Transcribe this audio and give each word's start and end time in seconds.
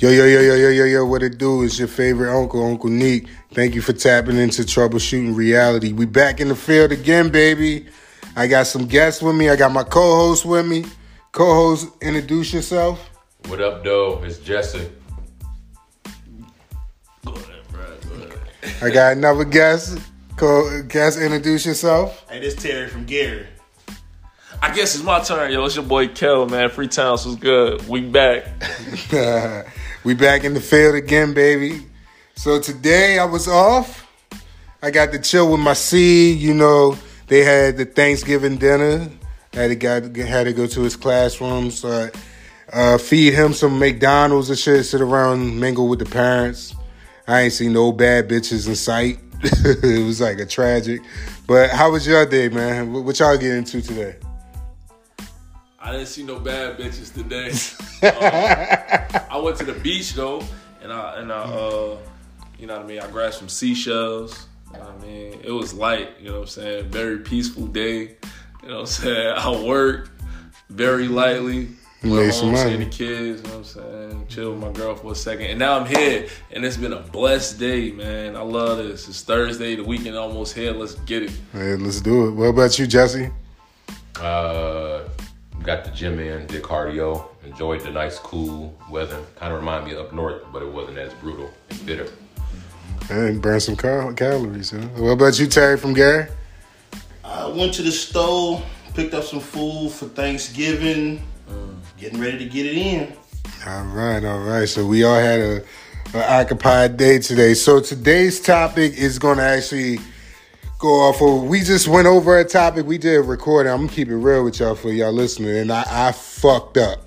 Yo, 0.00 0.08
yo, 0.08 0.24
yo, 0.24 0.40
yo, 0.40 0.54
yo, 0.54 0.70
yo, 0.70 0.84
yo, 0.86 1.04
what 1.04 1.22
it 1.22 1.36
do 1.36 1.60
is 1.60 1.78
your 1.78 1.86
favorite 1.86 2.34
uncle, 2.34 2.64
Uncle 2.64 2.88
Neek. 2.88 3.26
Thank 3.52 3.74
you 3.74 3.82
for 3.82 3.92
tapping 3.92 4.38
into 4.38 4.62
Troubleshooting 4.62 5.36
Reality. 5.36 5.92
We 5.92 6.06
back 6.06 6.40
in 6.40 6.48
the 6.48 6.56
field 6.56 6.90
again, 6.90 7.28
baby. 7.28 7.84
I 8.34 8.46
got 8.46 8.66
some 8.66 8.86
guests 8.86 9.20
with 9.20 9.36
me. 9.36 9.50
I 9.50 9.56
got 9.56 9.72
my 9.72 9.82
co-host 9.82 10.46
with 10.46 10.66
me. 10.66 10.86
Co-host, 11.32 11.88
introduce 12.00 12.50
yourself. 12.54 13.10
What 13.48 13.60
up, 13.60 13.84
though? 13.84 14.22
It's 14.24 14.38
Jesse. 14.38 14.90
I 18.80 18.88
got 18.88 19.18
another 19.18 19.44
guest. 19.44 19.98
Co- 20.38 20.82
guest, 20.84 21.18
introduce 21.20 21.66
yourself. 21.66 22.24
Hey, 22.30 22.40
this 22.40 22.54
Terry 22.54 22.88
from 22.88 23.04
Gary. 23.04 23.46
I 24.62 24.74
guess 24.74 24.94
it's 24.94 25.04
my 25.04 25.20
turn, 25.20 25.52
yo. 25.52 25.66
It's 25.66 25.76
your 25.76 25.84
boy 25.84 26.08
Kel, 26.08 26.46
man. 26.46 26.70
Freetownes 26.70 27.26
was 27.26 27.36
good. 27.36 27.86
We 27.86 28.00
back. 28.00 28.46
we 30.04 30.14
back 30.14 30.44
in 30.44 30.54
the 30.54 30.60
field 30.60 30.94
again, 30.94 31.34
baby. 31.34 31.86
So 32.34 32.60
today 32.60 33.18
I 33.18 33.24
was 33.24 33.46
off. 33.46 34.06
I 34.82 34.90
got 34.90 35.12
to 35.12 35.18
chill 35.18 35.50
with 35.50 35.60
my 35.60 35.74
C. 35.74 36.32
You 36.32 36.54
know, 36.54 36.96
they 37.26 37.44
had 37.44 37.76
the 37.76 37.84
Thanksgiving 37.84 38.56
dinner. 38.56 39.10
Had 39.52 39.68
to 39.68 39.76
got 39.76 40.16
had 40.16 40.44
to 40.44 40.52
go 40.52 40.66
to 40.66 40.80
his 40.82 40.96
classroom, 40.96 41.70
so 41.70 42.08
uh, 42.72 42.98
feed 42.98 43.34
him 43.34 43.52
some 43.52 43.78
McDonald's 43.78 44.48
and 44.48 44.58
shit. 44.58 44.86
Sit 44.86 45.00
around, 45.00 45.58
mingle 45.58 45.88
with 45.88 45.98
the 45.98 46.06
parents. 46.06 46.74
I 47.26 47.42
ain't 47.42 47.52
seen 47.52 47.72
no 47.72 47.92
bad 47.92 48.28
bitches 48.28 48.68
in 48.68 48.76
sight. 48.76 49.18
it 49.42 50.04
was 50.04 50.20
like 50.20 50.38
a 50.38 50.46
tragic. 50.46 51.00
But 51.46 51.70
how 51.70 51.90
was 51.90 52.06
your 52.06 52.24
day, 52.26 52.48
man? 52.48 52.92
What 52.92 53.18
y'all 53.18 53.36
get 53.36 53.54
into 53.54 53.82
today? 53.82 54.16
I 55.90 55.94
didn't 55.94 56.06
see 56.06 56.22
no 56.22 56.38
bad 56.38 56.78
bitches 56.78 57.12
today. 57.12 57.50
um, 58.06 59.26
I 59.28 59.36
went 59.42 59.56
to 59.56 59.64
the 59.64 59.72
beach 59.72 60.14
though, 60.14 60.40
and 60.80 60.92
I 60.92 61.16
and 61.16 61.32
I 61.32 61.40
uh, 61.40 61.96
you 62.60 62.68
know 62.68 62.76
what 62.76 62.84
I 62.84 62.86
mean. 62.86 63.00
I 63.00 63.08
grabbed 63.08 63.34
some 63.34 63.48
seashells. 63.48 64.46
You 64.72 64.78
know 64.78 64.84
what 64.84 65.02
I 65.02 65.04
mean, 65.04 65.40
it 65.42 65.50
was 65.50 65.74
light. 65.74 66.10
You 66.20 66.28
know 66.28 66.34
what 66.34 66.40
I'm 66.42 66.46
saying. 66.46 66.90
Very 66.90 67.18
peaceful 67.18 67.66
day. 67.66 68.14
You 68.62 68.68
know 68.68 68.74
what 68.74 68.80
I'm 68.82 68.86
saying. 68.86 69.34
I 69.36 69.64
worked 69.64 70.12
very 70.68 71.08
lightly. 71.08 71.70
Made 72.04 72.12
Went 72.12 72.34
some 72.34 72.52
money. 72.52 72.70
seeing 72.70 72.80
the 72.80 72.86
kids. 72.86 73.42
You 73.42 73.48
know 73.48 73.58
what 73.58 73.58
I'm 73.58 73.64
saying. 73.64 74.26
Chill 74.28 74.52
with 74.52 74.60
my 74.60 74.70
girl 74.70 74.94
for 74.94 75.10
a 75.10 75.16
second, 75.16 75.46
and 75.46 75.58
now 75.58 75.76
I'm 75.76 75.86
here, 75.86 76.28
and 76.52 76.64
it's 76.64 76.76
been 76.76 76.92
a 76.92 77.00
blessed 77.00 77.58
day, 77.58 77.90
man. 77.90 78.36
I 78.36 78.42
love 78.42 78.78
this. 78.78 79.08
It's 79.08 79.22
Thursday. 79.22 79.74
The 79.74 79.82
weekend 79.82 80.14
almost 80.14 80.54
here. 80.54 80.70
Let's 80.70 80.94
get 80.94 81.24
it. 81.24 81.32
Hey, 81.52 81.74
let's 81.74 82.00
do 82.00 82.28
it. 82.28 82.30
What 82.30 82.44
about 82.46 82.78
you, 82.78 82.86
Jesse? 82.86 83.30
Uh, 84.20 85.00
got 85.62 85.84
the 85.84 85.90
gym 85.90 86.18
in, 86.18 86.46
did 86.46 86.62
cardio, 86.62 87.28
enjoyed 87.44 87.82
the 87.82 87.90
nice 87.90 88.18
cool 88.18 88.76
weather. 88.88 89.18
Kind 89.36 89.52
of 89.52 89.60
reminded 89.60 89.92
me 89.92 89.98
of 89.98 90.06
up 90.06 90.12
north, 90.12 90.42
but 90.52 90.62
it 90.62 90.72
wasn't 90.72 90.98
as 90.98 91.12
brutal 91.14 91.50
and 91.70 91.86
bitter. 91.86 92.08
And 93.10 93.42
burn 93.42 93.60
some 93.60 93.76
cal- 93.76 94.12
calories. 94.14 94.70
Huh? 94.70 94.78
What 94.96 95.10
about 95.10 95.38
you, 95.38 95.46
Terry 95.46 95.76
from 95.76 95.94
Gary? 95.94 96.28
I 97.24 97.46
went 97.46 97.74
to 97.74 97.82
the 97.82 97.92
store, 97.92 98.62
picked 98.94 99.14
up 99.14 99.24
some 99.24 99.40
food 99.40 99.90
for 99.92 100.06
Thanksgiving, 100.06 101.22
getting 101.98 102.20
ready 102.20 102.38
to 102.38 102.46
get 102.46 102.66
it 102.66 102.76
in. 102.76 103.12
All 103.66 103.84
right, 103.84 104.24
all 104.24 104.40
right. 104.40 104.68
So 104.68 104.86
we 104.86 105.04
all 105.04 105.18
had 105.18 105.40
a, 105.40 105.62
a 106.14 106.40
occupied 106.40 106.96
day 106.96 107.18
today. 107.18 107.54
So 107.54 107.80
today's 107.80 108.40
topic 108.40 108.94
is 108.94 109.18
going 109.18 109.38
to 109.38 109.44
actually 109.44 109.98
go 110.80 111.02
off 111.02 111.20
of. 111.20 111.44
We 111.44 111.60
just 111.60 111.86
went 111.86 112.08
over 112.08 112.38
a 112.38 112.44
topic. 112.44 112.86
We 112.86 112.98
did 112.98 113.18
recording. 113.18 113.70
I'm 113.70 113.86
gonna 113.86 113.92
keep 113.92 114.08
it 114.08 114.16
real 114.16 114.42
with 114.42 114.58
y'all 114.58 114.74
for 114.74 114.90
y'all 114.90 115.12
listening, 115.12 115.56
and 115.56 115.70
I, 115.70 115.84
I 116.08 116.12
fucked 116.12 116.78
up. 116.78 117.04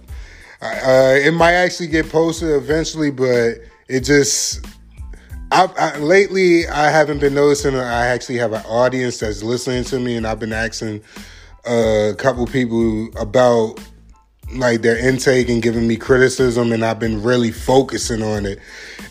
Uh, 0.62 1.16
it 1.18 1.34
might 1.34 1.54
actually 1.54 1.88
get 1.88 2.10
posted 2.10 2.50
eventually, 2.50 3.12
but 3.12 3.56
it 3.90 4.02
just. 4.02 4.66
I, 5.52 5.70
I, 5.78 5.98
lately, 6.00 6.68
I 6.68 6.90
haven't 6.90 7.20
been 7.20 7.36
noticing. 7.36 7.76
I 7.76 8.08
actually 8.08 8.38
have 8.38 8.54
an 8.54 8.64
audience 8.66 9.20
that's 9.20 9.44
listening 9.44 9.84
to 9.86 10.00
me, 10.00 10.16
and 10.16 10.26
I've 10.26 10.40
been 10.40 10.54
asking 10.54 11.04
a 11.66 12.16
couple 12.18 12.46
people 12.48 13.10
about 13.18 13.80
like 14.54 14.82
their 14.82 14.98
intake 14.98 15.50
and 15.50 15.62
giving 15.62 15.88
me 15.88 15.96
criticism, 15.96 16.72
and 16.72 16.86
I've 16.86 17.00
been 17.00 17.22
really 17.22 17.52
focusing 17.52 18.24
on 18.24 18.46
it. 18.46 18.60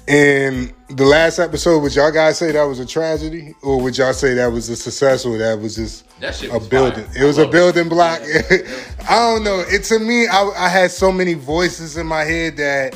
And 0.08 0.72
the 0.96 1.04
last 1.04 1.38
episode, 1.38 1.80
would 1.80 1.94
y'all 1.94 2.10
guys 2.12 2.38
say 2.38 2.52
that 2.52 2.62
was 2.64 2.78
a 2.78 2.86
tragedy, 2.86 3.54
or 3.62 3.80
would 3.80 3.96
y'all 3.98 4.12
say 4.12 4.34
that 4.34 4.46
was 4.52 4.68
a 4.68 4.76
success, 4.76 5.24
or 5.24 5.38
that 5.38 5.58
was 5.60 5.76
just 5.76 6.04
That 6.20 6.42
a 6.44 6.58
was 6.58 6.68
building? 6.68 7.04
fire. 7.06 7.22
It 7.22 7.24
was 7.24 7.38
a 7.38 7.42
love 7.42 7.48
it. 7.48 7.52
building 7.52 7.88
block. 7.88 8.20
I 9.08 9.18
don't 9.18 9.44
know. 9.44 9.60
It 9.68 9.84
to 9.84 9.98
me, 9.98 10.26
I, 10.26 10.42
I 10.56 10.68
had 10.68 10.90
so 10.90 11.10
many 11.12 11.34
voices 11.34 11.96
in 11.96 12.06
my 12.06 12.24
head 12.24 12.56
that 12.58 12.94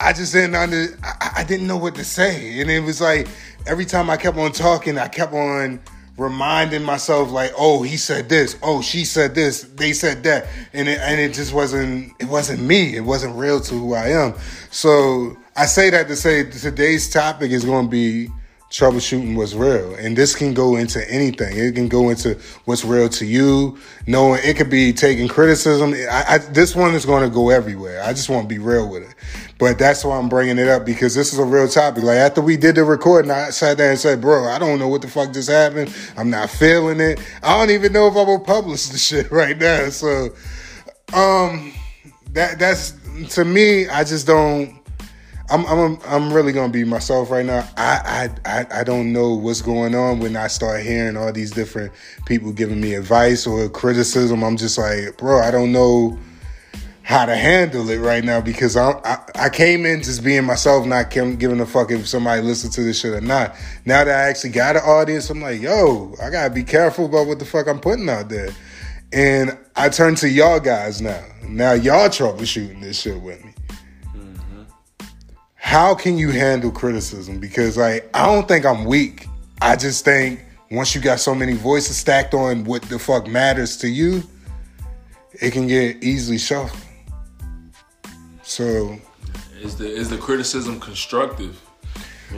I 0.00 0.12
just 0.12 0.32
didn't 0.32 0.54
under. 0.54 0.98
I, 1.02 1.30
I 1.38 1.44
didn't 1.44 1.66
know 1.66 1.76
what 1.76 1.94
to 1.96 2.04
say, 2.04 2.60
and 2.60 2.70
it 2.70 2.80
was 2.80 3.00
like 3.00 3.28
every 3.66 3.84
time 3.84 4.10
I 4.10 4.16
kept 4.16 4.36
on 4.36 4.52
talking, 4.52 4.98
I 4.98 5.08
kept 5.08 5.32
on 5.32 5.80
reminding 6.16 6.82
myself 6.82 7.30
like, 7.30 7.52
"Oh, 7.56 7.82
he 7.82 7.96
said 7.96 8.28
this. 8.28 8.56
Oh, 8.62 8.82
she 8.82 9.04
said 9.04 9.34
this. 9.34 9.62
They 9.62 9.92
said 9.92 10.22
that," 10.24 10.46
and 10.72 10.88
it, 10.88 10.98
and 11.00 11.20
it 11.20 11.34
just 11.34 11.52
wasn't. 11.52 12.12
It 12.20 12.28
wasn't 12.28 12.62
me. 12.62 12.96
It 12.96 13.04
wasn't 13.04 13.36
real 13.36 13.60
to 13.60 13.74
who 13.74 13.94
I 13.94 14.08
am. 14.08 14.34
So 14.70 15.36
I 15.56 15.66
say 15.66 15.90
that 15.90 16.08
to 16.08 16.16
say 16.16 16.44
today's 16.44 17.10
topic 17.10 17.50
is 17.50 17.64
going 17.64 17.86
to 17.86 17.90
be 17.90 18.28
troubleshooting 18.74 19.36
what's 19.36 19.54
real 19.54 19.94
and 19.94 20.16
this 20.16 20.34
can 20.34 20.52
go 20.52 20.74
into 20.74 21.08
anything 21.08 21.56
it 21.56 21.76
can 21.76 21.86
go 21.86 22.08
into 22.08 22.34
what's 22.64 22.84
real 22.84 23.08
to 23.08 23.24
you 23.24 23.78
knowing 24.08 24.40
it 24.42 24.56
could 24.56 24.68
be 24.68 24.92
taking 24.92 25.28
criticism 25.28 25.94
I, 26.10 26.24
I, 26.28 26.38
this 26.38 26.74
one 26.74 26.92
is 26.96 27.06
going 27.06 27.22
to 27.22 27.32
go 27.32 27.50
everywhere 27.50 28.02
i 28.02 28.12
just 28.12 28.28
want 28.28 28.48
to 28.48 28.52
be 28.52 28.58
real 28.58 28.90
with 28.90 29.04
it 29.04 29.14
but 29.58 29.78
that's 29.78 30.04
why 30.04 30.16
i'm 30.16 30.28
bringing 30.28 30.58
it 30.58 30.68
up 30.68 30.84
because 30.84 31.14
this 31.14 31.32
is 31.32 31.38
a 31.38 31.44
real 31.44 31.68
topic 31.68 32.02
like 32.02 32.16
after 32.16 32.40
we 32.40 32.56
did 32.56 32.74
the 32.74 32.84
recording 32.84 33.30
i 33.30 33.50
sat 33.50 33.76
there 33.76 33.90
and 33.90 33.98
said 33.98 34.20
bro 34.20 34.44
i 34.44 34.58
don't 34.58 34.78
know 34.78 34.88
what 34.88 35.02
the 35.02 35.08
fuck 35.08 35.32
just 35.32 35.50
happened 35.50 35.94
i'm 36.16 36.30
not 36.30 36.50
feeling 36.50 37.00
it 37.00 37.20
i 37.42 37.56
don't 37.56 37.70
even 37.70 37.92
know 37.92 38.06
if 38.06 38.16
i'm 38.16 38.26
gonna 38.26 38.40
publish 38.40 38.86
the 38.88 38.98
shit 38.98 39.30
right 39.30 39.58
now 39.58 39.88
so 39.88 40.26
um 41.12 41.72
that 42.30 42.58
that's 42.58 42.94
to 43.28 43.44
me 43.44 43.88
i 43.88 44.02
just 44.04 44.26
don't 44.26 44.80
I'm 45.50 45.66
I'm 45.66 45.98
I'm 46.06 46.32
really 46.32 46.52
gonna 46.52 46.72
be 46.72 46.84
myself 46.84 47.30
right 47.30 47.44
now. 47.44 47.68
I, 47.76 48.30
I 48.46 48.50
I 48.50 48.80
I 48.80 48.84
don't 48.84 49.12
know 49.12 49.34
what's 49.34 49.60
going 49.60 49.94
on 49.94 50.18
when 50.18 50.36
I 50.36 50.46
start 50.46 50.82
hearing 50.82 51.18
all 51.18 51.32
these 51.32 51.50
different 51.50 51.92
people 52.24 52.50
giving 52.50 52.80
me 52.80 52.94
advice 52.94 53.46
or 53.46 53.68
criticism. 53.68 54.42
I'm 54.42 54.56
just 54.56 54.78
like, 54.78 55.18
bro, 55.18 55.40
I 55.40 55.50
don't 55.50 55.70
know 55.70 56.18
how 57.04 57.26
to 57.26 57.36
handle 57.36 57.90
it 57.90 57.98
right 57.98 58.24
now 58.24 58.40
because 58.40 58.76
I 58.76 58.92
I, 59.04 59.18
I 59.34 59.48
came 59.50 59.84
in 59.84 60.02
just 60.02 60.24
being 60.24 60.44
myself, 60.44 60.86
not 60.86 61.10
giving 61.10 61.60
a 61.60 61.66
fuck 61.66 61.90
if 61.90 62.08
somebody 62.08 62.40
listens 62.40 62.74
to 62.76 62.82
this 62.82 62.98
shit 62.98 63.12
or 63.12 63.20
not. 63.20 63.54
Now 63.84 64.04
that 64.04 64.18
I 64.18 64.28
actually 64.30 64.50
got 64.50 64.76
an 64.76 64.82
audience, 64.82 65.28
I'm 65.28 65.42
like, 65.42 65.60
yo, 65.60 66.14
I 66.20 66.30
gotta 66.30 66.52
be 66.52 66.64
careful 66.64 67.04
about 67.04 67.26
what 67.26 67.38
the 67.38 67.44
fuck 67.44 67.68
I'm 67.68 67.78
putting 67.78 68.08
out 68.08 68.30
there. 68.30 68.48
And 69.12 69.56
I 69.76 69.90
turn 69.90 70.14
to 70.16 70.28
y'all 70.28 70.58
guys 70.58 71.02
now. 71.02 71.22
Now 71.46 71.74
y'all 71.74 72.08
troubleshooting 72.08 72.80
this 72.80 73.02
shit 73.02 73.20
with 73.20 73.44
me 73.44 73.52
mm-hmm. 74.14 74.62
how 75.56 75.94
can 75.94 76.16
you 76.16 76.30
handle 76.30 76.70
criticism? 76.70 77.38
Because 77.38 77.76
like 77.76 78.08
I 78.14 78.24
don't 78.24 78.48
think 78.48 78.64
I'm 78.64 78.86
weak. 78.86 79.26
I 79.60 79.76
just 79.76 80.06
think 80.06 80.40
once 80.70 80.94
you 80.94 81.02
got 81.02 81.20
so 81.20 81.34
many 81.34 81.52
voices 81.52 81.98
stacked 81.98 82.32
on 82.32 82.64
what 82.64 82.80
the 82.82 82.98
fuck 82.98 83.26
matters 83.26 83.76
to 83.76 83.88
you, 83.88 84.22
it 85.34 85.52
can 85.52 85.66
get 85.66 86.02
easily 86.02 86.38
shuffled. 86.38 86.80
So 88.54 88.96
Is 89.60 89.74
the 89.74 89.88
is 89.88 90.08
the 90.08 90.16
criticism 90.16 90.78
constructive? 90.78 91.60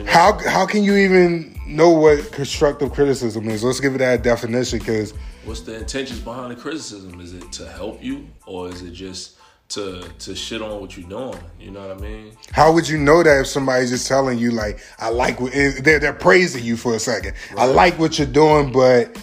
how 0.07 0.39
how 0.49 0.65
can 0.65 0.83
you 0.83 0.95
even 0.95 1.55
know 1.67 1.91
what 1.91 2.31
constructive 2.31 2.91
criticism 2.91 3.47
is? 3.49 3.63
Let's 3.63 3.79
give 3.79 3.93
it 3.93 3.99
that 3.99 4.23
definition 4.23 4.79
because 4.79 5.13
What's 5.45 5.61
the 5.61 5.77
intentions 5.77 6.19
behind 6.19 6.49
the 6.49 6.55
criticism? 6.55 7.21
Is 7.21 7.35
it 7.35 7.51
to 7.51 7.69
help 7.69 8.03
you, 8.03 8.27
or 8.47 8.67
is 8.67 8.81
it 8.81 8.93
just 8.93 9.37
to 9.69 10.09
to 10.17 10.33
shit 10.35 10.63
on 10.63 10.81
what 10.81 10.97
you're 10.97 11.07
doing? 11.07 11.39
You 11.59 11.69
know 11.69 11.87
what 11.87 11.95
I 11.95 12.01
mean? 12.01 12.35
how 12.51 12.71
would 12.71 12.89
you 12.89 12.97
know 12.97 13.21
that 13.21 13.41
if 13.41 13.45
somebody's 13.45 13.91
just 13.91 14.07
telling 14.07 14.39
you 14.39 14.49
like 14.49 14.79
I 14.97 15.09
like 15.09 15.39
what 15.39 15.53
they're 15.53 15.99
they're 15.99 16.13
praising 16.13 16.63
you 16.63 16.77
for 16.77 16.95
a 16.95 16.99
second. 16.99 17.35
I 17.55 17.65
like 17.65 17.99
what 17.99 18.17
you're 18.17 18.25
doing, 18.25 18.71
but 18.71 19.15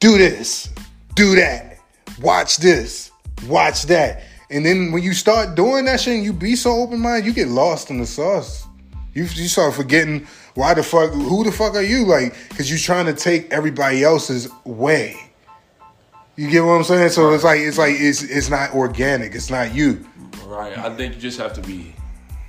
do 0.00 0.16
this, 0.16 0.70
do 1.14 1.34
that, 1.34 1.76
watch 2.22 2.56
this, 2.56 3.10
watch 3.46 3.82
that. 3.82 4.22
And 4.50 4.64
then 4.64 4.92
when 4.92 5.02
you 5.02 5.12
start 5.12 5.54
doing 5.54 5.84
that 5.84 6.00
shit 6.00 6.16
and 6.16 6.24
you 6.24 6.32
be 6.32 6.56
so 6.56 6.70
open 6.70 7.00
minded, 7.00 7.26
you 7.26 7.32
get 7.32 7.48
lost 7.48 7.90
in 7.90 7.98
the 7.98 8.06
sauce. 8.06 8.66
You 9.14 9.24
you 9.24 9.48
start 9.48 9.74
forgetting 9.74 10.26
why 10.54 10.74
the 10.74 10.82
fuck 10.82 11.10
who 11.10 11.44
the 11.44 11.52
fuck 11.52 11.74
are 11.74 11.82
you 11.82 12.04
like 12.04 12.34
because 12.48 12.70
you're 12.70 12.78
trying 12.78 13.06
to 13.06 13.14
take 13.14 13.52
everybody 13.52 14.04
else's 14.04 14.48
way. 14.64 15.16
You 16.36 16.48
get 16.50 16.64
what 16.64 16.72
I'm 16.72 16.84
saying? 16.84 17.10
So 17.10 17.32
it's 17.34 17.44
like 17.44 17.60
it's 17.60 17.78
like 17.78 17.96
it's 17.98 18.22
it's 18.22 18.48
not 18.48 18.74
organic. 18.74 19.34
It's 19.34 19.50
not 19.50 19.74
you. 19.74 20.06
Right. 20.44 20.76
I 20.78 20.94
think 20.94 21.14
you 21.14 21.20
just 21.20 21.38
have 21.38 21.52
to 21.54 21.60
be 21.60 21.94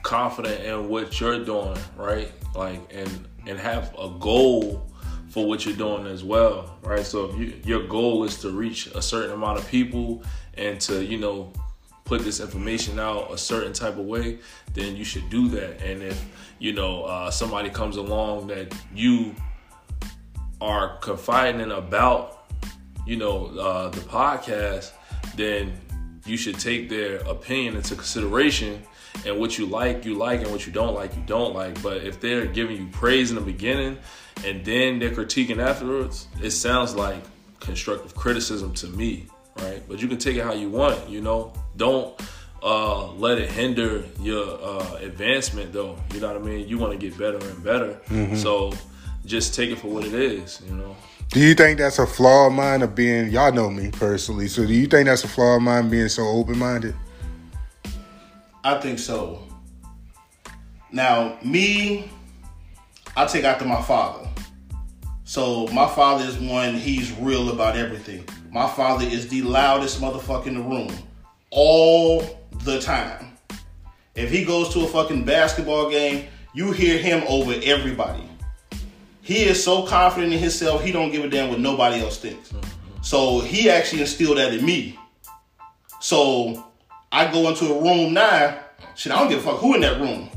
confident 0.04 0.64
in 0.64 0.90
what 0.90 1.20
you're 1.20 1.44
doing, 1.44 1.78
right? 1.98 2.32
Like 2.56 2.80
and 2.94 3.28
and 3.48 3.60
have 3.60 3.94
a 3.98 4.10
goal 4.20 4.86
for 5.30 5.48
what 5.48 5.66
you're 5.66 5.76
doing 5.76 6.08
as 6.08 6.24
well, 6.24 6.78
right? 6.82 7.06
So 7.06 7.26
if 7.26 7.40
you, 7.40 7.54
your 7.64 7.88
goal 7.88 8.24
is 8.24 8.40
to 8.42 8.52
reach 8.52 8.88
a 8.88 9.02
certain 9.02 9.32
amount 9.32 9.60
of 9.60 9.68
people 9.68 10.24
and 10.56 10.80
to, 10.82 11.04
you 11.04 11.18
know, 11.20 11.54
put 12.10 12.24
this 12.24 12.40
information 12.40 13.00
out 13.00 13.32
a 13.32 13.38
certain 13.38 13.72
type 13.72 13.98
of 14.00 14.06
way, 14.06 14.40
then 14.74 14.96
you 14.96 15.04
should 15.04 15.30
do 15.30 15.48
that. 15.50 15.80
And 15.84 16.02
if 16.02 16.26
you 16.58 16.74
know 16.74 17.04
uh, 17.04 17.30
somebody 17.30 17.70
comes 17.70 17.98
along 17.98 18.48
that 18.48 18.76
you 18.94 19.36
are 20.60 20.98
confiding 20.98 21.62
in 21.62 21.72
about, 21.72 22.52
you 23.06 23.16
know, 23.16 23.46
uh, 23.58 23.90
the 23.90 24.02
podcast, 24.02 24.92
then 25.36 25.72
you 26.26 26.36
should 26.36 26.60
take 26.60 26.90
their 26.90 27.18
opinion 27.36 27.76
into 27.76 27.94
consideration. 27.94 28.82
And 29.26 29.40
what 29.40 29.60
you 29.60 29.68
like, 29.68 30.04
you 30.04 30.16
like, 30.16 30.42
and 30.42 30.52
what 30.52 30.66
you 30.66 30.74
don't 30.74 30.96
like, 30.96 31.16
you 31.16 31.24
don't 31.28 31.54
like. 31.54 31.82
But 31.84 31.98
if 31.98 32.20
they're 32.20 32.48
giving 32.48 32.78
you 32.78 32.88
praise 32.92 33.30
in 33.30 33.36
the 33.36 33.42
beginning 33.42 33.98
and 34.46 34.66
then 34.66 34.98
they're 34.98 35.12
critiquing 35.12 35.60
afterwards, 35.60 36.28
it 36.42 36.52
sounds 36.52 36.96
like 36.96 37.22
constructive 37.60 38.16
criticism 38.16 38.74
to 38.76 38.88
me, 38.88 39.28
right? 39.58 39.84
But 39.88 40.02
you 40.02 40.08
can 40.08 40.18
take 40.18 40.38
it 40.38 40.44
how 40.44 40.54
you 40.54 40.70
want, 40.70 41.08
you 41.08 41.22
know. 41.22 41.54
Don't 41.80 42.22
uh, 42.62 43.10
let 43.14 43.38
it 43.38 43.50
hinder 43.50 44.04
your 44.20 44.60
uh, 44.62 44.98
advancement, 44.98 45.72
though. 45.72 45.98
You 46.14 46.20
know 46.20 46.28
what 46.34 46.36
I 46.36 46.46
mean? 46.46 46.68
You 46.68 46.78
want 46.78 46.92
to 46.92 47.00
get 47.00 47.18
better 47.18 47.38
and 47.38 47.64
better, 47.64 48.36
so 48.36 48.74
just 49.26 49.56
take 49.56 49.70
it 49.72 49.80
for 49.80 49.88
what 49.88 50.04
it 50.04 50.14
is, 50.14 50.62
you 50.68 50.76
know. 50.76 50.94
Do 51.30 51.40
you 51.40 51.54
think 51.54 51.78
that's 51.78 51.98
a 51.98 52.06
flaw 52.06 52.48
of 52.48 52.54
mine 52.54 52.82
of 52.82 52.96
being? 52.96 53.30
Y'all 53.30 53.54
know 53.54 53.70
me 53.70 53.92
personally, 53.92 54.50
so 54.50 54.66
do 54.66 54.74
you 54.74 54.88
think 54.88 55.08
that's 55.08 55.24
a 55.24 55.30
flaw 55.30 55.56
of 55.56 55.62
mine 55.62 55.90
being 55.90 56.10
so 56.10 56.24
open 56.24 56.58
minded? 56.58 56.96
I 58.62 58.78
think 58.82 59.00
so. 59.00 59.42
Now, 60.92 61.38
me, 61.42 62.12
I 63.16 63.26
take 63.26 63.46
after 63.46 63.64
my 63.64 63.82
father. 63.82 64.28
So 65.24 65.68
my 65.68 65.88
father 65.88 66.26
is 66.26 66.38
one, 66.40 66.74
he's 66.74 67.12
real 67.20 67.52
about 67.52 67.78
everything. 67.78 68.26
My 68.52 68.68
father 68.68 69.06
is 69.06 69.30
the 69.30 69.44
loudest 69.44 70.02
motherfucker 70.02 70.48
in 70.48 70.56
the 70.56 70.62
room. 70.62 70.92
All 71.52 72.24
the 72.64 72.80
time. 72.80 73.38
If 74.16 74.32
he 74.32 74.44
goes 74.44 74.74
to 74.74 74.82
a 74.82 74.88
fucking 74.88 75.26
basketball 75.26 75.90
game, 75.90 76.28
you 76.54 76.72
hear 76.72 76.98
him 76.98 77.24
over 77.28 77.54
everybody. 77.64 78.24
He 79.22 79.44
is 79.44 79.64
so 79.64 79.86
confident 79.86 80.34
in 80.34 80.40
himself, 80.40 80.84
he 80.84 80.92
don't 80.92 81.12
give 81.12 81.24
a 81.24 81.30
damn 81.30 81.50
what 81.50 81.60
nobody 81.60 82.02
else 82.02 82.18
thinks. 82.18 82.52
So 83.02 83.40
he 83.40 83.70
actually 83.70 84.02
instilled 84.02 84.38
that 84.38 84.54
in 84.54 84.66
me. 84.66 85.00
So 86.02 86.66
I 87.12 87.32
go 87.32 87.48
into 87.50 87.74
a 87.74 87.82
room 87.82 88.14
now, 88.14 88.60
shit, 88.96 89.14
I 89.14 89.20
don't 89.20 89.30
give 89.30 89.40
a 89.40 89.42
fuck 89.44 89.60
who 89.60 89.76
in 89.76 89.82
that 89.82 90.00
room. 90.00 90.30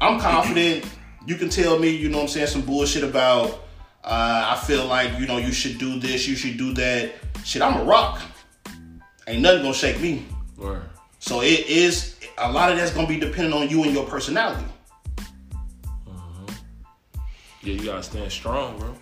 I'm 0.00 0.20
confident. 0.20 0.84
You 1.26 1.36
can 1.36 1.48
tell 1.48 1.78
me, 1.78 1.88
you 1.88 2.08
know 2.08 2.18
what 2.18 2.22
I'm 2.24 2.28
saying, 2.28 2.46
some 2.48 2.62
bullshit 2.62 3.02
about 3.02 3.66
uh, 4.04 4.54
I 4.56 4.64
feel 4.64 4.86
like, 4.86 5.18
you 5.18 5.26
know, 5.26 5.38
you 5.38 5.50
should 5.50 5.78
do 5.78 5.98
this, 5.98 6.28
you 6.28 6.36
should 6.36 6.56
do 6.56 6.72
that. 6.74 7.14
Shit, 7.44 7.60
I'm 7.60 7.80
a 7.80 7.84
rock. 7.84 8.20
Ain't 9.26 9.42
nothing 9.42 9.62
gonna 9.62 9.74
shake 9.74 10.00
me. 10.00 10.24
Word. 10.56 10.82
So 11.18 11.40
it 11.42 11.66
is 11.66 12.16
a 12.38 12.50
lot 12.50 12.70
of 12.70 12.78
that's 12.78 12.92
gonna 12.92 13.08
be 13.08 13.18
dependent 13.18 13.54
on 13.54 13.68
you 13.68 13.82
and 13.82 13.92
your 13.92 14.06
personality. 14.06 14.64
Yeah, 17.62 17.74
you 17.74 17.84
gotta 17.84 18.02
stand 18.02 18.30
strong, 18.30 18.78
bro. 18.78 18.94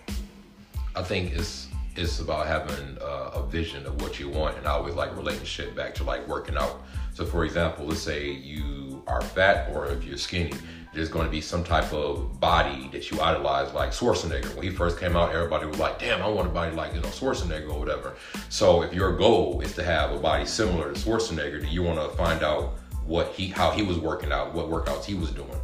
I 0.95 1.03
think 1.03 1.33
it's 1.33 1.67
it's 1.95 2.19
about 2.19 2.47
having 2.47 2.97
uh, 2.99 3.31
a 3.35 3.45
vision 3.45 3.85
of 3.85 4.01
what 4.01 4.19
you 4.19 4.27
want, 4.27 4.57
and 4.57 4.67
I 4.67 4.71
always 4.71 4.95
like 4.95 5.15
relating 5.15 5.45
shit 5.45 5.75
back 5.75 5.93
to 5.95 6.03
like 6.03 6.27
working 6.27 6.57
out. 6.57 6.83
So, 7.13 7.25
for 7.25 7.45
example, 7.45 7.85
let's 7.85 8.01
say 8.01 8.29
you 8.29 9.03
are 9.07 9.21
fat, 9.21 9.71
or 9.73 9.85
if 9.87 10.03
you're 10.03 10.17
skinny, 10.17 10.53
there's 10.95 11.09
going 11.09 11.25
to 11.25 11.31
be 11.31 11.41
some 11.41 11.63
type 11.63 11.91
of 11.93 12.39
body 12.39 12.89
that 12.93 13.11
you 13.11 13.19
idolize, 13.19 13.73
like 13.73 13.91
Schwarzenegger. 13.91 14.55
When 14.55 14.63
he 14.63 14.71
first 14.71 14.97
came 14.97 15.15
out, 15.15 15.33
everybody 15.33 15.65
was 15.65 15.77
like, 15.77 15.99
"Damn, 15.99 16.21
I 16.21 16.27
want 16.27 16.47
a 16.47 16.51
body 16.51 16.75
like 16.75 16.95
you 16.95 17.01
know 17.01 17.09
Schwarzenegger 17.09 17.69
or 17.71 17.79
whatever." 17.79 18.15
So, 18.49 18.81
if 18.81 18.93
your 18.93 19.15
goal 19.17 19.61
is 19.61 19.75
to 19.75 19.83
have 19.83 20.11
a 20.11 20.17
body 20.17 20.45
similar 20.45 20.93
to 20.93 20.99
Schwarzenegger, 20.99 21.61
then 21.61 21.71
you 21.71 21.83
want 21.83 21.99
to 21.99 22.15
find 22.17 22.43
out 22.43 22.75
what 23.05 23.27
he, 23.33 23.47
how 23.49 23.71
he 23.71 23.83
was 23.83 23.99
working 23.99 24.31
out, 24.31 24.53
what 24.53 24.69
workouts 24.69 25.03
he 25.03 25.13
was 25.13 25.31
doing. 25.31 25.59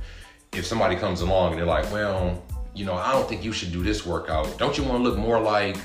If 0.51 0.65
somebody 0.65 0.95
comes 0.97 1.21
along 1.21 1.51
and 1.51 1.59
they're 1.59 1.65
like, 1.65 1.89
"Well," 1.91 2.43
you 2.73 2.85
know, 2.85 2.95
I 2.95 3.13
don't 3.13 3.27
think 3.27 3.43
you 3.43 3.53
should 3.53 3.71
do 3.71 3.83
this 3.83 4.05
workout. 4.05 4.57
Don't 4.57 4.77
you 4.77 4.83
want 4.83 5.03
to 5.03 5.09
look 5.09 5.17
more 5.17 5.39
like 5.39 5.77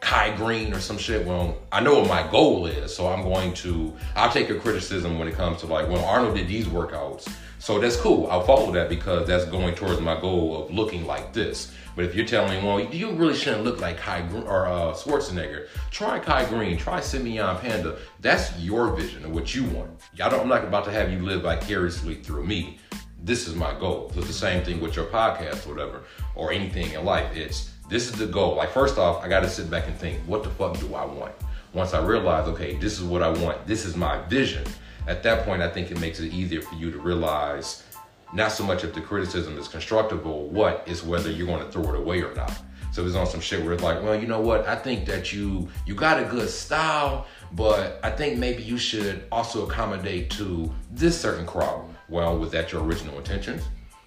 Kai 0.00 0.34
Greene 0.36 0.72
or 0.72 0.80
some 0.80 0.98
shit? 0.98 1.26
Well, 1.26 1.56
I 1.72 1.80
know 1.80 2.00
what 2.00 2.08
my 2.08 2.30
goal 2.30 2.66
is, 2.66 2.94
so 2.94 3.08
I'm 3.08 3.22
going 3.22 3.54
to. 3.54 3.94
I'll 4.14 4.32
take 4.32 4.48
your 4.48 4.60
criticism 4.60 5.18
when 5.18 5.26
it 5.26 5.34
comes 5.34 5.60
to 5.60 5.66
like, 5.66 5.88
well, 5.88 6.04
Arnold 6.04 6.36
did 6.36 6.48
these 6.48 6.66
workouts, 6.66 7.32
so 7.60 7.78
that's 7.78 7.96
cool. 7.96 8.26
I'll 8.28 8.42
follow 8.42 8.72
that 8.72 8.88
because 8.88 9.28
that's 9.28 9.44
going 9.44 9.74
towards 9.76 10.00
my 10.00 10.20
goal 10.20 10.64
of 10.64 10.74
looking 10.74 11.06
like 11.06 11.32
this. 11.32 11.72
But 11.94 12.04
if 12.06 12.14
you're 12.14 12.26
telling 12.26 12.60
me, 12.60 12.66
well, 12.66 12.80
you 12.80 13.12
really 13.12 13.34
shouldn't 13.34 13.64
look 13.64 13.80
like 13.80 13.98
Kai 13.98 14.26
or 14.46 14.66
uh, 14.66 14.92
Schwarzenegger, 14.92 15.68
try 15.90 16.18
Kai 16.18 16.46
Greene, 16.46 16.76
try 16.76 17.00
Simeon 17.00 17.58
Panda. 17.58 17.98
That's 18.20 18.58
your 18.58 18.96
vision 18.96 19.24
of 19.24 19.32
what 19.32 19.54
you 19.54 19.64
want. 19.64 19.90
I 20.14 20.28
don't, 20.28 20.40
I'm 20.40 20.48
not 20.48 20.64
about 20.64 20.84
to 20.86 20.90
have 20.90 21.12
you 21.12 21.18
live 21.20 21.42
vicariously 21.42 22.16
through 22.16 22.46
me 22.46 22.78
this 23.22 23.46
is 23.46 23.54
my 23.54 23.78
goal. 23.78 24.10
So 24.14 24.20
it's 24.20 24.28
the 24.28 24.34
same 24.34 24.64
thing 24.64 24.80
with 24.80 24.96
your 24.96 25.06
podcast 25.06 25.66
or 25.66 25.74
whatever, 25.74 26.04
or 26.34 26.52
anything 26.52 26.92
in 26.92 27.04
life. 27.04 27.36
It's 27.36 27.70
this 27.88 28.08
is 28.08 28.12
the 28.12 28.26
goal. 28.26 28.54
Like 28.54 28.70
first 28.70 28.98
off, 28.98 29.22
I 29.22 29.28
got 29.28 29.40
to 29.40 29.48
sit 29.48 29.70
back 29.70 29.86
and 29.86 29.96
think, 29.96 30.20
what 30.20 30.42
the 30.42 30.50
fuck 30.50 30.78
do 30.78 30.94
I 30.94 31.04
want? 31.04 31.34
Once 31.72 31.94
I 31.94 32.04
realize, 32.04 32.48
okay, 32.48 32.76
this 32.76 32.94
is 32.98 33.04
what 33.04 33.22
I 33.22 33.28
want. 33.28 33.66
This 33.66 33.84
is 33.84 33.96
my 33.96 34.20
vision. 34.22 34.64
At 35.10 35.24
that 35.24 35.44
point, 35.44 35.60
I 35.60 35.68
think 35.68 35.90
it 35.90 35.98
makes 35.98 36.20
it 36.20 36.32
easier 36.32 36.62
for 36.62 36.76
you 36.76 36.92
to 36.92 36.98
realize 36.98 37.82
not 38.32 38.52
so 38.52 38.62
much 38.62 38.84
if 38.84 38.94
the 38.94 39.00
criticism 39.00 39.58
is 39.58 39.66
constructive 39.66 40.24
or 40.24 40.48
what 40.48 40.84
is 40.86 41.02
whether 41.02 41.32
you're 41.32 41.48
going 41.48 41.66
to 41.66 41.72
throw 41.72 41.82
it 41.92 41.98
away 41.98 42.22
or 42.22 42.32
not. 42.32 42.56
So 42.92 43.04
it's 43.04 43.16
on 43.16 43.26
some 43.26 43.40
shit 43.40 43.64
where 43.64 43.72
it's 43.72 43.82
like, 43.82 44.00
well, 44.04 44.14
you 44.14 44.28
know 44.28 44.40
what? 44.40 44.68
I 44.68 44.76
think 44.76 45.06
that 45.06 45.32
you 45.32 45.68
you 45.84 45.96
got 45.96 46.22
a 46.22 46.26
good 46.26 46.48
style, 46.48 47.26
but 47.54 47.98
I 48.04 48.10
think 48.12 48.38
maybe 48.38 48.62
you 48.62 48.78
should 48.78 49.24
also 49.32 49.66
accommodate 49.66 50.30
to 50.38 50.72
this 50.92 51.20
certain 51.20 51.44
crowd. 51.44 51.92
Well, 52.08 52.38
was 52.38 52.52
that 52.52 52.70
your 52.70 52.84
original 52.84 53.18
intentions? 53.18 53.64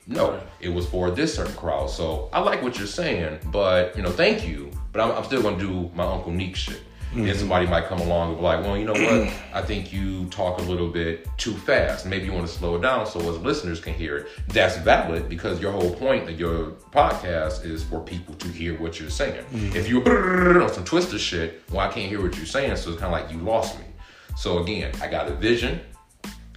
No, 0.08 0.42
it 0.62 0.70
was 0.70 0.88
for 0.88 1.12
this 1.12 1.36
certain 1.36 1.56
crowd. 1.56 1.90
So 1.90 2.30
I 2.32 2.40
like 2.40 2.62
what 2.64 2.78
you're 2.78 2.88
saying, 2.88 3.40
but 3.52 3.94
you 3.98 4.04
know, 4.04 4.12
thank 4.12 4.48
you. 4.48 4.72
But 4.94 5.02
I'm, 5.02 5.12
I'm 5.18 5.26
still 5.26 5.42
gonna 5.42 5.60
do 5.60 5.92
my 5.94 6.06
Uncle 6.06 6.32
Neek 6.32 6.56
shit. 6.56 6.82
Mm-hmm. 7.14 7.28
And 7.28 7.40
somebody 7.40 7.68
might 7.68 7.86
come 7.86 8.00
along 8.00 8.30
and 8.30 8.38
be 8.38 8.44
like, 8.44 8.62
well, 8.64 8.76
you 8.76 8.86
know 8.86 8.94
what? 8.94 9.32
I 9.54 9.62
think 9.62 9.94
you 9.94 10.26
talk 10.26 10.58
a 10.58 10.64
little 10.64 10.90
bit 10.90 11.28
too 11.38 11.54
fast. 11.54 12.08
Maybe 12.08 12.26
you 12.26 12.34
want 12.34 12.48
to 12.48 12.54
slow 12.54 12.76
it 12.76 12.82
down 12.82 13.06
so 13.06 13.20
as 13.20 13.38
listeners 13.38 13.80
can 13.80 13.94
hear 13.94 14.18
it. 14.18 14.28
That's 14.48 14.78
valid 14.78 15.30
because 15.30 15.62
your 15.62 15.72
whole 15.72 15.94
point 15.94 16.28
of 16.28 16.40
your 16.40 16.72
podcast 16.92 17.66
is 17.66 17.84
for 17.84 18.00
people 18.00 18.34
to 18.36 18.48
hear 18.48 18.80
what 18.80 19.00
you're 19.00 19.12
saying. 19.12 19.46
Mm-hmm. 19.46 19.76
If 19.78 19.88
you're 19.88 20.64
on 20.64 20.74
some 20.74 20.86
twisted 20.86 21.22
shit, 21.22 21.62
well, 21.70 21.82
I 21.82 21.92
can't 21.92 22.10
hear 22.10 22.22
what 22.22 22.36
you're 22.36 22.48
saying, 22.48 22.76
so 22.78 22.90
it's 22.90 23.00
kind 23.00 23.14
of 23.14 23.22
like 23.22 23.32
you 23.32 23.38
lost 23.44 23.78
me. 23.78 23.86
So 24.36 24.64
again, 24.64 24.92
I 25.00 25.08
got 25.08 25.28
a 25.28 25.36
vision, 25.36 25.82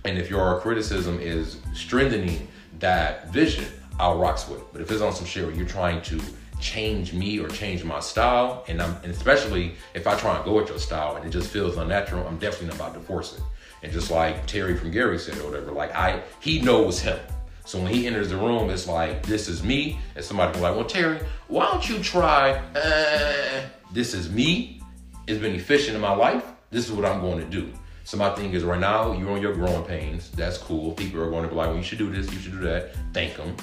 and 0.06 0.16
if 0.16 0.30
your 0.30 0.58
criticism 0.60 1.20
is 1.20 1.58
strengthening 1.74 2.48
that 2.78 3.30
vision, 3.30 3.66
I'll 3.98 4.18
rocks 4.18 4.48
with 4.48 4.60
it. 4.60 4.66
But 4.72 4.80
if 4.80 4.90
it's 4.90 5.02
on 5.02 5.12
some 5.12 5.26
shit 5.26 5.44
where 5.44 5.54
you're 5.54 5.66
trying 5.66 6.00
to 6.02 6.20
change 6.60 7.12
me 7.12 7.38
or 7.38 7.48
change 7.48 7.84
my 7.84 8.00
style, 8.00 8.64
and 8.68 8.80
I'm 8.80 8.96
and 9.02 9.12
especially 9.12 9.74
if 9.94 10.06
I 10.06 10.16
try 10.16 10.36
and 10.36 10.44
go 10.44 10.60
at 10.60 10.68
your 10.68 10.78
style 10.78 11.16
and 11.16 11.24
it 11.26 11.30
just 11.30 11.50
feels 11.50 11.76
unnatural, 11.76 12.26
I'm 12.26 12.38
definitely 12.38 12.68
not 12.68 12.76
about 12.76 12.94
to 12.94 13.00
force 13.00 13.34
it. 13.34 13.42
And 13.82 13.92
just 13.92 14.10
like 14.10 14.46
Terry 14.46 14.76
from 14.76 14.90
Gary 14.90 15.18
said 15.18 15.38
or 15.38 15.50
whatever, 15.50 15.72
like 15.72 15.94
I 15.94 16.22
he 16.40 16.60
knows 16.60 17.00
him. 17.00 17.18
So 17.64 17.80
when 17.80 17.92
he 17.92 18.06
enters 18.06 18.30
the 18.30 18.36
room, 18.36 18.70
it's 18.70 18.86
like 18.86 19.24
this 19.26 19.48
is 19.48 19.62
me, 19.62 19.98
and 20.14 20.24
somebody 20.24 20.52
be 20.52 20.60
like, 20.60 20.76
well, 20.76 20.84
Terry, 20.84 21.20
why 21.48 21.70
don't 21.70 21.88
you 21.88 21.98
try? 21.98 22.52
Uh, 22.74 23.62
this 23.92 24.14
is 24.14 24.30
me. 24.30 24.80
It's 25.26 25.40
been 25.40 25.54
efficient 25.54 25.96
in 25.96 26.00
my 26.00 26.14
life. 26.14 26.44
This 26.70 26.86
is 26.88 26.92
what 26.92 27.04
I'm 27.04 27.20
going 27.20 27.38
to 27.38 27.44
do. 27.44 27.72
So 28.04 28.16
my 28.16 28.32
thing 28.36 28.52
is 28.52 28.62
right 28.62 28.78
now, 28.78 29.12
you're 29.12 29.32
on 29.32 29.42
your 29.42 29.52
growing 29.52 29.84
pains. 29.84 30.30
That's 30.30 30.58
cool. 30.58 30.92
People 30.92 31.20
are 31.22 31.28
going 31.30 31.42
to 31.42 31.48
be 31.48 31.56
like, 31.56 31.66
well, 31.66 31.76
you 31.76 31.82
should 31.82 31.98
do 31.98 32.08
this, 32.08 32.32
you 32.32 32.38
should 32.38 32.52
do 32.52 32.60
that. 32.60 32.94
Thank 33.12 33.36
them. 33.36 33.56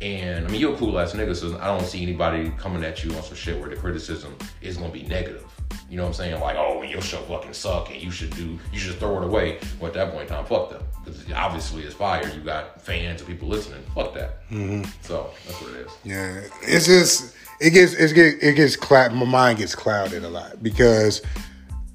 And 0.00 0.46
I 0.46 0.50
mean, 0.50 0.60
you're 0.60 0.74
a 0.74 0.76
cool 0.76 0.98
ass 0.98 1.14
nigga, 1.14 1.34
so 1.34 1.58
I 1.58 1.66
don't 1.66 1.86
see 1.86 2.02
anybody 2.02 2.52
coming 2.58 2.84
at 2.84 3.02
you 3.02 3.12
on 3.14 3.22
some 3.22 3.36
shit 3.36 3.58
where 3.58 3.70
the 3.70 3.76
criticism 3.76 4.36
is 4.60 4.76
gonna 4.76 4.92
be 4.92 5.02
negative. 5.04 5.44
You 5.88 5.96
know 5.96 6.02
what 6.02 6.08
I'm 6.08 6.14
saying? 6.14 6.40
Like, 6.40 6.56
oh, 6.56 6.82
your 6.82 7.00
show 7.00 7.18
fucking 7.22 7.54
suck 7.54 7.90
and 7.90 8.02
you 8.02 8.10
should 8.10 8.30
do, 8.30 8.58
you 8.72 8.78
should 8.78 8.96
throw 8.96 9.22
it 9.22 9.24
away. 9.24 9.58
Well, 9.80 9.88
at 9.88 9.94
that 9.94 10.10
point 10.10 10.28
in 10.28 10.28
time, 10.28 10.44
fuck 10.44 10.70
them. 10.70 10.82
Because 11.04 11.24
obviously 11.32 11.82
it's 11.84 11.94
fire. 11.94 12.28
You 12.34 12.40
got 12.40 12.82
fans 12.82 13.20
and 13.20 13.30
people 13.30 13.48
listening. 13.48 13.82
Fuck 13.94 14.12
that. 14.14 14.48
Mm-hmm. 14.50 14.90
So 15.02 15.30
that's 15.46 15.62
what 15.62 15.74
it 15.74 15.86
is. 15.86 15.92
Yeah, 16.04 16.40
it's 16.62 16.86
just 16.86 17.36
it 17.60 17.70
gets 17.70 17.94
it 17.94 18.14
gets 18.14 18.42
it 18.42 18.56
gets 18.56 18.76
cloud. 18.76 19.14
My 19.14 19.24
mind 19.24 19.58
gets 19.58 19.74
clouded 19.74 20.24
a 20.24 20.28
lot 20.28 20.62
because 20.62 21.22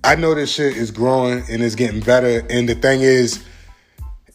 I 0.04 0.16
know 0.16 0.34
this 0.34 0.52
shit 0.52 0.78
is 0.78 0.90
growing 0.90 1.44
and 1.50 1.62
it's 1.62 1.76
getting 1.76 2.00
better. 2.00 2.46
And 2.50 2.68
the 2.68 2.76
thing 2.76 3.02
is, 3.02 3.44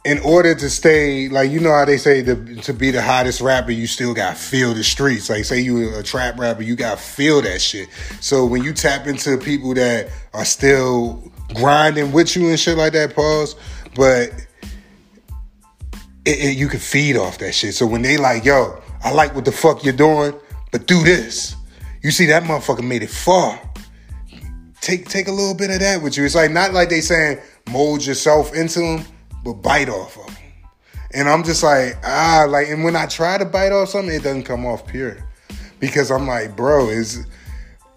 in 0.06 0.20
order 0.20 0.54
to 0.54 0.70
stay 0.70 1.28
like 1.28 1.50
you 1.50 1.58
know 1.58 1.72
how 1.72 1.84
they 1.84 1.98
say 1.98 2.22
to 2.22 2.36
to 2.62 2.72
be 2.72 2.92
the 2.92 3.02
hottest 3.02 3.40
rapper, 3.40 3.72
you 3.72 3.88
still 3.88 4.14
got 4.14 4.36
feel 4.36 4.72
the 4.72 4.84
streets. 4.84 5.28
Like 5.28 5.44
say 5.44 5.60
you 5.60 5.96
a 5.96 6.02
trap 6.02 6.38
rapper, 6.38 6.62
you 6.62 6.76
got 6.76 7.00
feel 7.00 7.42
that 7.42 7.60
shit. 7.60 7.88
So 8.20 8.46
when 8.46 8.62
you 8.62 8.72
tap 8.72 9.08
into 9.08 9.36
people 9.36 9.74
that 9.74 10.08
are 10.32 10.44
still 10.44 11.32
grinding 11.54 12.12
with 12.12 12.36
you 12.36 12.48
and 12.48 12.58
shit 12.58 12.78
like 12.78 12.92
that, 12.92 13.16
pause. 13.16 13.56
But 13.96 14.30
it, 16.24 16.38
it, 16.38 16.56
you 16.56 16.68
can 16.68 16.78
feed 16.78 17.16
off 17.16 17.38
that 17.38 17.52
shit. 17.52 17.74
So 17.74 17.84
when 17.84 18.02
they 18.02 18.16
like, 18.16 18.44
yo, 18.44 18.80
I 19.02 19.10
like 19.10 19.34
what 19.34 19.44
the 19.44 19.52
fuck 19.52 19.82
you're 19.82 19.92
doing, 19.92 20.34
but 20.70 20.86
do 20.86 21.02
this. 21.02 21.56
You 22.02 22.12
see 22.12 22.26
that 22.26 22.44
motherfucker 22.44 22.86
made 22.86 23.02
it 23.02 23.10
far. 23.10 23.60
Take 24.80 25.08
take 25.08 25.26
a 25.26 25.32
little 25.32 25.54
bit 25.54 25.70
of 25.70 25.80
that 25.80 26.00
with 26.00 26.16
you. 26.16 26.24
It's 26.24 26.36
like 26.36 26.52
not 26.52 26.72
like 26.72 26.90
they 26.90 27.00
saying 27.00 27.40
mold 27.72 28.06
yourself 28.06 28.54
into 28.54 28.78
them, 28.78 29.04
but 29.46 29.62
bite 29.62 29.88
off 29.88 30.18
of 30.18 30.26
them. 30.26 30.34
And 31.14 31.28
I'm 31.28 31.44
just 31.44 31.62
like, 31.62 31.96
ah, 32.04 32.46
like, 32.48 32.68
and 32.68 32.82
when 32.82 32.96
I 32.96 33.06
try 33.06 33.38
to 33.38 33.44
bite 33.44 33.70
off 33.70 33.90
something, 33.90 34.12
it 34.12 34.24
doesn't 34.24 34.42
come 34.42 34.66
off 34.66 34.84
pure. 34.86 35.16
Because 35.78 36.10
I'm 36.10 36.26
like, 36.26 36.56
bro, 36.56 36.88
is 36.88 37.24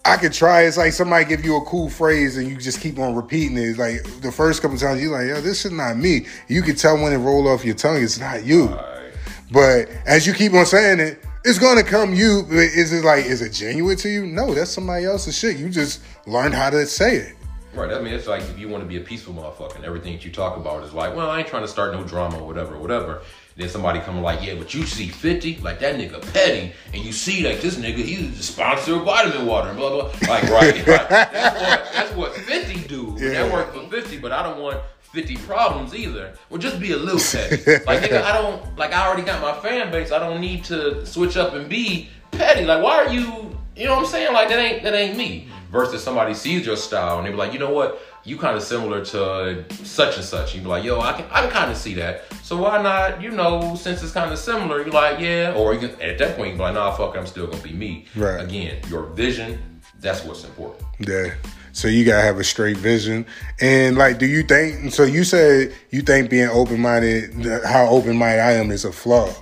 I 0.05 0.17
could 0.17 0.31
try. 0.31 0.63
It's 0.63 0.77
like 0.77 0.93
somebody 0.93 1.25
give 1.25 1.43
you 1.43 1.57
a 1.57 1.61
cool 1.61 1.89
phrase 1.89 2.37
and 2.37 2.47
you 2.47 2.55
just 2.55 2.81
keep 2.81 2.99
on 2.99 3.15
repeating 3.15 3.57
it. 3.57 3.61
It's 3.61 3.79
like 3.79 4.03
the 4.21 4.31
first 4.31 4.61
couple 4.61 4.77
times 4.77 5.01
you're 5.01 5.11
like, 5.11 5.27
yo, 5.27 5.41
this 5.41 5.65
is 5.65 5.71
not 5.71 5.97
me. 5.97 6.27
You 6.47 6.61
can 6.61 6.75
tell 6.75 7.01
when 7.01 7.11
it 7.11 7.17
roll 7.17 7.47
off 7.47 7.65
your 7.65 7.75
tongue, 7.75 8.01
it's 8.01 8.19
not 8.19 8.45
you. 8.45 8.67
Right. 8.67 9.11
But 9.51 9.89
as 10.05 10.27
you 10.27 10.33
keep 10.33 10.53
on 10.53 10.67
saying 10.67 10.99
it, 10.99 11.23
it's 11.43 11.57
gonna 11.57 11.83
come 11.83 12.13
you. 12.13 12.45
Is 12.51 12.93
it 12.93 13.03
like, 13.03 13.25
is 13.25 13.41
it 13.41 13.53
genuine 13.53 13.97
to 13.97 14.09
you? 14.09 14.27
No, 14.27 14.53
that's 14.53 14.69
somebody 14.69 15.05
else's 15.05 15.35
shit. 15.35 15.57
You 15.57 15.69
just 15.69 16.01
learned 16.27 16.53
how 16.53 16.69
to 16.69 16.85
say 16.85 17.15
it. 17.15 17.35
Right. 17.73 17.91
I 17.91 17.99
mean, 18.01 18.13
it's 18.13 18.27
like 18.27 18.41
if 18.41 18.57
you 18.57 18.67
want 18.67 18.83
to 18.83 18.87
be 18.87 18.97
a 18.97 19.01
peaceful 19.01 19.33
motherfucker 19.33 19.75
and 19.75 19.85
everything 19.85 20.13
that 20.13 20.25
you 20.25 20.31
talk 20.31 20.57
about 20.57 20.83
is 20.83 20.93
like, 20.93 21.15
well, 21.15 21.29
I 21.29 21.39
ain't 21.39 21.47
trying 21.47 21.61
to 21.61 21.67
start 21.67 21.93
no 21.93 22.03
drama 22.03 22.39
or 22.39 22.47
whatever, 22.47 22.77
whatever. 22.77 23.21
Then 23.55 23.69
somebody 23.69 23.99
coming 23.99 24.23
like, 24.23 24.41
yeah, 24.41 24.55
but 24.55 24.73
you 24.73 24.85
see 24.85 25.09
50, 25.09 25.57
like 25.57 25.79
that 25.79 25.95
nigga 25.95 26.21
petty, 26.33 26.73
and 26.93 27.03
you 27.03 27.11
see 27.11 27.45
like 27.47 27.61
this 27.61 27.75
nigga, 27.75 27.97
he's 27.97 28.37
the 28.37 28.43
sponsor 28.43 28.95
of 28.95 29.03
vitamin 29.03 29.45
water 29.45 29.69
and 29.69 29.77
blah, 29.77 29.89
blah. 29.89 30.05
Like, 30.27 30.43
right. 30.43 30.87
right. 30.87 31.09
That's, 31.09 31.59
what, 31.59 31.93
that's 31.93 32.15
what 32.15 32.35
50 32.35 32.87
do. 32.87 33.15
Yeah. 33.19 33.43
That 33.43 33.53
worked 33.53 33.75
for 33.75 33.87
50, 33.89 34.17
but 34.19 34.31
I 34.31 34.43
don't 34.43 34.61
want 34.61 34.79
50 35.11 35.35
problems 35.37 35.93
either. 35.93 36.33
Well, 36.49 36.59
just 36.59 36.79
be 36.79 36.91
a 36.93 36.97
little 36.97 37.19
petty. 37.19 37.57
Like, 37.85 38.01
nigga, 38.01 38.21
I 38.23 38.41
don't, 38.41 38.77
like, 38.77 38.93
I 38.93 39.07
already 39.07 39.23
got 39.23 39.41
my 39.41 39.59
fan 39.61 39.91
base. 39.91 40.11
I 40.11 40.19
don't 40.19 40.39
need 40.39 40.63
to 40.65 41.05
switch 41.05 41.35
up 41.35 41.53
and 41.53 41.69
be 41.69 42.09
petty. 42.31 42.65
Like, 42.65 42.83
why 42.83 43.05
are 43.05 43.11
you, 43.11 43.55
you 43.75 43.85
know 43.85 43.95
what 43.95 44.05
I'm 44.05 44.05
saying? 44.05 44.33
Like, 44.33 44.49
that 44.49 44.59
ain't, 44.59 44.83
that 44.83 44.93
ain't 44.93 45.17
me. 45.17 45.49
Versus 45.69 46.03
somebody 46.03 46.33
sees 46.33 46.65
your 46.65 46.75
style 46.75 47.19
and 47.19 47.27
they 47.27 47.31
be 47.31 47.37
like, 47.37 47.53
you 47.53 47.59
know 47.59 47.69
what? 47.69 48.01
You 48.23 48.37
kind 48.37 48.57
of 48.57 48.63
similar 48.63 49.05
to 49.05 49.65
such 49.83 50.17
and 50.17 50.25
such. 50.25 50.55
You 50.55 50.61
be 50.61 50.67
like, 50.67 50.83
yo, 50.83 50.99
I 50.99 51.13
can, 51.13 51.25
I 51.31 51.41
can 51.41 51.51
kind 51.51 51.71
of 51.71 51.77
see 51.77 51.93
that. 51.95 52.23
So 52.43 52.57
why 52.57 52.81
not? 52.81 53.21
You 53.21 53.31
know, 53.31 53.75
since 53.75 54.01
it's 54.01 54.11
kind 54.11 54.31
of 54.31 54.39
similar, 54.39 54.81
you're 54.81 54.91
like, 54.91 55.19
yeah. 55.19 55.53
Or 55.55 55.73
you 55.73 55.87
can, 55.87 56.01
at 56.01 56.17
that 56.17 56.35
point, 56.35 56.51
you 56.51 56.55
be 56.55 56.61
like, 56.61 56.73
nah, 56.73 56.91
fuck, 56.91 57.15
it, 57.15 57.19
I'm 57.19 57.27
still 57.27 57.45
gonna 57.47 57.61
be 57.61 57.73
me. 57.73 58.05
Right. 58.15 58.43
Again, 58.43 58.81
your 58.89 59.03
vision. 59.03 59.79
That's 59.99 60.23
what's 60.23 60.43
important. 60.43 60.83
Yeah. 60.99 61.35
So 61.71 61.87
you 61.87 62.03
gotta 62.03 62.23
have 62.23 62.39
a 62.39 62.43
straight 62.43 62.77
vision. 62.77 63.25
And 63.61 63.97
like, 63.97 64.17
do 64.17 64.25
you 64.25 64.43
think? 64.43 64.91
So 64.91 65.03
you 65.03 65.23
said 65.23 65.73
you 65.91 66.01
think 66.01 66.29
being 66.29 66.49
open 66.49 66.79
minded, 66.79 67.31
how 67.63 67.87
open 67.87 68.17
minded 68.17 68.41
I 68.41 68.53
am 68.53 68.71
is 68.71 68.85
a 68.85 68.91
flaw. 68.91 69.33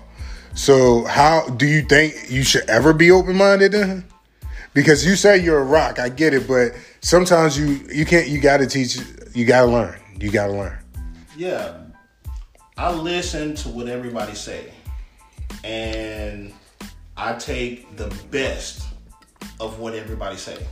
So 0.55 1.05
how 1.05 1.47
do 1.49 1.65
you 1.65 1.83
think 1.83 2.15
you 2.29 2.43
should 2.43 2.69
ever 2.69 2.91
be 2.91 3.11
open 3.11 3.35
minded 3.35 3.71
then? 3.71 4.03
Because 4.77 5.03
you 5.03 5.15
say 5.15 5.39
you're 5.39 5.57
a 5.57 5.63
rock, 5.63 5.97
I 5.97 6.07
get 6.07 6.35
it, 6.35 6.47
but 6.47 6.73
sometimes 7.01 7.57
you 7.57 7.83
you 7.91 8.05
can't. 8.05 8.27
You 8.27 8.39
gotta 8.39 8.67
teach. 8.67 8.99
You 9.33 9.43
gotta 9.43 9.65
learn. 9.65 9.99
You 10.19 10.29
gotta 10.29 10.53
learn. 10.53 10.77
Yeah, 11.35 11.79
I 12.77 12.93
listen 12.93 13.55
to 13.55 13.69
what 13.69 13.87
everybody 13.87 14.35
say, 14.35 14.71
and 15.63 16.53
I 17.17 17.33
take 17.33 17.97
the 17.97 18.15
best 18.29 18.87
of 19.59 19.79
what 19.79 19.95
everybody 19.95 20.37
say. 20.37 20.63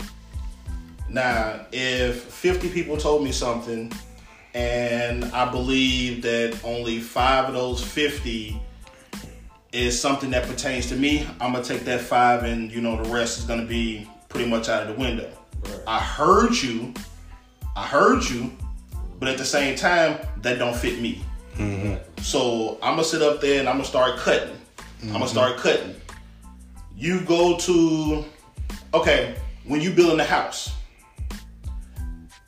Now, 1.09 1.65
if 1.71 2.25
50 2.25 2.69
people 2.69 2.97
told 2.97 3.23
me 3.23 3.31
something, 3.31 3.91
and 4.53 5.25
I 5.25 5.49
believe 5.49 6.21
that 6.21 6.59
only 6.63 6.99
five 6.99 7.45
of 7.45 7.55
those 7.55 7.83
50 7.83 8.61
is 9.75 9.99
something 9.99 10.29
that 10.31 10.47
pertains 10.47 10.87
to 10.87 10.95
me, 10.95 11.27
I'm 11.41 11.51
gonna 11.51 11.63
take 11.63 11.81
that 11.85 12.01
five, 12.01 12.43
and 12.43 12.71
you 12.71 12.81
know 12.81 13.01
the 13.01 13.09
rest 13.09 13.37
is 13.37 13.43
gonna 13.43 13.65
be 13.65 14.09
pretty 14.29 14.49
much 14.49 14.69
out 14.69 14.87
of 14.87 14.95
the 14.95 14.99
window. 14.99 15.29
I 15.85 15.99
heard 15.99 16.53
you, 16.55 16.93
I 17.75 17.85
heard 17.85 18.23
you, 18.23 18.51
but 19.19 19.27
at 19.27 19.37
the 19.37 19.45
same 19.45 19.75
time, 19.75 20.19
that 20.41 20.59
don't 20.59 20.75
fit 20.75 21.01
me. 21.01 21.23
Mm-hmm. 21.57 22.21
So 22.21 22.77
I'm 22.81 22.93
gonna 22.93 23.03
sit 23.03 23.21
up 23.21 23.41
there 23.41 23.59
and 23.59 23.67
I'm 23.67 23.75
gonna 23.75 23.85
start 23.85 24.17
cutting. 24.17 24.55
I'm 25.03 25.11
gonna 25.11 25.27
start 25.27 25.53
mm-hmm. 25.53 25.61
cutting. 25.61 25.95
You 26.95 27.21
go 27.21 27.57
to, 27.57 28.25
okay, 28.93 29.35
when 29.65 29.81
you 29.81 29.91
building 29.91 30.19
a 30.19 30.25
house, 30.25 30.73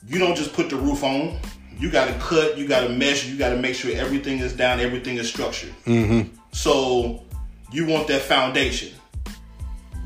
you 0.07 0.17
don't 0.17 0.35
just 0.35 0.53
put 0.53 0.69
the 0.69 0.77
roof 0.77 1.03
on. 1.03 1.37
You 1.77 1.91
gotta 1.91 2.13
cut, 2.19 2.57
you 2.57 2.67
gotta 2.67 2.89
measure, 2.89 3.29
you 3.29 3.37
gotta 3.37 3.57
make 3.57 3.75
sure 3.75 3.95
everything 3.95 4.39
is 4.39 4.53
down, 4.53 4.79
everything 4.79 5.17
is 5.17 5.27
structured. 5.27 5.73
Mm-hmm. 5.85 6.36
So 6.51 7.23
you 7.71 7.85
want 7.85 8.07
that 8.07 8.21
foundation. 8.21 8.93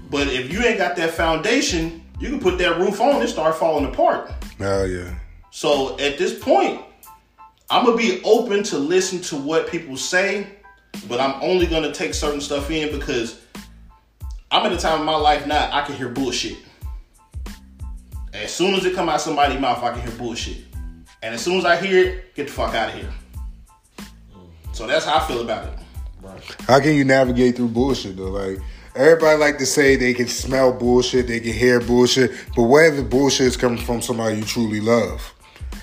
But 0.09 0.27
if 0.27 0.51
you 0.51 0.61
ain't 0.61 0.77
got 0.77 0.95
that 0.97 1.11
foundation, 1.11 2.03
you 2.19 2.29
can 2.29 2.39
put 2.39 2.57
that 2.57 2.77
roof 2.79 2.99
on 2.99 3.21
and 3.21 3.29
start 3.29 3.55
falling 3.55 3.85
apart. 3.85 4.31
Oh 4.59 4.83
yeah. 4.83 5.15
So 5.51 5.97
at 5.99 6.17
this 6.17 6.37
point, 6.37 6.81
I'm 7.69 7.85
gonna 7.85 7.97
be 7.97 8.21
open 8.23 8.63
to 8.63 8.77
listen 8.77 9.21
to 9.23 9.37
what 9.37 9.69
people 9.69 9.95
say, 9.95 10.47
but 11.07 11.19
I'm 11.19 11.41
only 11.41 11.65
gonna 11.65 11.93
take 11.93 12.13
certain 12.13 12.41
stuff 12.41 12.69
in 12.69 12.97
because 12.97 13.41
I'm 14.51 14.65
at 14.65 14.73
a 14.73 14.77
time 14.77 14.99
in 14.99 15.05
my 15.05 15.15
life 15.15 15.47
now 15.47 15.69
I 15.71 15.81
can 15.83 15.95
hear 15.95 16.09
bullshit. 16.09 16.57
As 18.33 18.53
soon 18.53 18.73
as 18.75 18.85
it 18.85 18.93
come 18.93 19.07
out 19.07 19.21
somebody's 19.21 19.59
mouth, 19.59 19.81
I 19.81 19.91
can 19.93 20.01
hear 20.01 20.17
bullshit. 20.17 20.65
And 21.23 21.33
as 21.35 21.41
soon 21.41 21.57
as 21.57 21.65
I 21.65 21.75
hear 21.75 22.05
it, 22.05 22.35
get 22.35 22.47
the 22.47 22.53
fuck 22.53 22.73
out 22.73 22.89
of 22.89 22.95
here. 22.95 23.11
So 24.73 24.87
that's 24.87 25.05
how 25.05 25.17
I 25.17 25.27
feel 25.27 25.41
about 25.41 25.67
it. 25.67 25.80
How 26.67 26.79
can 26.79 26.95
you 26.95 27.03
navigate 27.03 27.55
through 27.55 27.69
bullshit 27.69 28.17
though? 28.17 28.29
Like 28.29 28.59
everybody 28.95 29.37
like 29.37 29.57
to 29.59 29.65
say 29.65 29.95
they 29.95 30.13
can 30.13 30.27
smell 30.27 30.73
bullshit, 30.73 31.27
they 31.27 31.39
can 31.39 31.53
hear 31.53 31.79
bullshit, 31.79 32.31
but 32.55 32.63
what 32.63 32.85
if 32.85 32.95
the 32.95 33.03
bullshit 33.03 33.47
is 33.47 33.57
coming 33.57 33.83
from 33.83 34.01
somebody 34.01 34.37
you 34.37 34.43
truly 34.43 34.81
love, 34.81 35.33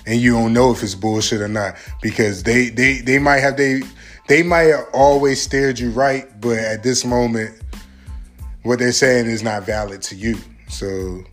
and 0.05 0.19
you 0.19 0.33
don't 0.33 0.53
know 0.53 0.71
if 0.71 0.83
it's 0.83 0.95
bullshit 0.95 1.41
or 1.41 1.47
not 1.47 1.75
because 2.01 2.43
they 2.43 2.69
they 2.69 2.99
they 2.99 3.19
might 3.19 3.39
have 3.39 3.57
they 3.57 3.81
they 4.27 4.43
might 4.43 4.63
have 4.63 4.85
always 4.93 5.41
steered 5.41 5.79
you 5.79 5.89
right, 5.91 6.39
but 6.39 6.57
at 6.57 6.83
this 6.83 7.03
moment, 7.03 7.59
what 8.63 8.79
they're 8.79 8.91
saying 8.91 9.25
is 9.25 9.41
not 9.41 9.63
valid 9.63 10.01
to 10.03 10.15
you. 10.15 10.37
So, 10.67 11.23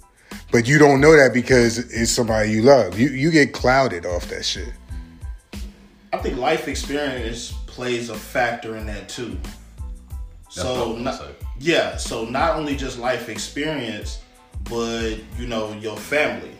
but 0.51 0.67
you 0.67 0.79
don't 0.79 1.01
know 1.01 1.15
that 1.15 1.35
because 1.35 1.79
it's 1.79 2.11
somebody 2.11 2.51
you 2.51 2.63
love. 2.63 2.99
You 2.99 3.11
you 3.11 3.31
get 3.31 3.53
clouded 3.53 4.07
off 4.07 4.29
that 4.29 4.45
shit. 4.45 4.73
I 6.13 6.19
think 6.19 6.39
life 6.39 6.69
experience 6.69 7.53
plays 7.77 8.09
a 8.09 8.15
factor 8.15 8.79
in 8.79 8.87
that 8.87 9.07
too. 9.07 9.37
That's 10.45 10.57
so 10.57 10.97
not, 10.97 11.23
yeah, 11.61 11.99
so 11.99 12.25
not 12.25 12.57
only 12.57 12.75
just 12.75 12.99
life 12.99 13.29
experience, 13.29 14.23
but 14.65 15.17
you 15.39 15.47
know 15.47 15.75
your 15.75 15.99
family. 15.99 16.53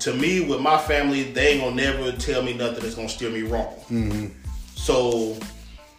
To 0.00 0.12
me, 0.12 0.40
with 0.40 0.60
my 0.60 0.76
family, 0.76 1.22
they 1.22 1.52
ain't 1.52 1.60
gonna 1.60 1.76
never 1.76 2.10
tell 2.12 2.42
me 2.42 2.52
nothing 2.52 2.82
that's 2.82 2.96
gonna 2.96 3.08
steer 3.08 3.30
me 3.30 3.42
wrong. 3.42 4.34
So 4.74 5.38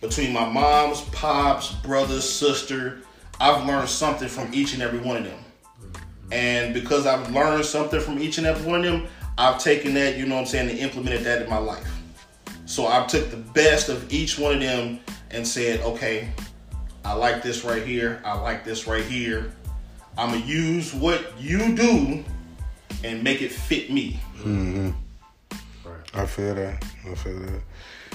between 0.01 0.33
my 0.33 0.47
mom's, 0.49 0.99
pops, 1.13 1.71
brother, 1.75 2.19
sister, 2.19 3.03
I've 3.39 3.65
learned 3.65 3.87
something 3.87 4.27
from 4.27 4.53
each 4.53 4.73
and 4.73 4.83
every 4.83 4.99
one 4.99 5.15
of 5.15 5.23
them. 5.23 5.39
And 6.33 6.73
because 6.73 7.05
I've 7.05 7.31
learned 7.33 7.63
something 7.63 8.01
from 8.01 8.19
each 8.19 8.37
and 8.37 8.45
every 8.45 8.69
one 8.69 8.83
of 8.83 8.91
them, 8.91 9.07
I've 9.37 9.59
taken 9.63 9.93
that, 9.93 10.17
you 10.17 10.25
know 10.25 10.35
what 10.35 10.41
I'm 10.41 10.47
saying, 10.47 10.69
and 10.69 10.77
implemented 10.79 11.23
that 11.23 11.41
in 11.41 11.49
my 11.49 11.57
life. 11.57 11.89
So 12.69 12.85
I 12.85 13.03
took 13.07 13.31
the 13.31 13.37
best 13.37 13.89
of 13.89 14.13
each 14.13 14.37
one 14.37 14.53
of 14.53 14.61
them 14.61 14.99
and 15.31 15.45
said, 15.45 15.79
okay, 15.81 16.29
I 17.03 17.13
like 17.13 17.41
this 17.41 17.65
right 17.65 17.83
here. 17.83 18.21
I 18.23 18.39
like 18.39 18.63
this 18.63 18.85
right 18.85 19.03
here. 19.03 19.51
I'm 20.15 20.33
gonna 20.33 20.45
use 20.45 20.93
what 20.93 21.33
you 21.41 21.75
do 21.75 22.23
and 23.03 23.23
make 23.23 23.41
it 23.41 23.51
fit 23.51 23.91
me. 23.91 24.19
right 25.83 25.99
I 26.13 26.27
feel 26.27 26.53
that. 26.53 26.85
I 27.09 27.15
feel 27.15 27.39
that. 27.39 27.61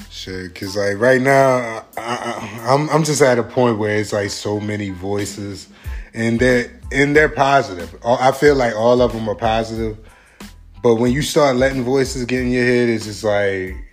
Shit, 0.08 0.54
cause 0.54 0.76
like 0.76 1.00
right 1.00 1.20
now, 1.20 1.84
I, 1.96 1.98
I, 1.98 2.64
I'm 2.72 2.88
I'm 2.90 3.02
just 3.02 3.22
at 3.22 3.40
a 3.40 3.42
point 3.42 3.78
where 3.78 3.96
it's 3.96 4.12
like 4.12 4.30
so 4.30 4.60
many 4.60 4.90
voices, 4.90 5.68
and 6.14 6.38
they're 6.38 6.80
and 6.92 7.16
they're 7.16 7.28
positive. 7.28 7.92
I 8.04 8.30
feel 8.30 8.54
like 8.54 8.76
all 8.76 9.02
of 9.02 9.12
them 9.12 9.28
are 9.28 9.34
positive, 9.34 9.98
but 10.80 10.94
when 10.94 11.10
you 11.10 11.22
start 11.22 11.56
letting 11.56 11.82
voices 11.82 12.24
get 12.24 12.42
in 12.42 12.52
your 12.52 12.64
head, 12.64 12.88
it's 12.88 13.06
just 13.06 13.24
like 13.24 13.83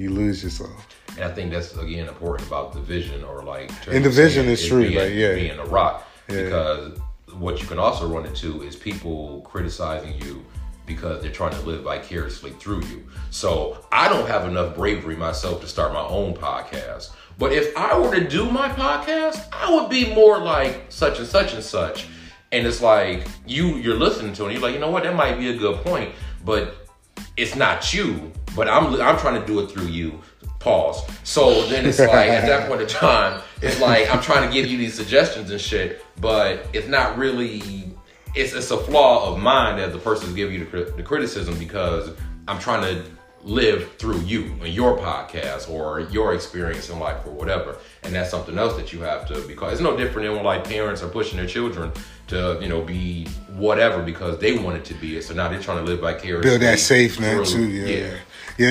you 0.00 0.10
lose 0.10 0.42
yourself. 0.42 0.86
And 1.16 1.24
I 1.24 1.32
think 1.32 1.52
that's 1.52 1.76
again 1.76 2.08
important 2.08 2.48
about 2.48 2.72
the 2.72 2.80
vision 2.80 3.22
or 3.24 3.42
like 3.42 3.70
And 3.86 4.04
the 4.04 4.10
vision 4.10 4.44
saying 4.44 4.48
is 4.54 4.66
true, 4.66 4.82
being, 4.82 4.98
like, 4.98 5.12
yeah. 5.12 5.34
being 5.34 5.58
a 5.58 5.66
rock 5.66 6.08
Yeah. 6.28 6.44
because 6.44 6.98
what 7.34 7.60
you 7.60 7.66
can 7.66 7.78
also 7.78 8.08
run 8.08 8.26
into 8.26 8.62
is 8.62 8.74
people 8.76 9.42
criticizing 9.42 10.14
you 10.22 10.44
because 10.86 11.22
they're 11.22 11.30
trying 11.30 11.52
to 11.52 11.60
live 11.60 11.82
vicariously 11.82 12.50
through 12.52 12.82
you. 12.86 13.06
So 13.30 13.78
I 13.92 14.08
don't 14.08 14.26
have 14.26 14.44
enough 14.48 14.74
bravery 14.74 15.14
myself 15.16 15.60
to 15.60 15.68
start 15.68 15.92
my 15.92 16.00
own 16.00 16.34
podcast. 16.34 17.10
But 17.38 17.52
if 17.52 17.76
I 17.76 17.96
were 17.98 18.14
to 18.14 18.28
do 18.28 18.50
my 18.50 18.68
podcast, 18.68 19.46
I 19.52 19.72
would 19.74 19.88
be 19.88 20.12
more 20.14 20.38
like 20.38 20.86
such 20.88 21.18
and 21.20 21.28
such 21.28 21.54
and 21.54 21.62
such. 21.62 22.08
And 22.52 22.66
it's 22.66 22.80
like 22.82 23.26
you 23.46 23.76
you're 23.76 23.96
listening 23.96 24.32
to 24.34 24.42
it, 24.42 24.46
and 24.46 24.54
you're 24.54 24.62
like, 24.62 24.74
you 24.74 24.80
know 24.80 24.90
what, 24.90 25.04
that 25.04 25.14
might 25.14 25.38
be 25.38 25.50
a 25.50 25.56
good 25.56 25.76
point, 25.84 26.12
but 26.44 26.88
it's 27.36 27.54
not 27.54 27.94
you, 27.94 28.32
but 28.54 28.68
I'm 28.68 29.00
I'm 29.00 29.18
trying 29.18 29.40
to 29.40 29.46
do 29.46 29.60
it 29.60 29.70
through 29.70 29.86
you. 29.86 30.20
Pause. 30.58 31.02
So 31.24 31.66
then 31.68 31.86
it's 31.86 31.98
like 31.98 32.28
at 32.28 32.46
that 32.46 32.68
point 32.68 32.82
in 32.82 32.88
time, 32.88 33.40
it's 33.62 33.80
like 33.80 34.12
I'm 34.12 34.20
trying 34.20 34.46
to 34.46 34.52
give 34.52 34.66
you 34.66 34.76
these 34.76 34.94
suggestions 34.94 35.50
and 35.50 35.60
shit, 35.60 36.04
but 36.20 36.66
it's 36.72 36.88
not 36.88 37.16
really. 37.16 37.94
It's 38.34 38.52
it's 38.52 38.70
a 38.70 38.76
flaw 38.76 39.32
of 39.32 39.40
mine 39.40 39.78
that 39.78 39.92
the 39.92 39.98
person's 39.98 40.34
giving 40.34 40.60
you 40.60 40.66
the, 40.66 40.92
the 40.96 41.02
criticism 41.02 41.58
because 41.58 42.10
I'm 42.46 42.58
trying 42.58 42.82
to 42.82 43.10
live 43.42 43.90
through 43.96 44.20
you 44.20 44.44
and 44.62 44.68
your 44.68 44.98
podcast 44.98 45.70
or 45.70 46.00
your 46.00 46.34
experience 46.34 46.90
in 46.90 46.98
life 46.98 47.24
or 47.26 47.30
whatever. 47.30 47.78
And 48.02 48.14
that's 48.14 48.30
something 48.30 48.58
else 48.58 48.76
that 48.76 48.92
you 48.92 49.00
have 49.00 49.26
to 49.28 49.40
because 49.46 49.72
it's 49.72 49.80
no 49.80 49.96
different 49.96 50.26
than 50.26 50.36
when 50.36 50.44
like 50.44 50.64
parents 50.64 51.02
are 51.02 51.08
pushing 51.08 51.38
their 51.38 51.46
children 51.46 51.90
to, 52.28 52.58
you 52.60 52.68
know, 52.68 52.82
be 52.82 53.26
whatever 53.54 54.02
because 54.02 54.38
they 54.38 54.58
want 54.58 54.76
it 54.76 54.84
to 54.86 54.94
be 54.94 55.16
it. 55.16 55.22
So 55.22 55.34
now 55.34 55.48
they're 55.48 55.60
trying 55.60 55.84
to 55.84 55.90
live 55.90 56.00
vicariously. 56.00 56.50
Build 56.50 56.62
that 56.62 56.78
safe 56.78 57.18
man 57.18 57.44
too. 57.44 57.68
Yeah. 57.68 57.86
yeah. 57.86 58.16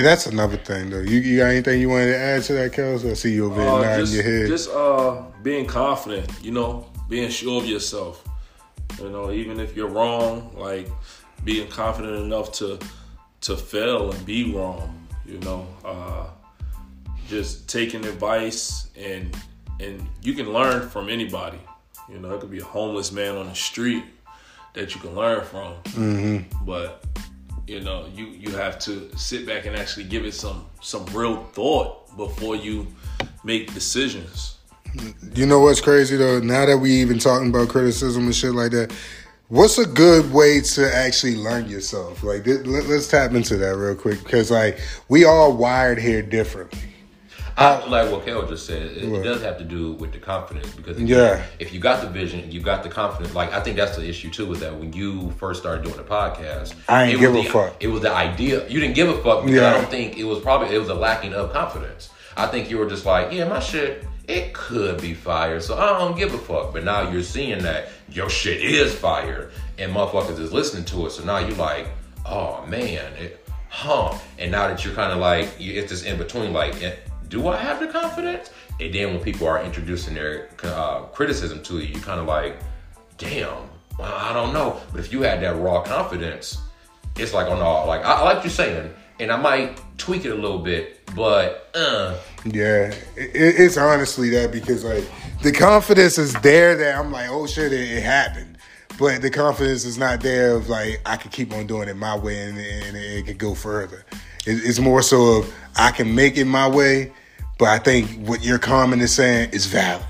That's 0.01 0.27
another 0.27 0.58
thing 0.58 0.89
though. 0.89 1.00
You, 1.00 1.19
you 1.19 1.38
got 1.39 1.48
anything 1.48 1.81
you 1.81 1.89
wanted 1.89 2.12
to 2.12 2.17
add 2.17 2.43
to 2.43 2.53
that, 2.53 2.72
Kels? 2.74 3.10
I 3.10 3.13
see 3.13 3.34
you 3.34 3.48
over 3.48 3.55
there 3.55 3.69
Uh, 3.69 3.81
nodding 3.81 4.00
just, 4.05 4.13
your 4.13 4.24
head. 4.24 4.48
just 4.48 4.69
uh, 4.69 5.24
being 5.41 5.65
confident, 5.65 6.31
you 6.41 6.51
know, 6.51 6.86
being 7.10 7.29
sure 7.29 7.62
of 7.62 7.67
yourself. 7.67 8.24
You 9.00 9.10
know, 9.10 9.31
even 9.31 9.60
if 9.60 9.75
you're 9.75 9.89
wrong, 9.89 10.51
like 10.55 10.88
being 11.43 11.67
confident 11.69 12.24
enough 12.24 12.51
to 12.53 12.79
to 13.41 13.55
fail 13.55 14.12
and 14.12 14.25
be 14.25 14.53
wrong. 14.53 15.08
You 15.25 15.39
know, 15.39 15.67
uh, 15.86 16.27
just 17.27 17.67
taking 17.69 18.05
advice 18.05 18.89
and 18.98 19.36
and 19.79 20.05
you 20.22 20.34
can 20.34 20.51
learn 20.51 20.89
from 20.89 21.10
anybody. 21.10 21.60
You 22.12 22.19
know, 22.19 22.34
it 22.34 22.41
could 22.41 22.51
be 22.51 22.60
a 22.60 22.63
homeless 22.63 23.12
man 23.12 23.36
on 23.38 23.48
the 23.48 23.55
street 23.55 24.03
that 24.74 24.93
you 24.93 25.01
can 25.01 25.15
learn 25.15 25.43
from. 25.46 25.74
Mm-hmm. 25.93 26.65
But 26.65 27.05
you 27.70 27.80
know, 27.82 28.08
you 28.16 28.26
you 28.26 28.50
have 28.52 28.80
to 28.80 29.16
sit 29.16 29.46
back 29.46 29.68
and 29.68 29.76
actually 29.76 30.06
give 30.06 30.26
it 30.26 30.34
some 30.34 30.66
some 30.82 31.06
real 31.08 31.44
thought 31.54 32.18
before 32.18 32.56
you 32.56 32.88
make 33.44 33.74
decisions. 33.74 34.58
You 35.36 35.46
know 35.46 35.60
what's 35.60 35.80
crazy 35.80 36.18
though? 36.18 36.40
Now 36.40 36.66
that 36.66 36.80
we 36.80 36.92
even 36.94 37.20
talking 37.20 37.50
about 37.50 37.70
criticism 37.70 38.26
and 38.26 38.36
shit 38.36 38.54
like 38.54 38.72
that, 38.72 38.92
what's 39.50 39.78
a 39.78 39.86
good 39.86 40.34
way 40.34 40.62
to 40.62 40.96
actually 40.96 41.36
learn 41.36 41.70
yourself? 41.70 42.24
Like, 42.24 42.48
let, 42.48 42.86
us 42.86 43.08
tap 43.08 43.34
into 43.34 43.56
that 43.58 43.76
real 43.76 43.94
quick 43.94 44.24
because 44.24 44.50
like 44.50 44.80
we 45.08 45.26
all 45.26 45.56
wired 45.56 46.00
here 46.00 46.24
differently. 46.24 46.88
I, 47.60 47.86
like 47.88 48.10
what 48.12 48.24
Kel 48.25 48.48
just 48.48 48.66
said, 48.66 48.84
it, 48.84 49.04
it 49.04 49.22
does 49.24 49.42
have 49.42 49.58
to 49.58 49.66
do 49.66 49.92
with 49.94 50.13
the 50.13 50.18
confidence 50.18 50.72
because 50.74 50.98
if 50.98 51.08
Yeah. 51.10 51.38
you, 51.38 51.44
if 51.60 51.74
you 51.74 51.80
got 51.80 52.01
the 52.01 52.08
vision, 52.08 52.50
you 52.51 52.62
got 52.62 52.84
the 52.84 52.89
confidence. 52.89 53.36
Like 53.36 53.51
I 53.51 53.60
think 53.60 53.75
that's 53.75 53.98
the 53.98 54.08
issue 54.08 54.30
too. 54.30 54.51
Is 54.54 54.62
that 54.62 54.74
when 54.74 54.94
you 54.94 55.32
first 55.32 55.60
started 55.62 55.84
doing 55.84 55.98
the 55.98 56.04
podcast, 56.04 56.74
I 56.88 57.08
it 57.08 57.20
give 57.20 57.34
was 57.34 57.42
a 57.42 57.44
the, 57.44 57.50
fuck. 57.50 57.75
It 57.82 57.88
was 57.88 58.01
the 58.01 58.12
idea. 58.13 58.66
You 58.70 58.80
didn't 58.80 58.96
give 58.96 59.10
a 59.10 59.22
fuck 59.22 59.44
because 59.44 59.60
Yeah. 59.60 59.70
I 59.70 59.74
don't 59.74 59.89
think 59.89 60.18
it 60.18 60.24
was 60.24 60.39
probably 60.39 60.74
it 60.74 60.80
was 60.80 60.89
a 60.89 60.94
lacking 60.94 61.34
of 61.34 61.51
confidence. 61.51 62.10
I 62.38 62.48
think 62.48 62.70
you 62.70 62.78
were 62.78 62.88
just 62.89 63.06
like, 63.06 63.34
yeah, 63.34 63.46
my 63.48 63.60
shit. 63.60 64.06
It 64.30 64.54
could 64.54 65.01
be 65.01 65.16
fire, 65.16 65.60
so 65.60 65.75
I 65.75 65.98
don't 65.98 66.16
give 66.16 66.34
a 66.36 66.38
fuck. 66.38 66.72
But 66.72 66.84
now 66.84 67.10
you're 67.10 67.24
seeing 67.24 67.63
that 67.63 67.89
your 68.12 68.30
shit 68.30 68.63
is 68.63 68.94
fire, 68.94 69.50
and 69.80 69.92
motherfuckers 69.92 70.38
is 70.39 70.54
listening 70.54 70.86
to 70.86 71.08
it. 71.08 71.10
So 71.10 71.24
now 71.25 71.39
you're 71.39 71.58
like, 71.58 71.88
oh 72.28 72.63
man, 72.68 73.12
it, 73.16 73.44
huh? 73.70 74.16
And 74.38 74.51
now 74.51 74.68
that 74.68 74.86
you're 74.86 74.94
kind 74.94 75.12
of 75.12 75.18
like, 75.18 75.50
it's 75.60 75.92
just 75.92 76.06
in 76.06 76.20
between, 76.20 76.54
like, 76.54 76.80
eh, 76.84 76.94
do 77.30 77.48
I 77.48 77.58
have 77.58 77.80
the 77.80 77.88
confidence? 77.88 78.50
And 78.80 78.94
then 78.94 79.14
when 79.14 79.24
people 79.24 79.48
are 79.48 79.62
introducing 79.64 80.14
their 80.14 80.50
uh, 80.64 81.02
criticism 81.04 81.62
to 81.64 81.80
you, 81.80 81.94
you 81.94 82.02
kind 82.02 82.20
of 82.20 82.28
like, 82.28 82.58
damn, 83.18 83.70
I 84.00 84.34
don't 84.34 84.54
know. 84.54 84.82
But 84.92 85.02
if 85.02 85.12
you 85.12 85.22
had 85.22 85.42
that 85.42 85.56
raw 85.56 85.82
confidence, 85.82 86.60
it's 87.18 87.34
like, 87.34 87.48
oh 87.48 87.58
no, 87.58 87.86
like 87.86 88.04
I, 88.04 88.14
I 88.14 88.24
like 88.24 88.44
you 88.44 88.50
saying, 88.50 88.94
and 89.20 89.32
I 89.32 89.38
might 89.38 89.82
tweak 89.98 90.26
it 90.26 90.32
a 90.32 90.36
little 90.36 90.60
bit, 90.60 91.06
but 91.16 91.70
uh, 91.76 92.18
Yeah, 92.46 92.94
it, 93.16 93.32
it's 93.36 93.78
honestly 93.78 94.30
that 94.32 94.52
because 94.52 94.84
like 94.84 95.04
the 95.44 95.52
confidence 95.52 96.18
is 96.18 96.34
there 96.42 96.76
that 96.78 96.98
I'm 96.98 97.12
like, 97.12 97.30
oh 97.30 97.46
shit, 97.46 97.74
it, 97.74 97.92
it 97.92 98.04
happened. 98.04 98.58
But 98.98 99.22
the 99.22 99.30
confidence 99.30 99.86
is 99.86 99.98
not 99.98 100.22
there 100.22 100.56
of 100.56 100.68
like 100.70 101.02
I 101.06 101.16
can 101.18 101.32
keep 101.32 101.54
on 101.54 101.68
doing 101.68 101.88
it 101.88 101.96
my 101.96 102.18
way 102.18 102.42
and, 102.44 102.58
and 102.58 102.98
it, 102.98 103.26
could 103.26 103.38
go 103.38 103.54
further. 103.54 104.06
It, 104.46 104.65
it's 104.65 104.79
more 104.79 105.01
so 105.01 105.39
of 105.39 105.53
I 105.75 105.91
can 105.91 106.13
make 106.13 106.38
it 106.38 106.45
my 106.45 106.67
way, 106.67 107.12
but 107.58 107.69
I 107.69 107.80
think 107.80 108.28
what 108.28 108.43
your 108.43 108.60
comment 108.60 109.02
is 109.02 109.13
saying 109.13 109.52
is 109.52 109.65
valid. 109.65 110.06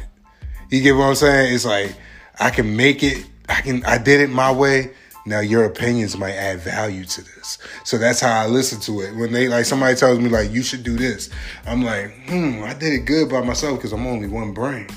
You 0.69 0.81
get 0.81 0.95
what 0.95 1.05
I'm 1.05 1.15
saying? 1.15 1.53
It's 1.53 1.65
like 1.65 1.95
I 2.39 2.49
can 2.49 2.75
make 2.75 3.03
it. 3.03 3.25
I 3.47 3.61
can. 3.61 3.83
I 3.85 3.97
did 3.97 4.21
it 4.21 4.29
my 4.29 4.51
way. 4.51 4.91
Now 5.25 5.41
your 5.41 5.65
opinions 5.65 6.17
might 6.17 6.33
add 6.33 6.59
value 6.59 7.03
to 7.05 7.21
this. 7.21 7.57
So 7.83 7.97
that's 7.97 8.19
how 8.19 8.41
I 8.41 8.47
listen 8.47 8.79
to 8.81 9.01
it. 9.01 9.15
When 9.15 9.31
they 9.31 9.47
like 9.47 9.65
somebody 9.65 9.95
tells 9.95 10.19
me 10.19 10.29
like 10.29 10.51
you 10.51 10.63
should 10.63 10.83
do 10.83 10.95
this, 10.95 11.29
I'm 11.65 11.83
like, 11.83 12.11
hmm, 12.27 12.63
I 12.63 12.73
did 12.73 12.93
it 12.93 13.05
good 13.05 13.29
by 13.29 13.41
myself 13.41 13.77
because 13.77 13.93
I'm 13.93 14.07
only 14.07 14.27
one 14.27 14.53
brain. 14.53 14.87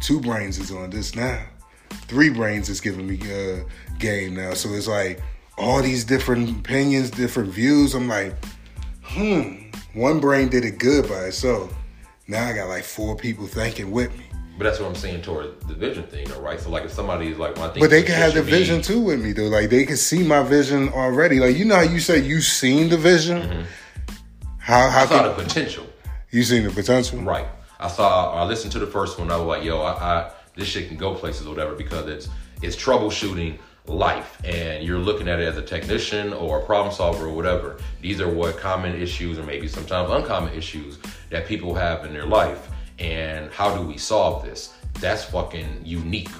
Two 0.00 0.20
brains 0.20 0.58
is 0.58 0.72
on 0.72 0.90
this 0.90 1.14
now. 1.14 1.44
Three 2.08 2.30
brains 2.30 2.68
is 2.68 2.80
giving 2.80 3.06
me 3.06 3.20
uh, 3.22 3.64
game 3.98 4.34
now. 4.34 4.54
So 4.54 4.70
it's 4.70 4.88
like 4.88 5.20
all 5.58 5.82
these 5.82 6.04
different 6.04 6.50
opinions, 6.60 7.10
different 7.10 7.50
views. 7.50 7.94
I'm 7.94 8.08
like, 8.08 8.34
hmm, 9.10 9.70
one 9.98 10.20
brain 10.20 10.48
did 10.48 10.64
it 10.64 10.78
good 10.78 11.08
by 11.08 11.24
itself. 11.26 11.72
Now 12.28 12.48
I 12.48 12.52
got 12.54 12.68
like 12.68 12.84
four 12.84 13.16
people 13.16 13.46
thinking 13.46 13.90
with 13.90 14.16
me. 14.16 14.24
but 14.56 14.64
that's 14.64 14.78
what 14.78 14.86
I'm 14.88 14.94
saying 14.94 15.22
toward 15.22 15.60
the 15.62 15.74
vision 15.74 16.04
thing, 16.04 16.28
though, 16.28 16.40
right? 16.40 16.60
So 16.60 16.70
like 16.70 16.84
if 16.84 16.92
somebody 16.92 17.28
is 17.28 17.38
like, 17.38 17.56
well, 17.56 17.64
I 17.64 17.72
think 17.72 17.82
But 17.84 17.90
they 17.90 18.02
can 18.02 18.14
have 18.14 18.34
the 18.34 18.42
vision 18.42 18.80
too 18.82 19.00
with 19.00 19.22
me 19.22 19.32
though. 19.32 19.48
Like 19.48 19.70
they 19.70 19.84
can 19.84 19.96
see 19.96 20.22
my 20.22 20.42
vision 20.42 20.90
already. 20.90 21.40
Like 21.40 21.56
you 21.56 21.64
know 21.64 21.76
how 21.76 21.82
you 21.82 21.98
say 22.00 22.18
you 22.20 22.40
seen 22.40 22.88
the 22.88 22.96
vision. 22.98 23.66
How 24.58 24.88
how 24.90 25.02
I 25.02 25.06
saw 25.06 25.22
can 25.22 25.36
the 25.36 25.42
potential. 25.42 25.86
you 26.30 26.42
seen 26.44 26.62
the 26.64 26.70
potential? 26.70 27.18
Right. 27.20 27.46
I 27.80 27.88
saw. 27.88 28.34
I 28.34 28.44
listened 28.44 28.72
to 28.72 28.78
the 28.78 28.86
first 28.86 29.18
one. 29.18 29.30
I 29.30 29.36
was 29.36 29.46
like, 29.46 29.64
"Yo, 29.64 29.80
I, 29.80 29.92
I 29.92 30.30
this 30.54 30.68
shit 30.68 30.88
can 30.88 30.96
go 30.98 31.14
places 31.14 31.46
or 31.46 31.50
whatever 31.50 31.74
because 31.74 32.06
it's 32.06 32.28
it's 32.62 32.76
troubleshooting 32.76 33.58
life, 33.86 34.40
and 34.44 34.84
you're 34.84 34.98
looking 34.98 35.28
at 35.28 35.40
it 35.40 35.48
as 35.48 35.56
a 35.56 35.62
technician 35.62 36.32
or 36.32 36.60
a 36.60 36.64
problem 36.64 36.94
solver 36.94 37.26
or 37.26 37.32
whatever. 37.32 37.78
These 38.00 38.20
are 38.20 38.28
what 38.28 38.58
common 38.58 39.00
issues 39.00 39.38
or 39.38 39.42
maybe 39.42 39.68
sometimes 39.68 40.10
uncommon 40.10 40.54
issues 40.54 40.98
that 41.30 41.46
people 41.46 41.74
have 41.74 42.04
in 42.04 42.12
their 42.12 42.26
life, 42.26 42.68
and 42.98 43.50
how 43.52 43.74
do 43.76 43.82
we 43.82 43.96
solve 43.98 44.44
this? 44.44 44.74
That's 45.00 45.24
fucking 45.24 45.82
unique." 45.84 46.30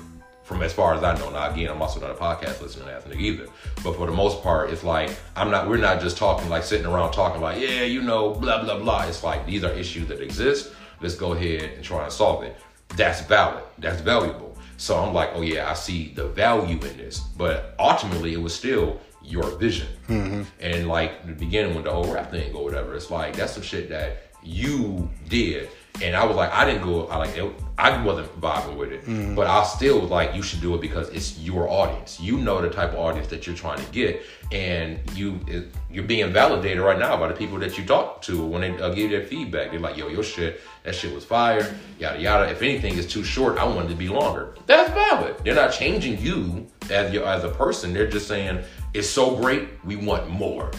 From 0.43 0.65
as 0.65 0.73
far 0.73 0.95
as 0.95 1.05
I 1.05 1.17
know, 1.17 1.31
now 1.31 1.49
again, 1.49 1.71
I'm 1.71 1.81
also 1.81 2.01
not 2.01 2.11
a 2.11 2.15
podcast 2.15 2.61
listener 2.61 2.91
ass 2.91 3.05
nigga 3.05 3.21
either. 3.21 3.47
But 3.85 3.95
for 3.95 4.07
the 4.07 4.13
most 4.13 4.43
part, 4.43 4.71
it's 4.71 4.83
like 4.83 5.11
I'm 5.37 5.49
not. 5.49 5.69
We're 5.69 5.77
not 5.77 6.01
just 6.01 6.17
talking 6.17 6.49
like 6.49 6.65
sitting 6.65 6.87
around 6.87 7.13
talking 7.13 7.41
like, 7.41 7.61
yeah, 7.61 7.85
you 7.85 8.03
know, 8.03 8.35
blah 8.35 8.65
blah 8.65 8.77
blah. 8.81 9.07
It's 9.07 9.23
like 9.23 9.47
these 9.47 9.63
are 9.63 9.71
issues 9.71 10.09
that 10.09 10.21
exist 10.21 10.73
let's 11.01 11.15
go 11.15 11.33
ahead 11.33 11.63
and 11.77 11.85
try 11.85 12.05
and 12.05 12.13
solve 12.13 12.43
it. 12.43 12.57
That's 12.97 13.23
valid. 13.23 13.65
That's 13.79 14.01
valuable. 14.01 14.50
So 14.81 14.99
I'm 14.99 15.13
like, 15.13 15.33
oh 15.35 15.43
yeah, 15.43 15.71
I 15.71 15.75
see 15.75 16.13
the 16.15 16.29
value 16.29 16.77
in 16.77 16.97
this. 16.97 17.19
But 17.19 17.75
ultimately, 17.79 18.33
it 18.33 18.41
was 18.41 18.55
still 18.55 18.99
your 19.23 19.45
vision. 19.59 19.89
Mm-hmm. 20.09 20.43
And 20.59 20.89
like 20.89 21.27
the 21.27 21.35
beginning 21.35 21.75
when 21.75 21.85
the 21.85 21.91
whole 21.91 22.11
rap 22.11 22.31
thing 22.31 22.55
or 22.55 22.65
whatever, 22.65 22.95
it's 22.95 23.11
like 23.11 23.37
that's 23.37 23.53
some 23.53 23.63
shit 23.63 23.91
that 23.91 24.33
you 24.43 25.11
did. 25.29 25.69
And 26.03 26.17
I 26.17 26.25
was 26.25 26.37
like, 26.37 26.51
I 26.53 26.65
didn't 26.65 26.83
go. 26.83 27.07
I 27.09 27.17
like, 27.19 27.37
it, 27.37 27.53
I 27.77 28.03
wasn't 28.03 28.41
vibing 28.41 28.77
with 28.77 28.93
it, 28.93 29.35
but 29.35 29.47
I 29.47 29.63
still 29.65 30.01
was 30.01 30.11
like, 30.11 30.35
you 30.35 30.43
should 30.43 30.61
do 30.61 30.75
it 30.75 30.81
because 30.81 31.09
it's 31.11 31.39
your 31.39 31.69
audience. 31.69 32.19
You 32.21 32.39
know 32.39 32.61
the 32.61 32.71
type 32.71 32.91
of 32.91 32.99
audience 32.99 33.29
that 33.29 33.47
you're 33.47 33.57
trying 33.57 33.85
to 33.85 33.91
get, 33.93 34.23
and 34.53 34.99
you 35.15 35.39
it, 35.47 35.69
you're 35.91 36.05
being 36.05 36.33
validated 36.33 36.83
right 36.83 36.99
now 36.99 37.17
by 37.19 37.29
the 37.29 37.35
people 37.35 37.59
that 37.59 37.77
you 37.77 37.85
talk 37.85 38.23
to 38.23 38.45
when 38.45 38.61
they 38.63 38.71
uh, 38.81 38.89
give 38.91 39.11
you 39.11 39.19
their 39.19 39.27
feedback. 39.27 39.71
They're 39.71 39.81
like, 39.81 39.97
yo, 39.97 40.09
your 40.09 40.23
shit, 40.23 40.61
that 40.85 40.95
shit 40.95 41.15
was 41.15 41.25
fire, 41.25 41.75
yada 41.99 42.21
yada. 42.21 42.51
If 42.51 42.63
anything 42.63 42.95
is 42.97 43.07
too 43.07 43.25
short, 43.25 43.59
I 43.59 43.65
want 43.65 43.87
it 43.87 43.89
to 43.91 43.95
be 43.95 44.09
longer. 44.09 44.55
That's 44.67 44.91
valid. 44.93 45.37
They're 45.45 45.55
not 45.55 45.73
changing 45.73 46.19
you 46.19 46.67
as 46.91 47.13
your 47.13 47.27
as 47.27 47.45
a 47.45 47.51
person. 47.51 47.93
They're 47.93 48.11
just 48.11 48.27
saying 48.29 48.63
it's 48.95 49.09
so 49.09 49.37
great, 49.37 49.69
we 49.85 49.97
want 49.97 50.29
more. 50.29 50.71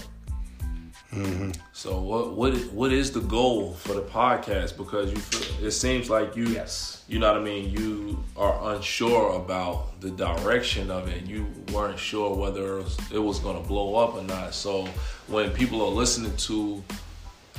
Mm-hmm. 1.13 1.51
So 1.73 1.99
what 1.99 2.33
what 2.33 2.53
is, 2.53 2.67
what 2.69 2.93
is 2.93 3.11
the 3.11 3.19
goal 3.19 3.73
for 3.73 3.93
the 3.93 4.01
podcast? 4.01 4.77
Because 4.77 5.11
you 5.11 5.17
feel, 5.17 5.65
it 5.67 5.71
seems 5.71 6.09
like 6.09 6.35
you 6.37 6.45
Yes. 6.47 7.03
you 7.09 7.19
know 7.19 7.31
what 7.33 7.41
I 7.41 7.43
mean. 7.43 7.69
You 7.69 8.23
are 8.37 8.73
unsure 8.75 9.35
about 9.35 9.99
the 9.99 10.11
direction 10.11 10.89
of 10.89 11.09
it. 11.09 11.17
and 11.17 11.27
You 11.27 11.47
weren't 11.73 11.99
sure 11.99 12.33
whether 12.35 12.77
it 12.77 12.83
was, 12.83 12.97
it 13.11 13.19
was 13.19 13.39
going 13.39 13.61
to 13.61 13.67
blow 13.67 13.95
up 13.95 14.15
or 14.15 14.23
not. 14.23 14.53
So 14.53 14.87
when 15.27 15.51
people 15.51 15.81
are 15.81 15.91
listening 15.91 16.35
to 16.37 16.81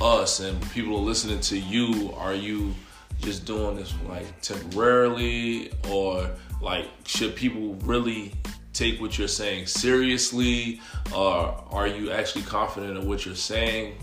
us 0.01 0.39
and 0.39 0.59
people 0.71 0.95
are 0.97 1.05
listening 1.05 1.39
to 1.41 1.57
you, 1.59 2.11
are 2.17 2.33
you 2.33 2.73
just 3.21 3.45
doing 3.45 3.75
this 3.77 3.93
like 4.09 4.41
temporarily 4.41 5.71
or 5.89 6.29
like 6.61 6.87
should 7.05 7.35
people 7.35 7.75
really 7.83 8.33
take 8.73 8.99
what 8.99 9.17
you're 9.17 9.27
saying 9.27 9.67
seriously 9.67 10.81
or 11.15 11.63
are 11.71 11.87
you 11.87 12.11
actually 12.11 12.43
confident 12.43 12.97
in 12.97 13.07
what 13.07 13.25
you're 13.25 13.35
saying 13.35 13.95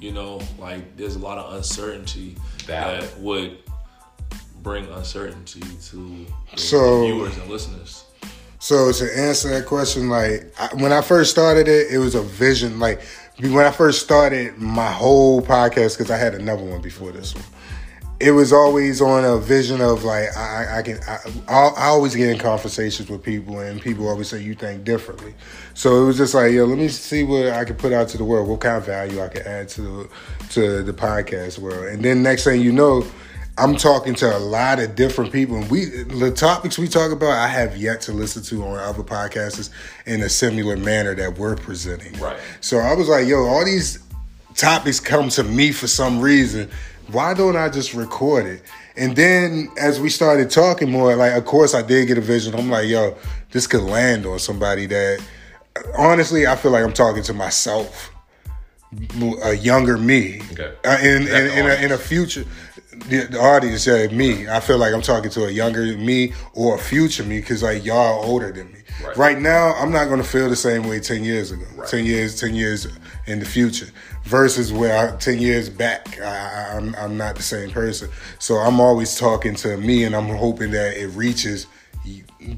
you 0.00 0.10
know 0.12 0.40
like 0.58 0.96
there's 0.96 1.16
a 1.16 1.18
lot 1.18 1.38
of 1.38 1.54
uncertainty 1.54 2.34
Valid. 2.64 3.02
that 3.02 3.18
would 3.20 3.58
bring 4.62 4.86
uncertainty 4.92 5.60
to 5.60 6.26
the 6.54 6.58
So- 6.60 7.04
viewers 7.04 7.36
and 7.38 7.48
listeners 7.50 8.04
So 8.58 8.90
to 8.90 9.18
answer 9.18 9.50
that 9.50 9.66
question, 9.66 10.08
like 10.08 10.52
I, 10.58 10.74
when 10.82 10.90
I 10.92 11.00
first 11.02 11.30
started 11.30 11.68
it, 11.68 11.92
it 11.92 11.98
was 11.98 12.14
a 12.16 12.22
vision. 12.22 12.80
Like 12.80 13.00
when 13.38 13.64
I 13.64 13.70
first 13.70 14.02
started 14.02 14.56
my 14.58 14.90
whole 14.90 15.40
podcast, 15.42 15.96
because 15.96 16.10
I 16.10 16.16
had 16.16 16.34
another 16.34 16.64
one 16.64 16.80
before 16.80 17.12
this 17.12 17.34
one. 17.34 17.44
It 18.18 18.30
was 18.30 18.52
always 18.52 19.02
on 19.02 19.24
a 19.24 19.36
vision 19.38 19.80
of 19.80 20.04
like 20.04 20.34
I, 20.36 20.78
I 20.78 20.82
can 20.82 20.98
I, 21.06 21.18
I, 21.48 21.66
I 21.76 21.86
always 21.88 22.14
get 22.14 22.30
in 22.30 22.38
conversations 22.38 23.10
with 23.10 23.22
people 23.22 23.60
and 23.60 23.80
people 23.80 24.08
always 24.08 24.28
say 24.28 24.40
you 24.42 24.54
think 24.54 24.84
differently 24.84 25.34
so 25.74 26.02
it 26.02 26.06
was 26.06 26.16
just 26.16 26.34
like 26.34 26.52
yo 26.52 26.64
let 26.64 26.78
me 26.78 26.88
see 26.88 27.24
what 27.24 27.48
I 27.48 27.64
can 27.64 27.76
put 27.76 27.92
out 27.92 28.08
to 28.08 28.18
the 28.18 28.24
world 28.24 28.48
what 28.48 28.60
kind 28.60 28.76
of 28.76 28.86
value 28.86 29.20
I 29.22 29.28
can 29.28 29.42
add 29.46 29.68
to 29.70 29.82
the 29.82 30.08
to 30.50 30.82
the 30.82 30.92
podcast 30.92 31.58
world 31.58 31.86
and 31.86 32.02
then 32.02 32.22
next 32.22 32.44
thing 32.44 32.60
you 32.62 32.72
know 32.72 33.04
I'm 33.58 33.74
talking 33.76 34.14
to 34.16 34.36
a 34.36 34.38
lot 34.38 34.80
of 34.80 34.94
different 34.94 35.32
people 35.32 35.56
and 35.56 35.70
we 35.70 35.84
the 35.84 36.30
topics 36.30 36.78
we 36.78 36.88
talk 36.88 37.12
about 37.12 37.30
I 37.30 37.48
have 37.48 37.76
yet 37.76 38.00
to 38.02 38.12
listen 38.12 38.42
to 38.44 38.64
on 38.64 38.78
other 38.78 39.02
podcasts 39.02 39.70
in 40.06 40.22
a 40.22 40.28
similar 40.28 40.76
manner 40.76 41.14
that 41.14 41.38
we're 41.38 41.56
presenting 41.56 42.18
Right. 42.18 42.38
so 42.60 42.78
I 42.78 42.94
was 42.94 43.08
like 43.08 43.26
yo 43.28 43.44
all 43.44 43.64
these 43.64 44.02
topics 44.54 45.00
come 45.00 45.28
to 45.28 45.44
me 45.44 45.70
for 45.70 45.86
some 45.86 46.18
reason. 46.20 46.70
Why 47.10 47.34
don't 47.34 47.56
I 47.56 47.68
just 47.68 47.94
record 47.94 48.46
it? 48.46 48.62
And 48.96 49.14
then 49.14 49.68
as 49.78 50.00
we 50.00 50.08
started 50.10 50.50
talking 50.50 50.90
more, 50.90 51.14
like 51.16 51.32
of 51.34 51.44
course 51.44 51.74
I 51.74 51.82
did 51.82 52.06
get 52.08 52.18
a 52.18 52.20
vision. 52.22 52.54
I'm 52.54 52.70
like, 52.70 52.88
yo, 52.88 53.16
this 53.52 53.66
could 53.66 53.82
land 53.82 54.26
on 54.26 54.38
somebody 54.38 54.86
that 54.86 55.20
honestly 55.96 56.46
I 56.46 56.56
feel 56.56 56.72
like 56.72 56.84
I'm 56.84 56.92
talking 56.92 57.22
to 57.24 57.32
myself, 57.34 58.10
a 59.44 59.54
younger 59.54 59.98
me, 59.98 60.40
Okay. 60.52 60.72
uh, 60.84 60.98
in, 61.02 61.22
in, 61.28 61.46
in, 61.58 61.66
a, 61.66 61.74
in 61.84 61.92
a 61.92 61.98
future. 61.98 62.44
The, 63.08 63.26
the 63.30 63.38
audience, 63.38 63.86
yeah, 63.86 64.06
me. 64.06 64.48
I 64.48 64.58
feel 64.58 64.78
like 64.78 64.94
I'm 64.94 65.02
talking 65.02 65.30
to 65.32 65.44
a 65.46 65.50
younger 65.50 65.82
me 65.98 66.32
or 66.54 66.76
a 66.76 66.78
future 66.78 67.24
me 67.24 67.40
because 67.40 67.62
like 67.62 67.84
y'all 67.84 68.20
are 68.20 68.24
older 68.24 68.50
than 68.52 68.72
me. 68.72 68.78
Right. 69.04 69.16
right 69.18 69.38
now, 69.38 69.74
I'm 69.74 69.92
not 69.92 70.08
gonna 70.08 70.24
feel 70.24 70.48
the 70.48 70.56
same 70.56 70.88
way 70.88 71.00
ten 71.00 71.22
years 71.22 71.50
ago. 71.52 71.66
Right. 71.74 71.86
Ten 71.88 72.06
years, 72.06 72.40
ten 72.40 72.54
years 72.54 72.86
in 73.26 73.38
the 73.38 73.44
future, 73.44 73.88
versus 74.24 74.72
where 74.72 74.96
I, 74.96 75.16
ten 75.16 75.38
years 75.38 75.68
back, 75.68 76.20
I, 76.20 76.24
I, 76.24 76.76
I'm 76.76 76.94
I'm 76.96 77.16
not 77.16 77.36
the 77.36 77.42
same 77.42 77.70
person. 77.70 78.08
So 78.38 78.56
I'm 78.56 78.80
always 78.80 79.18
talking 79.18 79.54
to 79.56 79.76
me, 79.76 80.04
and 80.04 80.14
I'm 80.14 80.28
hoping 80.28 80.70
that 80.72 80.96
it 80.96 81.08
reaches 81.08 81.66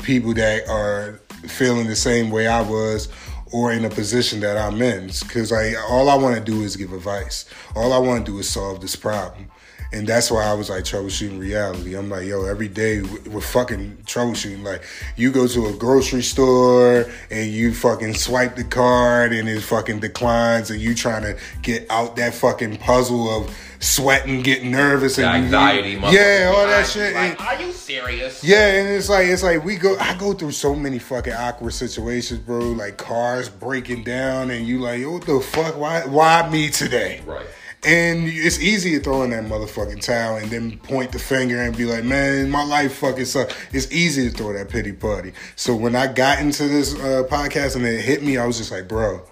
people 0.03 0.35
that 0.35 0.69
are 0.69 1.21
feeling 1.47 1.87
the 1.87 1.97
same 1.97 2.31
way 2.31 2.47
I 2.47 2.61
was. 2.63 3.09
Or 3.51 3.73
in 3.73 3.83
a 3.87 3.89
position 3.89 4.41
that 4.41 4.59
I'm 4.59 4.83
in, 4.83 5.07
because 5.07 5.53
I 5.53 5.73
all 5.89 6.11
I 6.11 6.17
want 6.17 6.35
to 6.35 6.43
do 6.43 6.61
is 6.65 6.77
give 6.77 6.93
advice. 6.93 7.47
All 7.75 7.95
I 7.95 7.99
want 7.99 8.27
to 8.27 8.33
do 8.33 8.39
is 8.39 8.47
solve 8.47 8.83
this 8.83 8.95
problem. 8.95 9.51
And 9.91 10.07
that's 10.07 10.31
why 10.31 10.45
I 10.45 10.53
was 10.53 10.69
like 10.69 10.85
troubleshooting 10.85 11.39
reality. 11.41 11.95
I'm 11.97 12.11
like, 12.11 12.27
yo, 12.27 12.45
every 12.45 12.69
day 12.69 13.01
we- 13.01 13.31
we're 13.31 13.41
fucking 13.41 13.99
troubleshooting. 14.05 14.63
Like, 14.63 14.83
you 15.17 15.31
go 15.33 15.47
to 15.47 15.67
a 15.69 15.73
grocery 15.73 16.23
store 16.23 17.07
and 17.31 17.51
you 17.51 17.73
fucking 17.73 18.15
swipe 18.15 18.55
the 18.57 18.65
card 18.65 19.33
and 19.33 19.49
it 19.49 19.63
fucking 19.63 20.01
declines, 20.01 20.71
and 20.71 20.79
you 20.81 20.95
trying 20.95 21.23
to 21.23 21.37
get 21.63 21.87
out 21.91 22.17
that 22.17 22.35
fucking 22.35 22.77
puzzle 22.77 23.35
of 23.35 23.51
sweating, 23.81 24.43
getting 24.43 24.71
nervous, 24.73 25.17
and 25.19 25.27
The 25.27 25.39
you- 25.39 25.45
anxiety, 25.45 25.91
yeah, 26.15 26.53
all 26.55 26.67
that 26.67 26.87
shit. 26.87 27.15
Like, 27.15 27.39
And- 27.41 27.49
are 27.49 27.63
you 27.63 27.73
serious? 27.73 28.45
yeah, 28.45 28.67
and 28.67 28.89
it's 28.91 29.09
like 29.09 29.29
it's 29.29 29.43
like 29.43 29.65
we 29.65 29.77
go. 29.77 29.97
I 29.99 30.15
go 30.19 30.35
through 30.35 30.53
so 30.53 30.75
many 30.75 30.99
fucking 30.99 31.33
awkward 31.33 31.73
situations, 31.73 32.41
bro. 32.41 32.59
Like 32.59 32.99
cars 32.99 33.49
breaking 33.49 34.03
down, 34.05 34.51
and 34.51 34.67
you 34.67 34.81
like, 34.81 35.01
yo, 35.01 35.13
what 35.13 35.25
the 35.27 35.41
fuck? 35.41 35.79
Why? 35.79 36.01
Why 36.05 36.47
me 36.51 36.69
today? 36.71 37.23
Right. 37.25 37.47
And 37.85 38.27
it's 38.27 38.59
easy 38.59 38.99
to 38.99 39.01
throw 39.01 39.23
in 39.23 39.31
that 39.31 39.45
motherfucking 39.45 40.03
towel 40.03 40.37
and 40.37 40.51
then 40.51 40.79
point 40.79 41.13
the 41.13 41.19
finger 41.19 41.63
and 41.63 41.77
be 41.77 41.85
like, 41.85 42.05
man, 42.05 42.51
my 42.51 42.65
life 42.65 42.97
fucking 42.97 43.25
sucks. 43.25 43.55
It's 43.73 43.91
easy 43.93 44.29
to 44.31 44.37
throw 44.37 44.53
that 44.53 44.69
pity 44.69 44.93
party. 44.93 45.33
So 45.55 45.77
when 45.77 45.95
I 45.95 46.13
got 46.13 46.41
into 46.41 46.67
this 46.67 46.95
uh, 46.95 47.23
podcast 47.31 47.77
and 47.77 47.87
it 47.87 48.01
hit 48.01 48.25
me, 48.25 48.37
I 48.37 48.47
was 48.47 48.59
just 48.59 48.73
like, 48.73 48.89
bro, 48.89 49.23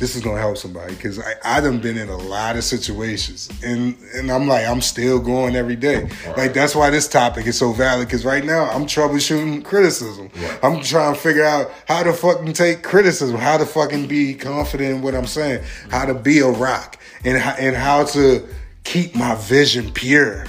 this 0.00 0.16
is 0.16 0.22
gonna 0.22 0.40
help 0.40 0.56
somebody 0.56 0.94
because 0.94 1.18
I, 1.18 1.34
I 1.44 1.60
done 1.60 1.78
been 1.78 1.98
in 1.98 2.08
a 2.08 2.16
lot 2.16 2.56
of 2.56 2.64
situations 2.64 3.50
and 3.62 3.96
and 4.14 4.32
I'm 4.32 4.48
like 4.48 4.66
I'm 4.66 4.80
still 4.80 5.20
going 5.20 5.54
every 5.54 5.76
day. 5.76 6.08
Like 6.38 6.54
that's 6.54 6.74
why 6.74 6.88
this 6.88 7.06
topic 7.06 7.46
is 7.46 7.58
so 7.58 7.72
valid 7.72 8.08
because 8.08 8.24
right 8.24 8.44
now 8.44 8.64
I'm 8.64 8.86
troubleshooting 8.86 9.62
criticism. 9.62 10.30
I'm 10.62 10.80
trying 10.82 11.14
to 11.14 11.20
figure 11.20 11.44
out 11.44 11.70
how 11.86 12.02
to 12.02 12.14
fucking 12.14 12.54
take 12.54 12.82
criticism, 12.82 13.36
how 13.36 13.58
to 13.58 13.66
fucking 13.66 14.08
be 14.08 14.34
confident 14.34 14.96
in 14.96 15.02
what 15.02 15.14
I'm 15.14 15.26
saying, 15.26 15.62
how 15.90 16.06
to 16.06 16.14
be 16.14 16.38
a 16.38 16.48
rock, 16.48 16.98
and 17.22 17.36
how, 17.36 17.52
and 17.52 17.76
how 17.76 18.04
to 18.04 18.48
keep 18.84 19.14
my 19.14 19.34
vision 19.34 19.92
pure 19.92 20.46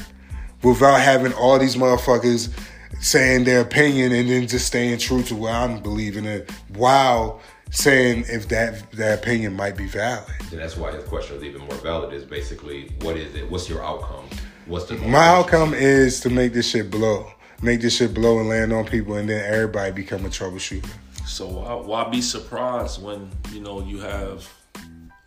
without 0.64 1.02
having 1.02 1.34
all 1.34 1.60
these 1.60 1.76
motherfuckers 1.76 2.50
saying 3.02 3.44
their 3.44 3.62
opinion 3.62 4.14
and 4.14 4.30
then 4.30 4.48
just 4.48 4.68
staying 4.68 4.98
true 5.00 5.24
to 5.24 5.36
what 5.36 5.54
I'm 5.54 5.82
believing 5.82 6.24
in 6.24 6.46
while 6.70 7.42
saying 7.72 8.26
if 8.28 8.48
that 8.50 8.92
that 8.92 9.20
opinion 9.20 9.56
might 9.56 9.76
be 9.76 9.88
valid. 9.88 10.30
Then 10.50 10.60
that's 10.60 10.78
why 10.78 10.92
his 10.92 11.04
question 11.06 11.38
is 11.38 11.44
even 11.44 11.62
more 11.62 11.76
valid. 11.78 12.14
Is 12.14 12.24
basically, 12.24 12.92
what 13.02 13.18
is 13.18 13.34
it? 13.36 13.50
What's 13.50 13.68
your 13.68 13.84
outcome? 13.84 14.26
What's 14.68 14.86
the 14.86 14.96
My 14.98 15.28
outcome 15.28 15.74
is 15.74 16.20
to 16.22 16.30
make 16.30 16.54
this 16.54 16.70
shit 16.70 16.92
blow. 16.92 17.32
Make 17.64 17.82
this 17.82 17.98
shit 17.98 18.14
blow 18.14 18.40
and 18.40 18.50
land 18.50 18.74
on 18.74 18.86
people 18.86 19.16
and 19.16 19.30
then 19.30 19.44
everybody 19.52 19.92
become 19.92 20.26
a 20.26 20.30
troubleshooter. 20.30 20.90
So 21.26 21.48
why, 21.48 21.74
why 21.76 22.10
be 22.10 22.22
surprised 22.22 23.02
when 23.02 23.30
you 23.52 23.62
know 23.62 23.82
you 23.84 24.00
have 24.00 24.52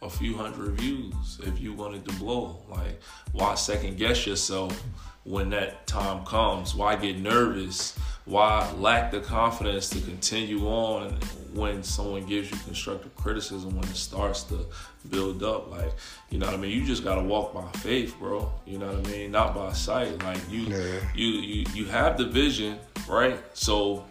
a 0.03 0.11
few 0.11 0.37
hundred 0.37 0.59
reviews 0.59 1.41
if 1.45 1.61
you 1.61 1.73
wanted 1.73 2.07
to 2.09 2.15
blow? 2.17 2.59
Like 2.69 3.01
why 3.33 3.55
second 3.55 3.97
guess 3.97 4.27
yourself 4.27 4.83
when 5.25 5.51
that 5.51 5.87
time 5.87 6.25
comes? 6.25 6.75
Why 6.75 6.97
get 6.97 7.19
nervous? 7.19 7.97
Why 8.25 8.71
lack 8.79 9.11
the 9.11 9.21
confidence 9.21 9.91
to 9.91 10.01
continue 10.01 10.67
on 10.67 11.19
when 11.55 11.83
someone 11.83 12.25
gives 12.27 12.51
you 12.51 12.57
constructive 12.65 13.15
criticism 13.17 13.75
when 13.77 13.85
it 13.89 13.97
starts 13.97 14.43
to 14.45 14.67
build 15.11 15.43
up? 15.43 15.71
Like, 15.71 15.93
you 16.31 16.39
know 16.39 16.47
what 16.47 16.55
I 16.55 16.59
mean? 16.59 16.71
You 16.71 16.85
just 16.85 17.05
gotta 17.05 17.23
walk 17.23 17.55
by 17.55 17.67
faith, 17.79 18.17
bro. 18.19 18.51
You 18.67 18.79
know 18.79 18.89
what 18.89 19.07
I 19.07 19.11
mean? 19.11 19.31
Not 19.31 19.55
by 19.55 19.73
sight. 19.73 20.23
Like 20.23 20.41
you 20.51 20.63
Yeah. 20.63 21.01
you 21.15 21.27
you 21.27 21.67
you 21.75 21.85
have 21.87 22.19
the 22.19 22.25
vision, 22.27 22.79
right? 23.09 23.39
So 23.55 24.05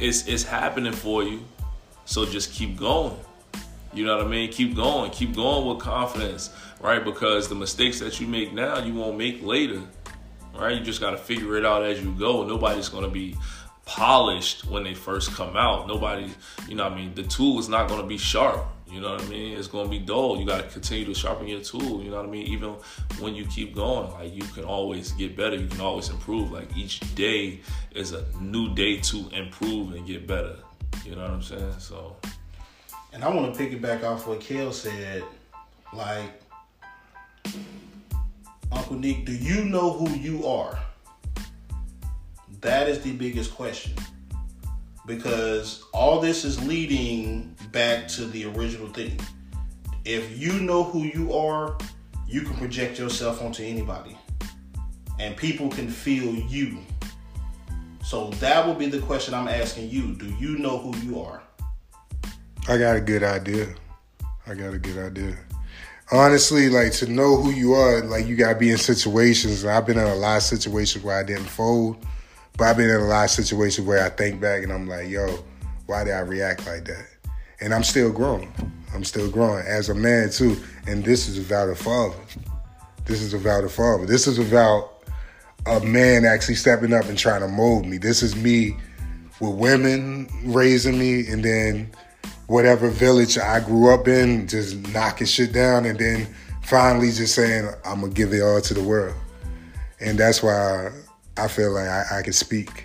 it's 0.00 0.26
it's 0.26 0.42
happening 0.42 0.92
for 0.92 1.22
you. 1.22 1.40
So 2.04 2.26
just 2.26 2.52
keep 2.52 2.76
going. 2.76 3.16
You 3.92 4.04
know 4.04 4.16
what 4.16 4.26
I 4.26 4.28
mean? 4.28 4.50
Keep 4.52 4.76
going. 4.76 5.10
Keep 5.10 5.34
going 5.34 5.66
with 5.66 5.78
confidence, 5.78 6.50
right? 6.80 7.04
Because 7.04 7.48
the 7.48 7.54
mistakes 7.54 7.98
that 8.00 8.20
you 8.20 8.26
make 8.26 8.52
now, 8.52 8.78
you 8.78 8.94
won't 8.94 9.16
make 9.18 9.42
later. 9.42 9.82
Right? 10.54 10.76
You 10.76 10.84
just 10.84 11.00
got 11.00 11.10
to 11.10 11.16
figure 11.16 11.56
it 11.56 11.64
out 11.64 11.82
as 11.84 12.02
you 12.02 12.12
go. 12.12 12.44
Nobody's 12.44 12.88
going 12.88 13.04
to 13.04 13.10
be 13.10 13.36
polished 13.90 14.64
when 14.66 14.84
they 14.84 14.94
first 14.94 15.32
come 15.32 15.56
out. 15.56 15.88
Nobody, 15.88 16.30
you 16.68 16.76
know 16.76 16.84
I 16.84 16.94
mean? 16.94 17.12
The 17.12 17.24
tool 17.24 17.58
is 17.58 17.68
not 17.68 17.88
going 17.88 18.00
to 18.00 18.06
be 18.06 18.18
sharp. 18.18 18.64
You 18.88 19.00
know 19.00 19.14
what 19.14 19.22
I 19.22 19.26
mean? 19.26 19.58
It's 19.58 19.66
to 19.66 19.88
be 19.88 19.98
dull. 19.98 20.38
You 20.38 20.46
got 20.46 20.62
to 20.62 20.68
continue 20.68 21.06
to 21.06 21.14
sharpen 21.14 21.48
your 21.48 21.60
tool. 21.60 22.00
You 22.00 22.10
know 22.10 22.18
what 22.18 22.26
I 22.26 22.28
mean? 22.28 22.46
Even 22.46 22.76
when 23.18 23.34
you 23.34 23.46
keep 23.46 23.74
going, 23.74 24.12
like 24.12 24.32
you 24.32 24.42
can 24.54 24.62
always 24.62 25.10
get 25.12 25.36
better. 25.36 25.56
You 25.56 25.66
can 25.66 25.80
always 25.80 26.08
improve. 26.08 26.52
Like 26.52 26.76
each 26.76 27.00
day 27.16 27.62
is 27.92 28.12
a 28.12 28.24
new 28.40 28.72
day 28.76 28.98
to 28.98 29.28
improve 29.32 29.92
and 29.92 30.06
get 30.06 30.24
better. 30.24 30.56
You 31.04 31.16
know 31.16 31.22
what 31.22 31.32
I'm 31.32 31.42
saying? 31.42 31.74
So, 31.78 32.16
And 33.12 33.24
I 33.24 33.28
want 33.28 33.52
to 33.52 33.60
piggyback 33.60 34.04
off 34.04 34.28
what 34.28 34.40
Kel 34.40 34.72
said. 34.72 35.24
Like, 35.92 36.30
Uncle 38.70 38.96
Neek, 38.96 39.26
do 39.26 39.32
you 39.32 39.64
know 39.64 39.92
who 39.92 40.10
you 40.10 40.46
are? 40.46 40.78
That 42.60 42.88
is 42.88 43.00
the 43.00 43.12
biggest 43.12 43.54
question. 43.54 43.94
Because 45.06 45.84
all 45.92 46.20
this 46.20 46.44
is 46.44 46.64
leading 46.66 47.56
back 47.72 48.06
to 48.08 48.26
the 48.26 48.44
original 48.46 48.88
thing. 48.88 49.18
If 50.04 50.38
you 50.38 50.52
know 50.60 50.84
who 50.84 51.04
you 51.04 51.32
are, 51.32 51.76
you 52.26 52.42
can 52.42 52.54
project 52.56 52.98
yourself 52.98 53.42
onto 53.42 53.62
anybody. 53.62 54.16
And 55.18 55.36
people 55.36 55.68
can 55.68 55.88
feel 55.88 56.34
you. 56.34 56.78
So 58.04 58.30
that 58.40 58.66
will 58.66 58.74
be 58.74 58.86
the 58.86 59.00
question 59.00 59.34
I'm 59.34 59.48
asking 59.48 59.90
you. 59.90 60.14
Do 60.14 60.26
you 60.36 60.58
know 60.58 60.78
who 60.78 60.96
you 60.98 61.20
are? 61.20 61.42
I 62.68 62.76
got 62.76 62.96
a 62.96 63.00
good 63.00 63.22
idea. 63.22 63.68
I 64.46 64.54
got 64.54 64.74
a 64.74 64.78
good 64.78 64.98
idea. 64.98 65.36
Honestly, 66.12 66.68
like 66.68 66.92
to 66.94 67.06
know 67.06 67.36
who 67.36 67.50
you 67.50 67.72
are, 67.74 68.02
like 68.02 68.26
you 68.26 68.36
gotta 68.36 68.58
be 68.58 68.70
in 68.70 68.78
situations. 68.78 69.64
I've 69.64 69.86
been 69.86 69.98
in 69.98 70.06
a 70.06 70.14
lot 70.14 70.38
of 70.38 70.42
situations 70.42 71.04
where 71.04 71.18
I 71.18 71.22
didn't 71.22 71.44
fold, 71.44 72.04
but 72.60 72.68
I've 72.68 72.76
been 72.76 72.90
in 72.90 73.00
a 73.00 73.06
lot 73.06 73.24
of 73.24 73.30
situations 73.30 73.86
where 73.86 74.04
I 74.04 74.10
think 74.10 74.38
back 74.38 74.62
and 74.62 74.70
I'm 74.70 74.86
like, 74.86 75.08
yo, 75.08 75.42
why 75.86 76.04
did 76.04 76.12
I 76.12 76.18
react 76.18 76.66
like 76.66 76.84
that? 76.84 77.06
And 77.62 77.72
I'm 77.72 77.82
still 77.82 78.12
growing. 78.12 78.52
I'm 78.94 79.02
still 79.02 79.30
growing 79.30 79.66
as 79.66 79.88
a 79.88 79.94
man 79.94 80.28
too. 80.28 80.58
And 80.86 81.02
this 81.02 81.26
is 81.26 81.38
about 81.38 81.70
a 81.70 81.74
father. 81.74 82.18
This 83.06 83.22
is 83.22 83.32
about 83.32 83.64
a 83.64 83.70
father. 83.70 84.04
This 84.04 84.26
is 84.26 84.38
about 84.38 85.02
a 85.64 85.80
man 85.80 86.26
actually 86.26 86.56
stepping 86.56 86.92
up 86.92 87.06
and 87.06 87.16
trying 87.16 87.40
to 87.40 87.48
mold 87.48 87.86
me. 87.86 87.96
This 87.96 88.22
is 88.22 88.36
me 88.36 88.76
with 89.40 89.54
women 89.54 90.28
raising 90.44 90.98
me 90.98 91.26
and 91.28 91.42
then 91.42 91.90
whatever 92.46 92.90
village 92.90 93.38
I 93.38 93.60
grew 93.60 93.94
up 93.94 94.06
in, 94.06 94.46
just 94.46 94.76
knocking 94.92 95.26
shit 95.26 95.54
down 95.54 95.86
and 95.86 95.98
then 95.98 96.28
finally 96.60 97.10
just 97.10 97.34
saying, 97.34 97.70
I'm 97.86 98.02
gonna 98.02 98.12
give 98.12 98.34
it 98.34 98.42
all 98.42 98.60
to 98.60 98.74
the 98.74 98.82
world. 98.82 99.16
And 99.98 100.18
that's 100.18 100.42
why 100.42 100.90
I 101.36 101.48
feel 101.48 101.72
like 101.72 101.88
I, 101.88 102.18
I 102.18 102.22
can 102.22 102.32
speak. 102.32 102.84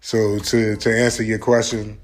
So 0.00 0.38
to 0.38 0.76
to 0.76 0.96
answer 0.96 1.22
your 1.22 1.38
question, 1.38 1.98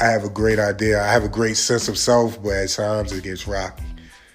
I 0.00 0.04
have 0.06 0.24
a 0.24 0.30
great 0.30 0.58
idea. 0.58 1.02
I 1.02 1.12
have 1.12 1.24
a 1.24 1.28
great 1.28 1.56
sense 1.56 1.88
of 1.88 1.98
self, 1.98 2.42
but 2.42 2.52
at 2.52 2.70
times 2.70 3.12
it 3.12 3.24
gets 3.24 3.46
rocky. 3.46 3.84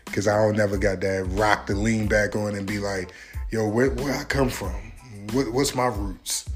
Cause 0.06 0.28
I 0.28 0.36
don't 0.38 0.56
never 0.56 0.78
got 0.78 1.02
that 1.02 1.26
rock 1.32 1.68
to 1.68 1.74
lean 1.74 2.08
back 2.08 2.36
on 2.36 2.56
and 2.56 2.66
be 2.66 2.80
like, 2.80 3.12
yo, 3.50 3.68
where, 3.68 3.90
where 3.90 4.16
I 4.16 4.24
come 4.24 4.50
from? 4.50 4.74
What, 5.34 5.52
what's 5.52 5.76
my 5.76 5.88
roots? 5.88 6.50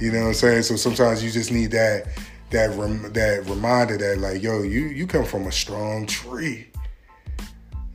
You 0.00 0.10
know 0.10 0.22
what 0.22 0.28
I'm 0.28 0.34
saying? 0.34 0.62
So 0.62 0.76
sometimes 0.76 1.22
you 1.22 1.30
just 1.30 1.52
need 1.52 1.70
that 1.72 2.06
that 2.50 2.70
rem, 2.78 3.12
that 3.12 3.44
reminder 3.46 3.96
that 3.98 4.18
like, 4.18 4.42
yo, 4.42 4.62
you 4.62 4.86
you 4.86 5.06
come 5.06 5.24
from 5.24 5.46
a 5.46 5.52
strong 5.52 6.06
tree. 6.06 6.68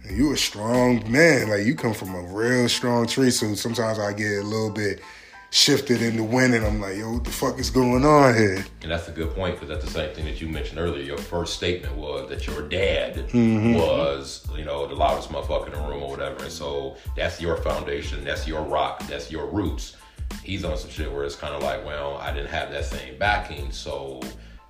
You 0.10 0.34
a 0.34 0.38
strong 0.38 1.10
man. 1.12 1.50
Like 1.50 1.66
you 1.66 1.76
come 1.76 1.94
from 1.94 2.16
a 2.16 2.22
real 2.22 2.68
strong 2.68 3.08
tree. 3.08 3.32
So 3.32 3.54
sometimes 3.56 4.00
I 4.00 4.14
get 4.14 4.40
a 4.40 4.44
little 4.44 4.72
bit 4.72 5.02
shifted 5.52 6.02
into 6.02 6.24
winning. 6.24 6.64
I'm 6.64 6.80
like, 6.80 6.98
yo, 6.98 7.14
what 7.14 7.24
the 7.24 7.32
fuck 7.32 7.60
is 7.60 7.70
going 7.70 8.06
on 8.06 8.36
here? 8.36 8.66
And 8.82 8.92
that's 8.92 9.08
a 9.08 9.12
good 9.12 9.34
point 9.34 9.56
because 9.56 9.70
that's 9.70 9.86
the 9.86 9.92
same 9.92 10.14
thing 10.14 10.26
that 10.26 10.42
you 10.42 10.48
mentioned 10.48 10.80
earlier. 10.80 11.02
Your 11.02 11.18
first 11.18 11.56
statement 11.56 11.96
was 11.96 12.30
that 12.30 12.46
your 12.46 12.68
dad 12.68 13.16
mm-hmm. 13.16 13.74
was, 13.74 14.48
you 14.56 14.66
know, 14.66 14.88
the 14.88 14.96
loudest 14.96 15.30
motherfucker 15.30 15.68
in 15.68 15.74
the 15.74 15.88
room 15.88 16.04
or 16.04 16.10
whatever. 16.10 16.44
And 16.44 16.52
so 16.52 16.98
that's 17.16 17.42
your 17.42 17.58
foundation, 17.58 18.24
that's 18.24 18.48
your 18.48 18.62
rock, 18.62 19.06
that's 19.08 19.32
your 19.32 19.48
roots. 19.48 19.96
He's 20.44 20.64
on 20.64 20.78
some 20.78 20.92
shit 20.92 21.12
where 21.12 21.24
it's 21.24 21.36
kind 21.36 21.56
of 21.56 21.64
like, 21.64 21.84
well, 21.86 22.18
I 22.18 22.32
didn't 22.32 22.50
have 22.50 22.72
that 22.72 22.86
same 22.86 23.18
backing, 23.18 23.72
so 23.72 24.22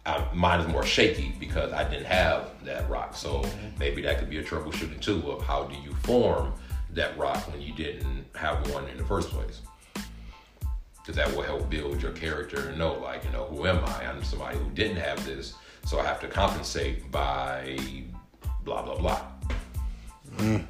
I, 0.05 0.25
mine 0.33 0.61
is 0.61 0.67
more 0.67 0.85
shaky 0.85 1.35
because 1.37 1.73
I 1.73 1.83
didn't 1.83 2.05
have 2.05 2.63
that 2.63 2.89
rock. 2.89 3.15
So 3.15 3.43
maybe 3.77 4.01
that 4.03 4.19
could 4.19 4.29
be 4.29 4.37
a 4.37 4.43
troubleshooting 4.43 5.01
too 5.01 5.29
of 5.29 5.41
how 5.43 5.65
do 5.65 5.75
you 5.75 5.93
form 6.03 6.53
that 6.91 7.17
rock 7.17 7.37
when 7.51 7.61
you 7.61 7.73
didn't 7.73 8.25
have 8.35 8.71
one 8.71 8.87
in 8.87 8.97
the 8.97 9.05
first 9.05 9.29
place. 9.29 9.61
Because 11.09 11.25
that 11.25 11.35
will 11.35 11.41
help 11.41 11.71
build 11.71 12.03
your 12.03 12.11
character 12.11 12.69
and 12.69 12.77
know, 12.77 12.93
like, 12.99 13.23
you 13.23 13.31
know, 13.31 13.45
who 13.45 13.65
am 13.65 13.83
I? 13.83 14.05
I'm 14.05 14.23
somebody 14.23 14.59
who 14.59 14.69
didn't 14.75 14.97
have 14.97 15.25
this, 15.25 15.55
so 15.83 15.99
I 15.99 16.05
have 16.05 16.19
to 16.19 16.27
compensate 16.27 17.09
by 17.09 17.79
blah 18.63 18.83
blah 18.83 18.95
blah. 18.95 19.21
Mm. 20.37 20.67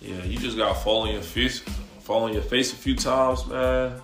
Yeah, 0.00 0.24
you 0.24 0.38
just 0.38 0.56
gotta 0.56 0.74
fall 0.74 1.02
on 1.02 1.12
your 1.12 1.20
face, 1.20 1.58
fall 2.00 2.22
on 2.22 2.32
your 2.32 2.40
face 2.40 2.72
a 2.72 2.76
few 2.76 2.96
times, 2.96 3.46
man. 3.46 4.00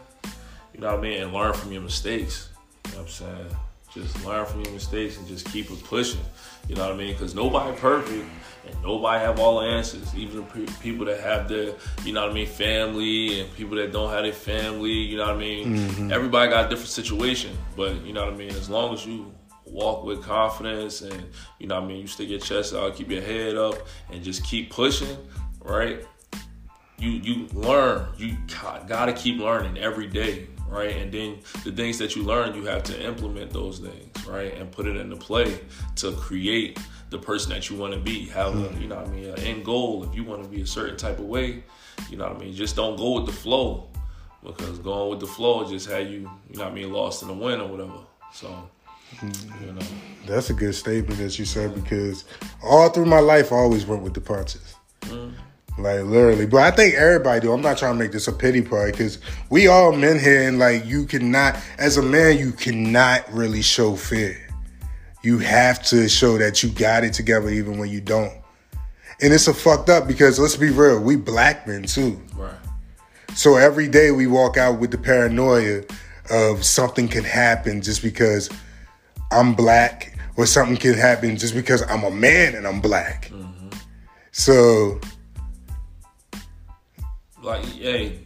You 0.75 0.81
know 0.83 0.89
what 0.89 0.99
I 0.99 1.01
mean, 1.01 1.23
and 1.23 1.33
learn 1.33 1.55
from 1.55 1.73
your 1.73 1.81
mistakes. 1.81 2.51
You 2.89 2.91
know 2.91 2.99
what 2.99 3.05
I'm 3.05 3.11
saying? 3.11 3.57
Just 3.95 4.25
learn 4.25 4.47
from 4.47 4.63
your 4.63 4.73
mistakes 4.73 5.19
and 5.19 5.27
just 5.27 5.47
keep 5.53 5.71
it 5.71 5.85
pushing. 5.85 6.21
You 6.69 6.77
know 6.77 6.83
what 6.83 6.95
I 6.95 6.97
mean? 6.97 7.13
Because 7.13 7.35
nobody 7.35 7.77
perfect 7.79 8.25
and 8.67 8.83
nobody 8.83 9.25
have 9.25 9.39
all 9.39 9.61
the 9.61 9.67
answers. 9.67 10.15
Even 10.15 10.37
the 10.37 10.73
people 10.81 11.05
that 11.07 11.21
have 11.21 11.49
their, 11.49 11.75
you 12.05 12.13
know 12.13 12.23
what 12.23 12.31
I 12.31 12.35
mean, 12.35 12.47
family 12.47 13.41
and 13.41 13.55
people 13.55 13.77
that 13.77 13.93
don't 13.93 14.11
have 14.11 14.23
their 14.23 14.33
family. 14.33 14.93
You 14.93 15.19
know 15.19 15.27
what 15.27 15.37
I 15.37 15.39
mean? 15.39 15.77
Mm-hmm. 15.77 16.13
Everybody 16.13 16.51
got 16.51 16.67
a 16.67 16.69
different 16.69 16.91
situation, 16.91 17.57
but 17.77 17.95
you 18.07 18.13
know 18.13 18.25
what 18.25 18.35
I 18.35 18.37
mean. 18.37 18.51
As 18.51 18.71
long 18.71 18.95
as 18.95 19.05
you 19.05 19.33
walk 19.67 20.05
with 20.05 20.23
confidence 20.23 21.03
and 21.03 21.25
you 21.59 21.67
know 21.67 21.77
what 21.77 21.85
I 21.85 21.89
mean, 21.89 22.01
you 22.01 22.07
stick 22.07 22.29
your 22.29 22.41
chest 22.41 22.75
out, 22.75 22.95
keep 22.95 23.11
your 23.11 23.23
head 23.23 23.57
up, 23.57 23.75
and 24.11 24.23
just 24.23 24.45
keep 24.45 24.71
pushing. 24.71 25.17
Right? 25.61 26.05
You 26.99 27.11
you 27.11 27.47
learn. 27.53 28.07
You 28.17 28.37
gotta 28.87 29.13
keep 29.13 29.39
learning 29.39 29.77
every 29.77 30.07
day 30.07 30.49
right? 30.69 30.97
And 30.97 31.13
then 31.13 31.39
the 31.65 31.73
things 31.73 31.99
that 31.99 32.17
you 32.17 32.23
learn, 32.23 32.55
you 32.55 32.65
have 32.65 32.83
to 32.85 33.03
implement 33.03 33.53
those 33.53 33.79
things, 33.79 34.27
right? 34.27 34.57
And 34.57 34.71
put 34.71 34.87
it 34.87 34.97
into 34.97 35.17
play 35.17 35.61
to 35.97 36.13
create 36.13 36.79
the 37.11 37.19
person 37.19 37.51
that 37.51 37.69
you 37.69 37.77
want 37.77 37.93
to 37.93 38.01
be. 38.01 38.27
Have 38.29 38.55
a, 38.55 38.69
mm-hmm. 38.69 38.83
you 38.83 38.89
know 38.89 38.97
what 38.97 39.09
I 39.09 39.11
mean, 39.11 39.25
an 39.27 39.39
end 39.41 39.65
goal. 39.65 40.05
If 40.05 40.15
you 40.15 40.25
want 40.25 40.43
to 40.43 40.49
be 40.49 40.63
a 40.63 40.67
certain 40.67 40.97
type 40.97 41.19
of 41.19 41.27
way, 41.27 41.63
you 42.11 42.17
know 42.17 42.29
what 42.29 42.37
I 42.37 42.39
mean. 42.39 42.55
Just 42.55 42.77
don't 42.77 42.97
go 42.97 43.21
with 43.21 43.27
the 43.27 43.33
flow, 43.33 43.89
because 44.43 44.79
going 44.79 45.11
with 45.11 45.21
the 45.21 45.27
flow 45.27 45.69
just 45.69 45.89
had 45.89 46.09
you, 46.09 46.31
you 46.51 46.57
know 46.57 46.65
what 46.65 46.73
I 46.73 46.75
mean, 46.75 46.93
lost 46.93 47.23
in 47.23 47.29
the 47.29 47.35
wind 47.35 47.61
or 47.63 47.69
whatever. 47.69 47.99
So. 48.33 48.49
Mm-hmm. 49.17 49.67
You 49.67 49.73
know. 49.75 49.87
That's 50.27 50.49
a 50.49 50.55
good 50.55 50.75
statement 50.75 51.19
that 51.19 51.39
you 51.39 51.45
said 51.45 51.75
because 51.75 52.25
all 52.63 52.89
through 52.89 53.05
my 53.05 53.21
life 53.21 53.53
I 53.53 53.57
always 53.57 53.85
went 53.85 54.01
with 54.03 54.15
the 54.15 54.23
punches. 54.23 54.75
Like 55.79 56.03
literally, 56.03 56.47
but 56.47 56.63
I 56.63 56.71
think 56.71 56.95
everybody 56.95 57.41
do. 57.41 57.53
I'm 57.53 57.63
not 57.63 57.79
trying 57.79 57.95
to 57.95 57.99
make 57.99 58.13
this 58.13 58.29
a 58.29 58.33
pity 58.33 58.61
party 58.61 58.93
because 58.93 59.19
we 59.49 59.69
all 59.69 59.93
men 59.93 60.19
here, 60.19 60.47
and 60.47 60.59
like 60.59 60.85
you 60.85 61.07
cannot, 61.07 61.57
as 61.79 61.97
a 61.97 62.03
man, 62.03 62.39
you 62.39 62.53
cannot 62.53 63.33
really 63.33 63.63
show 63.63 63.97
fear. 63.97 64.39
You 65.23 65.39
have 65.39 65.83
to 65.85 66.09
show 66.09 66.37
that 66.39 66.63
you 66.63 66.69
got 66.69 67.05
it 67.05 67.15
together 67.15 67.49
even 67.49 67.79
when 67.79 67.89
you 67.89 68.01
don't. 68.01 68.33
And 69.23 69.33
it's 69.33 69.49
a 69.49 69.55
fucked 69.55 69.89
up 69.89 70.07
because 70.07 70.39
let's 70.39 70.57
be 70.57 70.71
real, 70.71 71.01
we 71.01 71.17
black 71.17 71.67
men 71.67 71.85
too. 71.85 72.21
Right. 72.35 72.55
So 73.35 73.57
every 73.57 73.89
day 73.89 74.11
we 74.11 74.27
walk 74.27 74.59
out 74.59 74.79
with 74.79 74.91
the 74.91 74.99
paranoia 74.99 75.85
of 76.31 76.65
something 76.65 77.09
can 77.09 77.25
happen 77.25 77.81
just 77.81 78.03
because 78.03 78.51
I'm 79.31 79.55
black, 79.55 80.19
or 80.37 80.45
something 80.45 80.77
can 80.77 80.95
happen 80.95 81.37
just 81.37 81.55
because 81.55 81.83
I'm 81.89 82.05
a 82.05 82.11
man 82.11 82.55
and 82.55 82.67
I'm 82.67 82.81
black. 82.81 83.31
Mm-hmm. 83.31 83.69
So 84.33 85.01
like, 87.43 87.65
hey, 87.65 88.21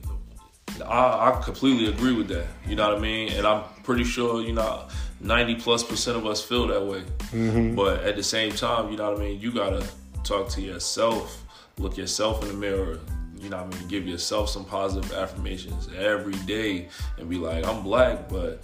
I, 0.84 1.30
I 1.30 1.40
completely 1.42 1.86
agree 1.86 2.12
with 2.12 2.28
that. 2.28 2.46
You 2.66 2.76
know 2.76 2.88
what 2.88 2.98
I 2.98 3.00
mean? 3.00 3.32
And 3.32 3.46
I'm 3.46 3.64
pretty 3.82 4.04
sure, 4.04 4.42
you 4.42 4.52
know, 4.52 4.86
90 5.20 5.56
plus 5.56 5.82
percent 5.82 6.16
of 6.16 6.26
us 6.26 6.42
feel 6.42 6.66
that 6.68 6.84
way. 6.84 7.02
Mm-hmm. 7.32 7.74
But 7.74 8.00
at 8.04 8.16
the 8.16 8.22
same 8.22 8.52
time, 8.52 8.90
you 8.90 8.96
know 8.96 9.10
what 9.10 9.20
I 9.20 9.24
mean? 9.24 9.40
You 9.40 9.52
gotta 9.52 9.86
talk 10.24 10.48
to 10.50 10.60
yourself, 10.60 11.44
look 11.78 11.96
yourself 11.96 12.42
in 12.42 12.48
the 12.48 12.54
mirror, 12.54 13.00
you 13.38 13.48
know 13.48 13.62
what 13.62 13.74
I 13.74 13.78
mean? 13.78 13.88
Give 13.88 14.06
yourself 14.06 14.48
some 14.48 14.64
positive 14.64 15.12
affirmations 15.12 15.88
every 15.96 16.34
day 16.46 16.88
and 17.18 17.28
be 17.28 17.36
like, 17.36 17.64
I'm 17.66 17.82
black, 17.82 18.28
but 18.28 18.62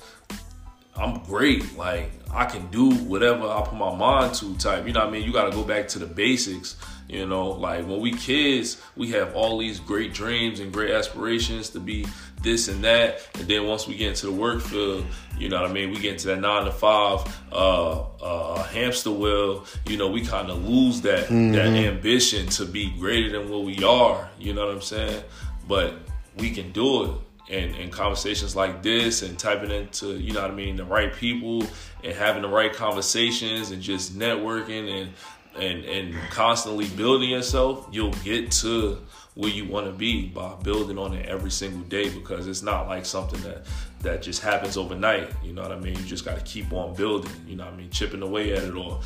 I'm 0.97 1.23
great. 1.25 1.77
Like 1.77 2.11
I 2.33 2.45
can 2.45 2.67
do 2.69 2.91
whatever 2.91 3.47
I 3.49 3.63
put 3.63 3.75
my 3.75 3.95
mind 3.95 4.35
to 4.35 4.57
type. 4.57 4.87
You 4.87 4.93
know 4.93 5.01
what 5.01 5.09
I 5.09 5.13
mean? 5.13 5.25
You 5.25 5.33
gotta 5.33 5.53
go 5.53 5.65
back 5.65 5.89
to 5.89 5.99
the 5.99 6.07
basics 6.07 6.77
you 7.13 7.27
know, 7.27 7.51
like 7.51 7.87
when 7.87 8.01
we 8.01 8.13
kids, 8.13 8.81
we 8.97 9.11
have 9.11 9.37
all 9.37 9.59
these 9.59 9.79
great 9.81 10.15
dreams 10.15 10.61
and 10.61 10.73
great 10.73 10.91
aspirations 10.91 11.69
to 11.71 11.79
be 11.79 12.07
this 12.41 12.69
and 12.69 12.83
that. 12.85 13.29
And 13.35 13.47
then 13.47 13.67
once 13.67 13.87
we 13.87 13.97
get 13.97 14.09
into 14.09 14.27
the 14.27 14.33
work 14.33 14.63
field, 14.63 15.05
you 15.39 15.51
know 15.51 15.61
what 15.61 15.71
I 15.71 15.75
mean, 15.75 15.91
we 15.91 15.97
get 15.97 16.13
into 16.13 16.29
that 16.29 16.41
nine 16.41 16.65
to 16.65 16.73
five 16.73 17.21
uh, 17.53 18.01
uh, 18.01 18.63
hamster 18.63 19.11
wheel. 19.11 19.67
You 19.87 19.99
know, 19.99 20.09
we 20.09 20.25
kind 20.25 20.49
of 20.49 20.67
lose 20.67 21.03
that 21.03 21.25
mm-hmm. 21.25 21.53
that 21.53 21.67
ambition 21.67 22.47
to 22.47 22.65
be 22.65 22.91
greater 22.99 23.31
than 23.39 23.51
what 23.51 23.65
we 23.65 23.85
are. 23.85 24.31
You 24.39 24.55
know 24.55 24.67
what 24.67 24.75
I'm 24.77 24.81
saying? 24.81 25.23
But 25.69 25.95
we 26.39 26.51
can 26.51 26.73
do 26.73 27.05
it. 27.05 27.11
And, 27.53 27.75
and 27.77 27.93
conversations 27.93 28.57
like 28.57 28.83
this 28.83 29.21
and 29.21 29.39
typing 29.39 29.71
into 29.71 30.19
you 30.19 30.33
know 30.33 30.41
what 30.41 30.51
I 30.51 30.55
mean 30.55 30.75
the 30.75 30.87
right 30.87 31.13
people 31.13 31.63
and 32.03 32.15
having 32.15 32.41
the 32.41 32.49
right 32.49 32.73
conversations 32.73 33.73
and 33.73 33.83
just 33.83 34.19
networking 34.19 35.03
and 35.03 35.13
and 35.57 35.85
and 35.85 36.15
constantly 36.31 36.89
building 36.89 37.31
yourself, 37.31 37.87
you'll 37.93 38.15
get 38.25 38.51
to 38.53 38.99
where 39.35 39.51
you 39.51 39.65
want 39.65 39.87
to 39.87 39.93
be 39.93 40.27
by 40.27 40.55
building 40.63 40.99
on 40.99 41.15
it 41.15 41.27
every 41.27 41.51
single 41.51 41.81
day 41.83 42.11
because 42.11 42.47
it's 42.47 42.63
not 42.63 42.87
like 42.87 43.05
something 43.05 43.41
that 43.43 43.65
that 44.01 44.23
just 44.23 44.43
happens 44.43 44.77
overnight. 44.77 45.31
You 45.43 45.53
know 45.53 45.63
what 45.63 45.73
I 45.73 45.79
mean? 45.79 45.97
You 45.97 46.05
just 46.05 46.25
got 46.25 46.37
to 46.37 46.45
keep 46.45 46.73
on 46.73 46.95
building. 46.95 47.33
You 47.47 47.57
know 47.57 47.65
what 47.65 47.75
I 47.75 47.77
mean? 47.77 47.91
Chipping 47.91 48.23
away 48.23 48.53
at 48.53 48.65
it 48.65 48.75
or 48.75 49.01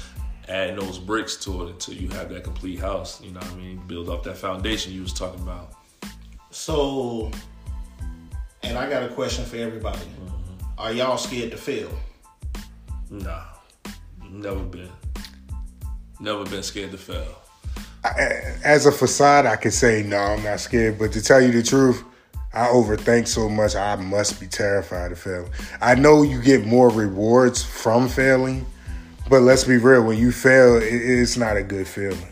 adding 0.48 0.76
those 0.76 0.98
bricks 0.98 1.36
to 1.36 1.64
it 1.64 1.70
until 1.70 1.94
you 1.94 2.08
have 2.08 2.28
that 2.30 2.44
complete 2.44 2.78
house. 2.78 3.20
You 3.20 3.32
know 3.32 3.40
what 3.40 3.52
I 3.52 3.56
mean? 3.56 3.82
Build 3.86 4.08
up 4.08 4.22
that 4.24 4.36
foundation 4.36 4.92
you 4.92 5.02
was 5.02 5.12
talking 5.12 5.42
about. 5.42 5.72
So, 6.50 7.30
and 8.68 8.78
I 8.78 8.90
got 8.90 9.02
a 9.02 9.08
question 9.08 9.44
for 9.44 9.56
everybody. 9.56 9.98
Mm-hmm. 9.98 10.64
Are 10.78 10.92
y'all 10.92 11.16
scared 11.16 11.52
to 11.52 11.56
fail? 11.56 11.90
No, 13.10 13.40
never 14.30 14.62
been. 14.62 14.90
Never 16.18 16.44
been 16.44 16.62
scared 16.62 16.90
to 16.90 16.98
fail. 16.98 17.42
As 18.64 18.86
a 18.86 18.92
facade, 18.92 19.46
I 19.46 19.56
can 19.56 19.70
say 19.70 20.02
no, 20.02 20.18
I'm 20.18 20.42
not 20.42 20.60
scared. 20.60 20.98
But 20.98 21.12
to 21.12 21.22
tell 21.22 21.40
you 21.40 21.52
the 21.52 21.62
truth, 21.62 22.02
I 22.52 22.66
overthink 22.66 23.28
so 23.28 23.48
much. 23.48 23.76
I 23.76 23.96
must 23.96 24.40
be 24.40 24.46
terrified 24.46 25.12
of 25.12 25.18
failing. 25.18 25.50
I 25.80 25.94
know 25.94 26.22
you 26.22 26.40
get 26.42 26.66
more 26.66 26.90
rewards 26.90 27.62
from 27.62 28.08
failing, 28.08 28.66
but 29.28 29.42
let's 29.42 29.64
be 29.64 29.76
real. 29.76 30.02
When 30.04 30.18
you 30.18 30.32
fail, 30.32 30.78
it's 30.82 31.36
not 31.36 31.56
a 31.56 31.62
good 31.62 31.86
feeling. 31.86 32.28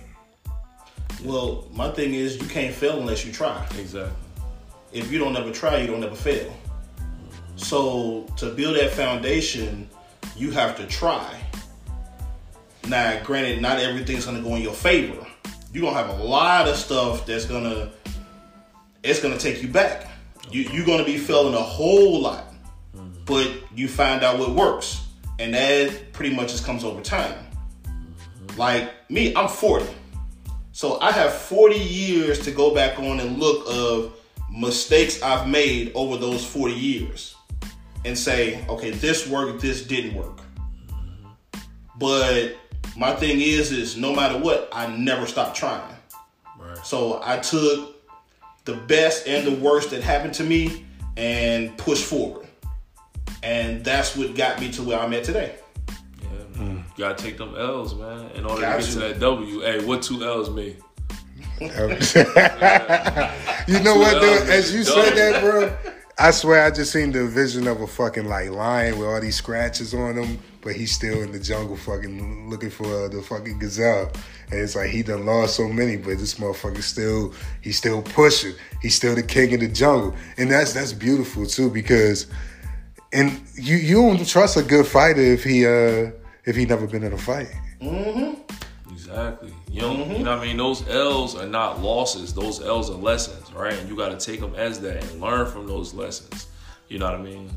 Well, 1.23 1.67
my 1.73 1.91
thing 1.91 2.15
is, 2.15 2.41
you 2.41 2.49
can't 2.49 2.75
fail 2.75 3.01
unless 3.01 3.25
you 3.25 3.33
try. 3.33 3.67
Exactly. 3.79 4.24
If 4.95 5.11
you 5.11 5.19
don't 5.19 5.37
ever 5.37 5.51
try, 5.51 5.79
you 5.79 5.89
don't 5.89 6.05
ever 6.05 6.15
fail. 6.15 6.57
So 7.57 8.27
to 8.37 8.51
build 8.51 8.77
that 8.77 8.93
foundation, 8.93 9.89
you 10.37 10.53
have 10.53 10.77
to 10.77 10.87
try. 10.87 11.41
Now, 12.87 13.21
granted, 13.25 13.61
not 13.61 13.81
everything's 13.81 14.25
gonna 14.25 14.41
go 14.41 14.55
in 14.55 14.63
your 14.63 14.73
favor. 14.73 15.27
You're 15.73 15.83
gonna 15.83 15.97
have 15.97 16.21
a 16.21 16.23
lot 16.23 16.69
of 16.69 16.77
stuff 16.77 17.27
that's 17.27 17.45
gonna 17.45 17.91
it's 19.03 19.21
gonna 19.21 19.37
take 19.37 19.63
you 19.63 19.69
back. 19.69 20.09
You, 20.51 20.63
you're 20.63 20.87
gonna 20.87 21.05
be 21.05 21.19
failing 21.19 21.55
a 21.55 21.59
whole 21.59 22.21
lot, 22.21 22.55
but 23.27 23.51
you 23.75 23.89
find 23.89 24.23
out 24.23 24.39
what 24.39 24.51
works, 24.51 25.07
and 25.41 25.55
that 25.55 26.13
pretty 26.13 26.35
much 26.37 26.53
just 26.53 26.65
comes 26.65 26.85
over 26.85 27.01
time. 27.01 27.35
Like 28.57 28.93
me, 29.11 29.35
I'm 29.35 29.49
40, 29.49 29.87
so 30.71 31.01
I 31.01 31.11
have 31.11 31.33
40 31.35 31.75
years 31.77 32.39
to 32.45 32.53
go 32.53 32.73
back 32.73 33.01
on 33.01 33.19
and 33.19 33.39
look 33.39 33.65
of 33.69 34.13
mistakes 34.55 35.23
I've 35.23 35.49
made 35.49 35.93
over 35.95 36.17
those 36.17 36.45
40 36.45 36.75
years, 36.75 37.35
and 38.05 38.17
say, 38.17 38.65
okay, 38.69 38.91
this 38.91 39.27
worked, 39.27 39.61
this 39.61 39.83
didn't 39.83 40.15
work. 40.15 40.41
But 41.97 42.57
my 42.97 43.15
thing 43.15 43.41
is, 43.41 43.73
is 43.73 43.97
no 43.97 44.15
matter 44.15 44.39
what, 44.39 44.69
I 44.73 44.95
never 44.95 45.27
stop 45.27 45.55
trying. 45.55 45.95
Right. 46.59 46.85
So 46.85 47.21
I 47.25 47.39
took 47.39 47.95
the 48.65 48.75
best 48.75 49.27
and 49.27 49.47
the 49.47 49.55
worst 49.63 49.91
that 49.91 50.03
happened 50.03 50.35
to 50.35 50.45
me 50.45 50.87
and 51.17 51.77
push 51.79 52.03
forward. 52.03 52.47
And 53.43 53.85
that's 53.85 54.17
what 54.17 54.35
got 54.35 54.61
me 54.61 54.71
to 54.73 54.83
where 54.83 54.99
I'm 54.99 55.13
at 55.13 55.25
today. 55.25 55.57
Yeah, 56.23 56.29
man. 56.29 56.49
Mm. 56.55 56.77
You 56.77 57.05
gotta 57.05 57.23
take 57.23 57.37
them 57.37 57.55
L's, 57.57 57.95
man. 57.95 58.31
In 58.31 58.45
order 58.45 58.63
Got 58.63 58.81
to 58.81 58.87
get 58.87 58.93
to 58.93 58.99
that 59.01 59.21
W. 59.21 59.61
Hey, 59.61 59.85
what 59.85 60.03
two 60.03 60.25
L's 60.25 60.51
mean? 60.51 60.77
you 61.61 61.69
know 63.81 63.97
what, 63.97 64.21
dude? 64.21 64.49
As 64.49 64.75
you 64.75 64.85
said 64.85 65.15
that, 65.15 65.41
bro, 65.41 65.77
I 66.19 66.31
swear 66.31 66.65
I 66.65 66.71
just 66.71 66.93
seen 66.93 67.13
the 67.13 67.27
vision 67.27 67.67
of 67.67 67.81
a 67.81 67.87
fucking 67.87 68.27
like 68.27 68.51
lion 68.51 68.99
with 68.99 69.09
all 69.09 69.21
these 69.21 69.37
scratches 69.37 69.95
on 69.95 70.17
him, 70.17 70.39
but 70.61 70.75
he's 70.75 70.93
still 70.93 71.23
in 71.23 71.33
the 71.33 71.39
jungle, 71.39 71.77
fucking 71.77 72.49
looking 72.49 72.71
for 72.71 73.09
the 73.09 73.23
fucking 73.23 73.59
gazelle. 73.59 74.11
And 74.51 74.61
it's 74.61 74.77
like 74.77 74.91
he 74.91 75.03
done 75.03 75.27
lost 75.27 75.57
so 75.57 75.69
many, 75.69 75.97
but 75.97 76.19
this 76.19 76.35
motherfucker 76.35 76.83
still 76.83 77.35
he's 77.63 77.77
still 77.77 78.03
pushing. 78.03 78.55
He's 78.83 78.95
still 78.95 79.15
the 79.15 79.23
king 79.23 79.55
of 79.55 79.61
the 79.61 79.69
jungle, 79.69 80.15
and 80.37 80.51
that's 80.51 80.73
that's 80.73 80.93
beautiful 80.93 81.47
too 81.47 81.71
because, 81.71 82.27
and 83.13 83.41
you 83.55 83.77
you 83.77 83.97
don't 83.97 84.27
trust 84.27 84.57
a 84.57 84.63
good 84.63 84.87
fighter 84.87 85.21
if 85.21 85.45
he 85.45 85.67
uh 85.67 86.11
if 86.45 86.57
he 86.57 86.65
never 86.65 86.87
been 86.87 87.03
in 87.03 87.13
a 87.13 87.19
fight. 87.19 87.49
Mm-hmm. 87.81 88.93
Exactly. 88.93 89.53
You 89.75 89.81
know, 89.81 89.93
you 90.07 90.23
know 90.23 90.37
what 90.37 90.39
I 90.39 90.47
mean? 90.47 90.57
Those 90.57 90.89
L's 90.89 91.35
are 91.35 91.49
not 91.49 91.81
losses. 91.83 92.33
Those 92.33 92.63
L's 92.63 92.91
are 92.91 92.95
lessons, 92.95 93.53
right? 93.53 93.73
And 93.73 93.89
you 93.89 93.97
got 93.97 94.17
to 94.17 94.25
take 94.25 94.39
them 94.39 94.55
as 94.55 94.79
that 94.83 95.03
and 95.03 95.21
learn 95.21 95.51
from 95.51 95.67
those 95.67 95.93
lessons. 95.93 96.47
You 96.89 97.01
know 97.01 97.07
what 97.07 97.17
I 97.17 97.23
mean? 97.23 97.51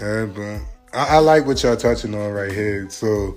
Yeah, 0.00 0.26
but 0.26 0.60
I, 0.96 1.16
I 1.16 1.18
like 1.18 1.44
what 1.44 1.60
y'all 1.64 1.76
touching 1.76 2.14
on 2.14 2.30
right 2.30 2.52
here. 2.52 2.88
So, 2.88 3.36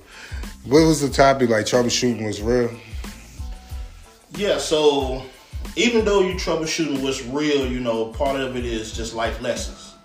what 0.66 0.86
was 0.86 1.02
the 1.02 1.10
topic? 1.10 1.50
Like 1.50 1.66
troubleshooting 1.66 2.24
was 2.24 2.40
real. 2.40 2.70
Yeah, 4.36 4.60
so 4.60 5.24
even 5.76 6.06
though 6.06 6.22
you 6.22 6.36
troubleshooting 6.36 7.02
what's 7.02 7.24
real, 7.24 7.66
you 7.66 7.80
know, 7.80 8.06
part 8.06 8.40
of 8.40 8.56
it 8.56 8.64
is 8.64 8.96
just 8.96 9.16
life 9.16 9.42
lessons. 9.42 9.96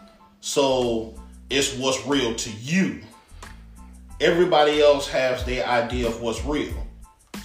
So 0.41 1.14
it's 1.51 1.77
what's 1.77 2.07
real 2.07 2.35
to 2.37 2.51
you. 2.53 3.03
Everybody 4.19 4.81
else 4.81 5.07
has 5.09 5.45
their 5.45 5.67
idea 5.67 6.07
of 6.07 6.23
what's 6.23 6.43
real. 6.43 6.88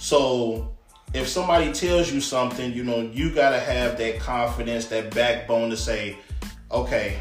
So 0.04 0.68
if 1.14 1.26
somebody 1.28 1.72
tells 1.72 2.12
you 2.12 2.20
something, 2.20 2.74
you 2.74 2.84
know, 2.84 3.10
you 3.14 3.34
gotta 3.34 3.58
have 3.58 3.96
that 3.96 4.20
confidence, 4.20 4.84
that 4.88 5.14
backbone 5.14 5.70
to 5.70 5.78
say, 5.78 6.18
okay, 6.70 7.16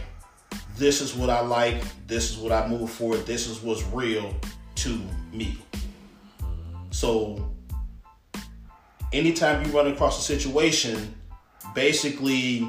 this 0.75 0.99
is 0.99 1.15
what 1.15 1.29
I 1.29 1.39
like, 1.39 1.81
this 2.07 2.29
is 2.29 2.37
what 2.37 2.51
I 2.51 2.67
move 2.67 2.89
for, 2.89 3.15
this 3.15 3.47
is 3.47 3.61
what's 3.61 3.83
real 3.83 4.35
to 4.75 4.99
me. 5.31 5.57
So 6.91 7.49
anytime 9.13 9.65
you 9.65 9.71
run 9.71 9.87
across 9.87 10.19
a 10.19 10.21
situation, 10.21 11.15
basically, 11.73 12.67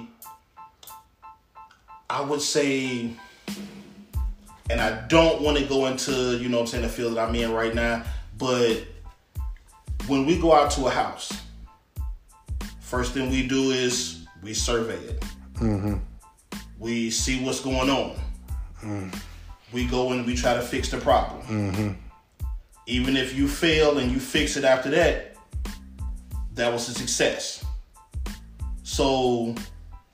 I 2.08 2.20
would 2.20 2.40
say, 2.40 3.10
and 4.70 4.80
I 4.80 5.08
don't 5.08 5.42
want 5.42 5.58
to 5.58 5.64
go 5.64 5.86
into, 5.86 6.38
you 6.38 6.48
know 6.48 6.58
what 6.58 6.62
I'm 6.62 6.68
saying, 6.68 6.82
the 6.84 6.88
field 6.88 7.16
that 7.16 7.28
I'm 7.28 7.34
in 7.34 7.50
right 7.50 7.74
now, 7.74 8.04
but 8.38 8.93
when 10.06 10.26
we 10.26 10.38
go 10.38 10.52
out 10.52 10.70
to 10.72 10.86
a 10.86 10.90
house, 10.90 11.32
first 12.80 13.12
thing 13.12 13.30
we 13.30 13.46
do 13.46 13.70
is 13.70 14.26
we 14.42 14.54
survey 14.54 14.96
it. 14.96 15.24
Mm-hmm. 15.54 15.96
We 16.78 17.10
see 17.10 17.42
what's 17.42 17.60
going 17.60 17.88
on. 17.88 19.10
We 19.72 19.86
go 19.86 20.12
and 20.12 20.26
we 20.26 20.36
try 20.36 20.54
to 20.54 20.60
fix 20.60 20.90
the 20.90 20.98
problem. 20.98 21.42
Mm-hmm. 21.46 21.92
Even 22.86 23.16
if 23.16 23.34
you 23.34 23.48
fail 23.48 23.98
and 23.98 24.12
you 24.12 24.20
fix 24.20 24.56
it 24.56 24.64
after 24.64 24.90
that, 24.90 25.36
that 26.52 26.70
was 26.70 26.88
a 26.88 26.94
success. 26.94 27.64
So 28.82 29.54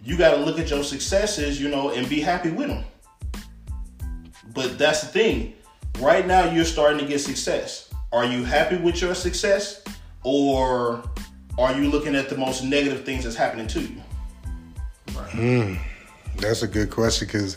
you 0.03 0.17
got 0.17 0.37
to 0.37 0.37
look 0.37 0.59
at 0.59 0.71
your 0.71 0.85
successes, 0.85 1.61
you 1.61 1.69
know, 1.69 1.91
and 1.91 2.09
be 2.09 2.21
happy 2.21 2.51
with 2.51 2.69
them. 2.69 2.85
But 4.55 4.79
that's 4.79 5.01
the 5.01 5.09
thing. 5.09 5.55
Right 5.99 6.27
now, 6.27 6.51
you're 6.51 6.65
starting 6.65 6.99
to 7.01 7.07
get 7.07 7.19
success. 7.19 7.90
Are 8.13 8.25
you 8.25 8.43
happy 8.43 8.77
with 8.77 9.01
your 9.01 9.15
success, 9.15 9.83
or 10.25 11.03
are 11.59 11.73
you 11.75 11.89
looking 11.89 12.17
at 12.17 12.29
the 12.29 12.37
most 12.37 12.65
negative 12.65 13.05
things 13.05 13.23
that's 13.23 13.37
happening 13.37 13.69
to 13.69 13.81
you? 13.81 14.03
Hmm. 15.09 15.75
That's 16.39 16.63
a 16.63 16.67
good 16.67 16.91
question 16.91 17.29
because 17.29 17.57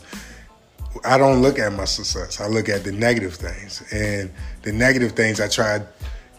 I 1.04 1.18
don't 1.18 1.42
look 1.42 1.58
at 1.58 1.72
my 1.72 1.86
success. 1.86 2.40
I 2.40 2.46
look 2.46 2.68
at 2.68 2.84
the 2.84 2.92
negative 2.92 3.34
things, 3.34 3.82
and 3.92 4.30
the 4.62 4.72
negative 4.72 5.12
things 5.12 5.40
I 5.40 5.48
try 5.48 5.78
to 5.78 5.86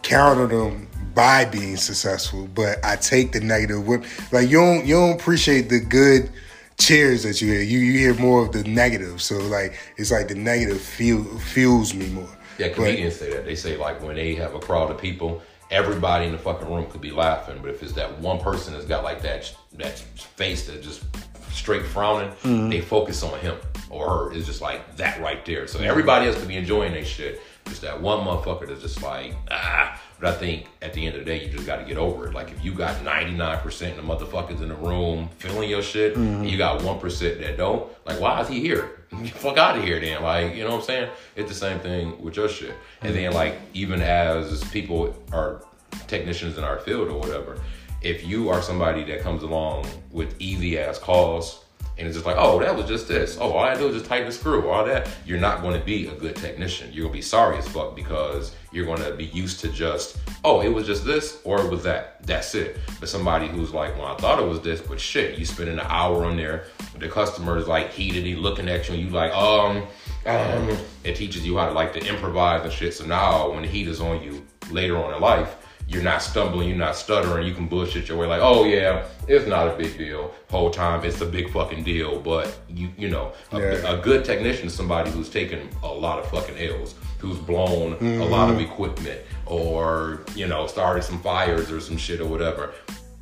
counter 0.02 0.46
them 0.46 0.88
by 1.14 1.44
being 1.44 1.76
successful. 1.76 2.48
But 2.54 2.82
I 2.84 2.96
take 2.96 3.32
the 3.32 3.40
negative 3.40 3.86
with 3.86 4.02
like 4.32 4.48
you 4.48 4.58
don't 4.58 4.86
you 4.86 4.94
don't 4.94 5.20
appreciate 5.20 5.68
the 5.68 5.80
good 5.80 6.30
cheers 6.78 7.22
that 7.24 7.42
you 7.42 7.52
hear. 7.52 7.60
You 7.60 7.80
you 7.80 7.98
hear 7.98 8.14
more 8.14 8.46
of 8.46 8.52
the 8.52 8.64
negative. 8.64 9.20
So 9.20 9.36
like 9.36 9.78
it's 9.98 10.10
like 10.10 10.28
the 10.28 10.36
negative 10.36 10.80
fuel, 10.80 11.24
fuels 11.38 11.92
me 11.92 12.08
more. 12.08 12.28
Yeah, 12.58 12.68
comedians 12.70 13.16
say 13.16 13.32
that. 13.32 13.44
They 13.44 13.54
say 13.56 13.76
like 13.76 14.02
when 14.02 14.16
they 14.16 14.34
have 14.36 14.54
a 14.54 14.58
crowd 14.58 14.90
of 14.90 14.98
people, 14.98 15.42
everybody 15.70 16.26
in 16.26 16.32
the 16.32 16.38
fucking 16.38 16.68
room 16.72 16.86
could 16.90 17.00
be 17.00 17.10
laughing, 17.10 17.58
but 17.60 17.70
if 17.70 17.82
it's 17.82 17.92
that 17.94 18.18
one 18.20 18.38
person 18.40 18.72
that's 18.72 18.86
got 18.86 19.04
like 19.04 19.22
that 19.22 19.54
that 19.74 19.98
face 19.98 20.66
that 20.66 20.82
just 20.82 21.04
straight 21.52 21.84
frowning, 21.86 22.30
they 22.70 22.80
focus 22.80 23.22
on 23.22 23.38
him 23.40 23.56
or 23.90 24.08
her. 24.08 24.32
It's 24.32 24.46
just 24.46 24.60
like 24.60 24.96
that 24.96 25.20
right 25.20 25.44
there. 25.44 25.66
So 25.66 25.78
everybody 25.80 26.26
else 26.26 26.38
could 26.38 26.48
be 26.48 26.56
enjoying 26.56 26.92
their 26.92 27.04
shit. 27.04 27.40
Just 27.66 27.82
that 27.82 28.00
one 28.00 28.20
motherfucker 28.24 28.68
that's 28.68 28.82
just 28.82 29.02
like 29.02 29.34
ah. 29.50 30.00
But 30.20 30.30
I 30.30 30.36
think 30.38 30.66
at 30.80 30.94
the 30.94 31.04
end 31.06 31.16
of 31.16 31.24
the 31.24 31.26
day, 31.26 31.44
you 31.44 31.50
just 31.50 31.66
got 31.66 31.76
to 31.76 31.84
get 31.84 31.98
over 31.98 32.28
it. 32.28 32.32
Like 32.32 32.50
if 32.50 32.64
you 32.64 32.72
got 32.72 33.02
ninety 33.02 33.32
nine 33.32 33.58
percent 33.58 33.98
of 33.98 34.06
the 34.06 34.14
motherfuckers 34.14 34.62
in 34.62 34.68
the 34.68 34.74
room 34.76 35.28
feeling 35.38 35.68
your 35.68 35.82
shit, 35.82 36.16
and 36.16 36.48
you 36.48 36.56
got 36.56 36.82
one 36.82 36.98
percent 37.00 37.40
that 37.40 37.56
don't. 37.58 37.90
Like 38.06 38.20
why 38.20 38.40
is 38.40 38.48
he 38.48 38.60
here? 38.60 38.95
Fuck 39.34 39.56
out 39.56 39.76
of 39.76 39.84
here, 39.84 40.00
then. 40.00 40.22
Like 40.22 40.54
you 40.54 40.64
know 40.64 40.70
what 40.70 40.80
I'm 40.80 40.84
saying? 40.84 41.10
It's 41.36 41.48
the 41.48 41.54
same 41.54 41.78
thing 41.80 42.20
with 42.22 42.36
your 42.36 42.48
shit. 42.48 42.74
And 43.02 43.14
then 43.14 43.32
like 43.32 43.58
even 43.74 44.02
as 44.02 44.64
people 44.70 45.14
are 45.32 45.62
technicians 46.06 46.58
in 46.58 46.64
our 46.64 46.78
field 46.80 47.08
or 47.08 47.18
whatever, 47.18 47.58
if 48.02 48.24
you 48.24 48.48
are 48.48 48.62
somebody 48.62 49.04
that 49.04 49.20
comes 49.20 49.42
along 49.42 49.86
with 50.10 50.34
easy 50.38 50.78
ass 50.78 50.98
calls 50.98 51.65
and 51.98 52.06
it's 52.06 52.14
just 52.14 52.26
like, 52.26 52.36
oh, 52.38 52.60
that 52.60 52.76
was 52.76 52.86
just 52.86 53.08
this. 53.08 53.38
Oh, 53.40 53.52
all 53.52 53.64
I 53.64 53.74
do 53.74 53.88
is 53.88 53.94
just 53.94 54.06
tighten 54.06 54.26
the 54.26 54.32
screw. 54.32 54.68
All 54.68 54.84
that. 54.84 55.08
You're 55.24 55.40
not 55.40 55.62
going 55.62 55.78
to 55.78 55.84
be 55.84 56.08
a 56.08 56.14
good 56.14 56.36
technician. 56.36 56.92
You're 56.92 57.04
going 57.04 57.12
to 57.12 57.18
be 57.18 57.22
sorry 57.22 57.56
as 57.56 57.66
fuck 57.66 57.96
because 57.96 58.54
you're 58.70 58.84
going 58.84 59.02
to 59.02 59.14
be 59.14 59.24
used 59.26 59.60
to 59.60 59.68
just, 59.68 60.18
oh, 60.44 60.60
it 60.60 60.68
was 60.68 60.86
just 60.86 61.06
this 61.06 61.40
or 61.44 61.58
it 61.60 61.70
was 61.70 61.82
that. 61.84 62.22
That's 62.26 62.54
it. 62.54 62.76
But 63.00 63.08
somebody 63.08 63.48
who's 63.48 63.72
like, 63.72 63.96
well, 63.96 64.08
I 64.08 64.16
thought 64.16 64.38
it 64.38 64.46
was 64.46 64.60
this, 64.60 64.82
but 64.82 65.00
shit, 65.00 65.38
you 65.38 65.46
spending 65.46 65.78
an 65.78 65.86
hour 65.88 66.26
on 66.26 66.36
there. 66.36 66.64
The 66.98 67.08
customer 67.08 67.56
is 67.56 67.66
like 67.66 67.90
heated, 67.92 68.24
he 68.24 68.36
looking 68.36 68.68
at 68.68 68.88
you, 68.88 68.94
and 68.94 69.02
you 69.02 69.10
like, 69.10 69.32
um, 69.32 69.86
um, 70.26 70.76
it 71.02 71.16
teaches 71.16 71.46
you 71.46 71.56
how 71.56 71.66
to 71.66 71.72
like 71.72 71.94
to 71.94 72.06
improvise 72.06 72.62
and 72.62 72.72
shit. 72.72 72.92
So 72.92 73.06
now 73.06 73.50
when 73.50 73.62
the 73.62 73.68
heat 73.68 73.88
is 73.88 74.02
on 74.02 74.22
you 74.22 74.46
later 74.70 74.98
on 74.98 75.14
in 75.14 75.20
life, 75.20 75.56
you're 75.88 76.02
not 76.02 76.20
stumbling, 76.20 76.68
you're 76.68 76.76
not 76.76 76.96
stuttering, 76.96 77.46
you 77.46 77.54
can 77.54 77.68
bullshit 77.68 78.08
your 78.08 78.18
way 78.18 78.26
like, 78.26 78.40
oh 78.42 78.64
yeah, 78.64 79.06
it's 79.28 79.46
not 79.46 79.68
a 79.68 79.76
big 79.76 79.96
deal. 79.96 80.34
Whole 80.50 80.70
time 80.70 81.04
it's 81.04 81.20
a 81.20 81.26
big 81.26 81.50
fucking 81.52 81.84
deal, 81.84 82.20
but 82.20 82.58
you 82.68 82.88
you 82.98 83.08
know, 83.08 83.32
a, 83.52 83.60
Yeah. 83.60 83.94
a 83.94 84.00
good 84.00 84.24
technician 84.24 84.66
is 84.66 84.74
somebody 84.74 85.10
who's 85.10 85.28
taken 85.28 85.68
a 85.82 85.88
lot 85.88 86.18
of 86.18 86.28
fucking 86.30 86.58
L's, 86.58 86.94
who's 87.18 87.38
blown 87.38 87.92
a 87.94 88.24
lot 88.24 88.50
of 88.50 88.56
mm-hmm. 88.56 88.70
equipment 88.70 89.20
or 89.46 90.22
you 90.34 90.46
know 90.46 90.66
started 90.66 91.02
some 91.04 91.20
fires 91.20 91.70
or 91.70 91.80
some 91.80 91.96
shit 91.96 92.20
or 92.20 92.26
whatever. 92.26 92.74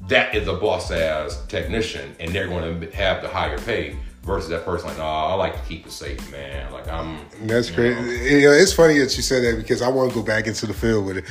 That 0.08 0.34
is 0.34 0.48
a 0.48 0.54
boss 0.54 0.90
ass 0.90 1.44
technician, 1.46 2.14
and 2.20 2.30
they're 2.30 2.48
going 2.48 2.80
to 2.80 2.96
have 2.96 3.22
the 3.22 3.28
higher 3.28 3.58
pay 3.58 3.96
versus 4.22 4.48
that 4.50 4.64
person 4.64 4.88
like, 4.88 4.98
nah, 4.98 5.28
I 5.28 5.34
like 5.34 5.54
to 5.54 5.68
keep 5.68 5.86
it 5.86 5.92
safe, 5.92 6.30
man. 6.30 6.72
Like 6.72 6.88
I'm. 6.88 7.20
That's. 7.42 7.70
You 7.70 7.76
know, 7.76 8.52
it's 8.52 8.72
funny 8.72 8.98
that 8.98 9.16
you 9.16 9.22
said 9.22 9.44
that 9.44 9.56
because 9.60 9.82
I 9.82 9.88
want 9.88 10.10
to 10.10 10.14
go 10.14 10.22
back 10.22 10.46
into 10.46 10.66
the 10.66 10.74
field 10.74 11.06
with 11.06 11.18
it. 11.18 11.24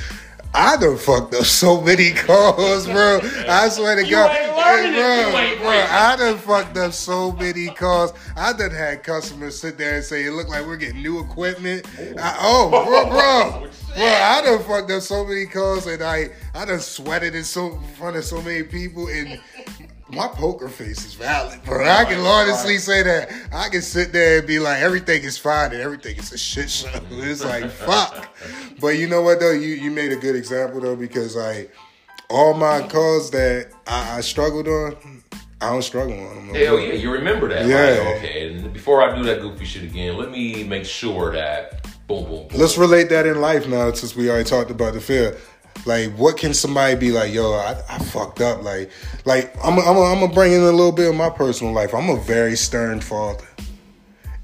I 0.54 0.76
done 0.76 0.96
fucked 0.96 1.34
up 1.34 1.44
so 1.44 1.80
many 1.80 2.12
calls, 2.14 2.86
bro. 2.86 3.20
I 3.48 3.68
swear 3.68 3.96
to 3.96 4.04
You 4.04 4.12
God, 4.12 4.30
Hey, 4.30 4.50
bro, 4.52 5.62
bro. 5.62 5.70
I 5.70 6.16
done 6.16 6.38
fucked 6.38 6.76
up 6.76 6.92
so 6.92 7.32
many 7.32 7.66
calls. 7.66 8.12
I 8.36 8.52
done 8.52 8.70
had 8.70 9.02
customers 9.02 9.58
sit 9.60 9.76
there 9.76 9.96
and 9.96 10.04
say, 10.04 10.24
"It 10.24 10.30
looked 10.30 10.50
like 10.50 10.64
we're 10.64 10.76
getting 10.76 11.02
new 11.02 11.18
equipment." 11.20 11.86
I, 12.18 12.36
oh, 12.40 12.70
oh 12.72 12.84
bro, 12.84 13.10
bro, 13.10 13.68
bro, 13.96 14.06
I 14.06 14.42
done 14.44 14.62
fucked 14.62 14.90
up 14.92 15.02
so 15.02 15.24
many 15.24 15.46
calls, 15.46 15.86
and 15.86 16.02
I, 16.02 16.30
I 16.54 16.64
done 16.64 16.80
sweated 16.80 17.34
in 17.34 17.44
so 17.44 17.72
in 17.72 17.82
front 17.94 18.16
of 18.16 18.24
so 18.24 18.40
many 18.40 18.62
people, 18.62 19.08
and 19.08 19.40
my 20.08 20.28
poker 20.28 20.68
face 20.68 21.04
is 21.04 21.14
valid, 21.14 21.62
bro. 21.64 21.86
I 21.88 22.04
can 22.04 22.20
honestly 22.20 22.78
say 22.78 23.02
that. 23.02 23.32
I 23.52 23.68
can 23.68 23.82
sit 23.82 24.12
there 24.12 24.38
and 24.38 24.46
be 24.46 24.58
like, 24.58 24.82
everything 24.82 25.22
is 25.22 25.38
fine 25.38 25.72
and 25.72 25.80
everything 25.80 26.16
is 26.16 26.32
a 26.32 26.38
shit 26.38 26.70
show. 26.70 26.88
It's 27.10 27.44
like, 27.44 27.70
fuck. 27.70 28.28
But 28.80 28.98
you 28.98 29.08
know 29.08 29.22
what 29.22 29.40
though? 29.40 29.52
You 29.52 29.74
you 29.74 29.90
made 29.90 30.12
a 30.12 30.16
good 30.16 30.36
example 30.36 30.80
though 30.80 30.96
because 30.96 31.36
like 31.36 31.74
all 32.28 32.54
my 32.54 32.86
calls 32.86 33.30
that 33.30 33.70
I, 33.86 34.18
I 34.18 34.20
struggled 34.20 34.68
on, 34.68 35.22
I 35.60 35.70
don't 35.70 35.82
struggle 35.82 36.14
on 36.14 36.34
them. 36.34 36.46
no 36.48 36.58
Hell 36.58 36.80
yeah, 36.80 36.92
you 36.94 37.10
remember 37.10 37.48
that. 37.48 37.66
Yeah. 37.66 38.04
Like, 38.04 38.16
okay, 38.16 38.54
and 38.54 38.72
before 38.72 39.02
I 39.02 39.16
do 39.16 39.22
that 39.24 39.40
goofy 39.40 39.64
shit 39.64 39.84
again, 39.84 40.16
let 40.16 40.30
me 40.30 40.64
make 40.64 40.84
sure 40.84 41.32
that 41.32 41.84
boom, 42.06 42.24
boom, 42.24 42.48
boom. 42.48 42.60
Let's 42.60 42.76
relate 42.76 43.08
that 43.08 43.26
in 43.26 43.40
life 43.40 43.66
now 43.66 43.90
since 43.92 44.14
we 44.14 44.28
already 44.28 44.48
talked 44.48 44.70
about 44.70 44.94
the 44.94 45.00
fear. 45.00 45.38
Like, 45.86 46.12
what 46.12 46.36
can 46.36 46.54
somebody 46.54 46.94
be 46.94 47.12
like? 47.12 47.32
Yo, 47.32 47.52
I, 47.52 47.80
I 47.88 47.98
fucked 47.98 48.40
up. 48.40 48.62
Like, 48.62 48.90
like 49.24 49.54
I'm, 49.62 49.78
I'm, 49.78 49.96
I'm 49.96 50.20
gonna 50.20 50.32
bring 50.32 50.52
in 50.52 50.60
a 50.60 50.70
little 50.70 50.92
bit 50.92 51.08
of 51.08 51.14
my 51.14 51.30
personal 51.30 51.72
life. 51.72 51.94
I'm 51.94 52.08
a 52.08 52.20
very 52.20 52.56
stern 52.56 53.00
father, 53.00 53.46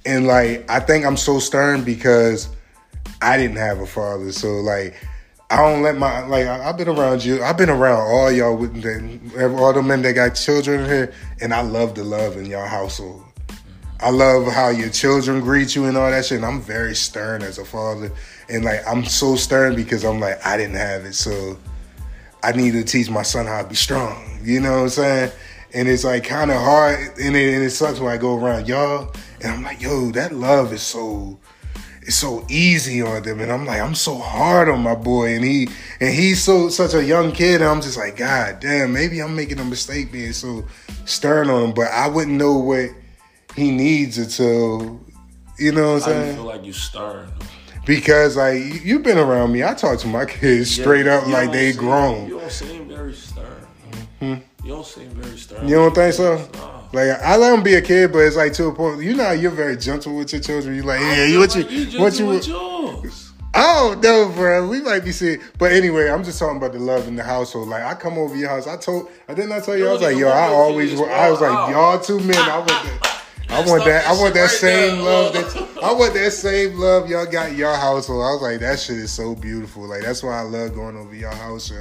and 0.05 0.26
like 0.26 0.68
I 0.70 0.81
think 0.81 1.07
I'm 1.07 1.16
so 1.16 1.39
stern 1.39 1.83
because 1.85 2.49
I 3.22 3.37
didn't 3.37 3.57
have 3.57 3.81
a 3.81 3.87
father. 3.87 4.33
So 4.33 4.61
like, 4.61 4.95
I 5.51 5.57
don't 5.57 5.83
let 5.83 5.97
my 5.97 6.26
like 6.26 6.47
I, 6.47 6.62
have 6.64 6.76
been 6.76 6.89
around 6.89 7.24
you. 7.24 7.43
I've 7.43 7.57
been 7.57 7.70
around 7.70 8.01
all 8.01 8.31
y'all 8.31 8.57
with 8.57 8.83
the, 8.83 9.57
all 9.57 9.72
the 9.72 9.83
men 9.83 10.03
that 10.03 10.12
got 10.12 10.31
children 10.31 10.85
here, 10.85 11.12
and 11.41 11.55
I 11.55 11.62
love 11.62 11.95
the 11.95 12.05
love 12.05 12.37
in 12.37 12.47
y'all 12.47 12.66
household. 12.66 13.24
I 14.03 14.09
love 14.09 14.51
how 14.51 14.70
your 14.70 14.89
children 14.89 15.41
greet 15.41 15.76
you 15.76 15.85
and 15.85 15.97
all 15.97 16.11
that 16.11 16.24
shit. 16.24 16.37
And 16.37 16.47
I'm 16.47 16.62
very 16.62 16.95
stern 16.95 17.43
as 17.43 17.59
a 17.59 17.64
father, 17.64 18.11
and 18.51 18.64
like 18.64 18.80
I'm 18.86 19.05
so 19.05 19.36
stern 19.36 19.74
because 19.74 20.05
I'm 20.05 20.20
like 20.20 20.44
I 20.44 20.57
didn't 20.57 20.76
have 20.76 21.05
it, 21.05 21.14
so 21.14 21.59
I 22.42 22.53
need 22.53 22.72
to 22.72 22.84
teach 22.84 23.11
my 23.11 23.22
son 23.22 23.46
how 23.46 23.62
to 23.62 23.68
be 23.68 23.74
strong. 23.74 24.40
You 24.42 24.61
know 24.61 24.72
what 24.72 24.82
I'm 24.82 24.88
saying? 24.88 25.32
And 25.72 25.88
it's 25.88 26.05
like 26.05 26.24
kind 26.24 26.51
of 26.51 26.57
hard, 26.57 26.98
and 27.20 27.36
it, 27.36 27.55
and 27.55 27.62
it 27.62 27.70
sucks 27.70 28.01
when 28.01 28.12
I 28.12 28.16
go 28.16 28.36
around 28.36 28.68
y'all, 28.68 29.14
and 29.40 29.53
I'm 29.53 29.62
like, 29.62 29.80
yo, 29.80 30.11
that 30.12 30.32
love 30.32 30.72
is 30.72 30.82
so 30.82 31.38
it's 32.03 32.16
so 32.16 32.44
easy 32.48 33.03
on 33.03 33.22
them 33.22 33.40
and 33.40 33.53
I'm 33.53 33.66
like 33.66 33.78
I'm 33.78 33.94
so 33.94 34.16
hard 34.16 34.70
on 34.70 34.80
my 34.80 34.94
boy 34.94 35.34
and 35.34 35.44
he 35.44 35.68
and 36.01 36.14
he's 36.14 36.42
so 36.42 36.70
such 36.70 36.94
a 36.94 37.05
young 37.05 37.30
kid 37.30 37.61
and 37.61 37.68
I'm 37.68 37.82
just 37.82 37.98
like 37.98 38.16
god 38.16 38.59
damn 38.59 38.90
maybe 38.90 39.20
I'm 39.20 39.36
making 39.36 39.59
a 39.59 39.64
mistake 39.64 40.11
being 40.11 40.32
so 40.32 40.64
stern 41.05 41.51
on 41.51 41.64
him 41.64 41.74
but 41.74 41.88
I 41.88 42.09
wouldn't 42.09 42.38
know 42.38 42.57
what 42.57 42.88
he 43.55 43.70
needs 43.70 44.16
until 44.16 44.98
you 45.61 45.72
know 45.72 45.92
what 45.92 46.07
I'm 46.07 46.12
saying. 46.12 46.32
I 46.32 46.34
feel 46.36 46.44
like 46.44 46.64
you 46.64 46.72
stern. 46.72 47.30
Because 47.91 48.36
like 48.36 48.84
you've 48.84 49.03
been 49.03 49.18
around 49.18 49.51
me, 49.51 49.64
I 49.64 49.74
talk 49.74 49.99
to 49.99 50.07
my 50.07 50.24
kids 50.38 50.70
straight 50.70 51.09
up 51.09 51.26
like 51.26 51.51
they 51.51 51.72
seem, 51.72 51.80
grown. 51.80 52.28
You 52.28 52.38
don't 52.38 52.53
seem 52.53 52.88
very 52.88 53.12
stern. 53.12 53.66
Hmm? 54.20 54.34
You 54.62 54.74
don't 54.74 54.86
seem 54.86 55.11
very 55.11 55.36
stern. 55.36 55.66
You 55.66 55.74
don't 55.74 55.93
think 55.93 56.14
so? 56.14 56.36
No. 56.36 56.84
Like 56.93 57.20
I 57.20 57.36
let 57.36 57.51
them 57.51 57.64
be 57.64 57.74
a 57.74 57.82
kid, 57.82 58.12
but 58.12 58.20
it's 58.20 58.36
like 58.36 58.53
to 58.53 58.66
a 58.66 58.72
point. 58.72 59.03
You 59.03 59.16
know, 59.16 59.32
you're 59.32 59.51
very 59.51 59.76
gentle 59.76 60.16
with 60.16 60.32
your 60.32 60.41
children. 60.41 60.76
You're 60.76 60.84
like, 60.84 61.01
yeah, 61.01 61.24
you 61.24 61.41
what 61.41 61.57
you, 61.57 61.62
you 61.64 62.01
what 62.01 62.16
you, 62.16 62.26
with 62.26 62.47
yours. 62.47 63.32
Oh 63.55 63.99
no, 64.01 64.28
bro. 64.36 64.68
We 64.68 64.80
might 64.82 65.03
be 65.03 65.11
seeing, 65.11 65.41
but 65.59 65.72
anyway, 65.72 66.11
I'm 66.11 66.22
just 66.22 66.38
talking 66.38 66.59
about 66.59 66.72
the 66.72 66.78
love 66.78 67.09
in 67.09 67.16
the 67.16 67.24
household. 67.24 67.70
Like 67.70 67.82
I 67.82 67.95
come 67.95 68.18
over 68.18 68.36
your 68.36 68.51
house. 68.51 68.68
I 68.68 68.76
told, 68.76 69.11
I 69.28 69.34
didn't 69.34 69.51
I 69.51 69.59
tell 69.59 69.76
you? 69.76 69.88
I 69.88 69.93
was 69.93 70.03
like, 70.03 70.16
yo, 70.16 70.28
I 70.28 70.47
always, 70.47 70.93
I 70.93 71.28
was 71.28 71.41
like, 71.41 71.70
y'all 71.72 71.99
two 71.99 72.20
men. 72.20 72.36
I 72.36 72.59
was. 72.59 73.01
I 73.53 73.64
want 73.66 73.84
that. 73.84 74.07
I 74.07 74.12
want 74.12 74.34
that 74.34 74.40
right 74.42 74.51
same 74.51 74.96
there. 74.96 75.05
love. 75.05 75.32
That 75.32 75.82
I 75.82 75.92
want 75.92 76.14
that 76.14 76.30
same 76.32 76.78
love 76.78 77.11
y'all 77.11 77.26
got 77.26 77.51
in 77.51 77.57
your 77.57 77.74
household. 77.74 78.22
I 78.22 78.32
was 78.32 78.42
like, 78.42 78.61
that 78.61 78.78
shit 78.78 78.98
is 78.98 79.11
so 79.11 79.34
beautiful. 79.34 79.84
Like 79.84 80.03
that's 80.03 80.22
why 80.22 80.38
I 80.38 80.42
love 80.42 80.74
going 80.74 80.96
over 80.96 81.14
your 81.14 81.32
house, 81.32 81.72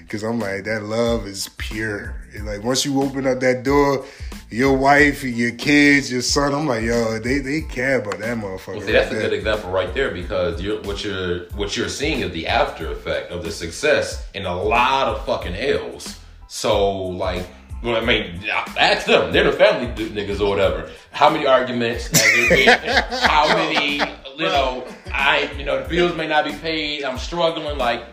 because 0.00 0.22
I'm 0.22 0.38
like, 0.38 0.64
that 0.64 0.84
love 0.84 1.26
is 1.26 1.50
pure. 1.58 2.14
And 2.34 2.46
like 2.46 2.62
once 2.62 2.84
you 2.86 3.02
open 3.02 3.26
up 3.26 3.40
that 3.40 3.62
door, 3.62 4.06
your 4.50 4.76
wife, 4.76 5.22
your 5.22 5.52
kids, 5.52 6.10
your 6.10 6.22
son, 6.22 6.54
I'm 6.54 6.66
like, 6.66 6.82
yo, 6.82 7.18
they, 7.18 7.40
they 7.40 7.60
care 7.60 8.00
about 8.00 8.18
that 8.20 8.38
motherfucker. 8.38 8.76
Well, 8.76 8.86
see, 8.86 8.92
that's 8.92 9.12
right 9.12 9.18
a 9.18 9.22
good 9.22 9.32
example 9.34 9.70
right 9.70 9.92
there 9.92 10.10
because 10.10 10.62
you're, 10.62 10.80
what 10.82 11.04
you're 11.04 11.40
what 11.50 11.76
you're 11.76 11.90
seeing 11.90 12.20
is 12.20 12.32
the 12.32 12.46
after 12.46 12.90
effect 12.90 13.30
of 13.32 13.44
the 13.44 13.50
success 13.50 14.26
in 14.32 14.46
a 14.46 14.62
lot 14.62 15.08
of 15.08 15.26
fucking 15.26 15.54
L's. 15.54 16.18
So 16.46 16.90
like 16.96 17.46
well, 17.82 17.96
I 17.96 18.04
mean, 18.04 18.40
ask 18.76 19.06
them. 19.06 19.32
They're 19.32 19.44
the 19.44 19.52
family 19.52 19.86
niggas 20.08 20.40
or 20.40 20.48
whatever. 20.48 20.90
How 21.12 21.30
many 21.30 21.46
arguments 21.46 22.06
has 22.08 22.48
there 22.48 22.48
been? 22.48 23.02
How 23.20 23.54
many, 23.54 23.98
you 24.36 24.46
know, 24.46 24.84
I, 25.12 25.52
you 25.56 25.64
know, 25.64 25.82
the 25.82 25.88
bills 25.88 26.16
may 26.16 26.26
not 26.26 26.44
be 26.44 26.52
paid. 26.52 27.04
I'm 27.04 27.18
struggling. 27.18 27.78
Like, 27.78 28.04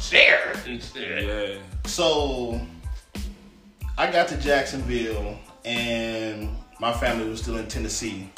share. 0.00 0.54
Yeah. 0.66 1.58
So, 1.86 2.60
I 3.96 4.10
got 4.10 4.26
to 4.28 4.36
Jacksonville, 4.38 5.38
and 5.64 6.50
my 6.80 6.92
family 6.92 7.28
was 7.28 7.42
still 7.42 7.58
in 7.58 7.68
Tennessee. 7.68 8.28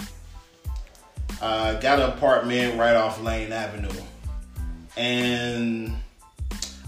I 1.41 1.79
got 1.81 1.99
an 1.99 2.11
apartment 2.11 2.79
right 2.79 2.95
off 2.95 3.23
Lane 3.23 3.53
Avenue, 3.53 4.03
and 4.99 5.97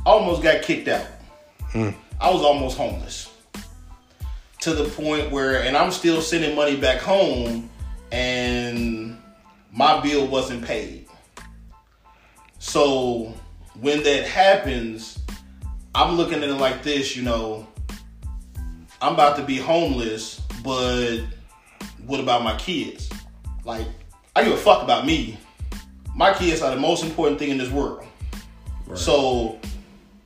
almost 0.04 0.42
got 0.42 0.60
kicked 0.60 0.88
out. 0.88 1.06
Hmm. 1.70 1.90
I 2.20 2.30
was 2.30 2.42
almost 2.42 2.76
homeless 2.76 3.30
to 4.66 4.74
the 4.74 4.88
point 4.90 5.30
where, 5.30 5.62
and 5.62 5.76
I'm 5.76 5.92
still 5.92 6.20
sending 6.20 6.56
money 6.56 6.76
back 6.76 6.98
home, 6.98 7.70
and 8.10 9.16
my 9.72 10.00
bill 10.00 10.26
wasn't 10.26 10.64
paid. 10.64 11.06
So 12.58 13.32
when 13.80 14.02
that 14.02 14.26
happens, 14.26 15.20
I'm 15.94 16.16
looking 16.16 16.42
at 16.42 16.48
it 16.48 16.54
like 16.56 16.82
this, 16.82 17.14
you 17.14 17.22
know, 17.22 17.68
I'm 19.00 19.14
about 19.14 19.36
to 19.36 19.44
be 19.44 19.56
homeless, 19.56 20.40
but 20.64 21.20
what 22.04 22.18
about 22.18 22.42
my 22.42 22.56
kids? 22.56 23.08
Like, 23.64 23.86
I 24.34 24.42
give 24.42 24.52
a 24.52 24.56
fuck 24.56 24.82
about 24.82 25.06
me. 25.06 25.38
My 26.16 26.34
kids 26.34 26.60
are 26.60 26.74
the 26.74 26.80
most 26.80 27.04
important 27.04 27.38
thing 27.38 27.50
in 27.50 27.58
this 27.58 27.70
world. 27.70 28.04
Right. 28.84 28.98
So 28.98 29.60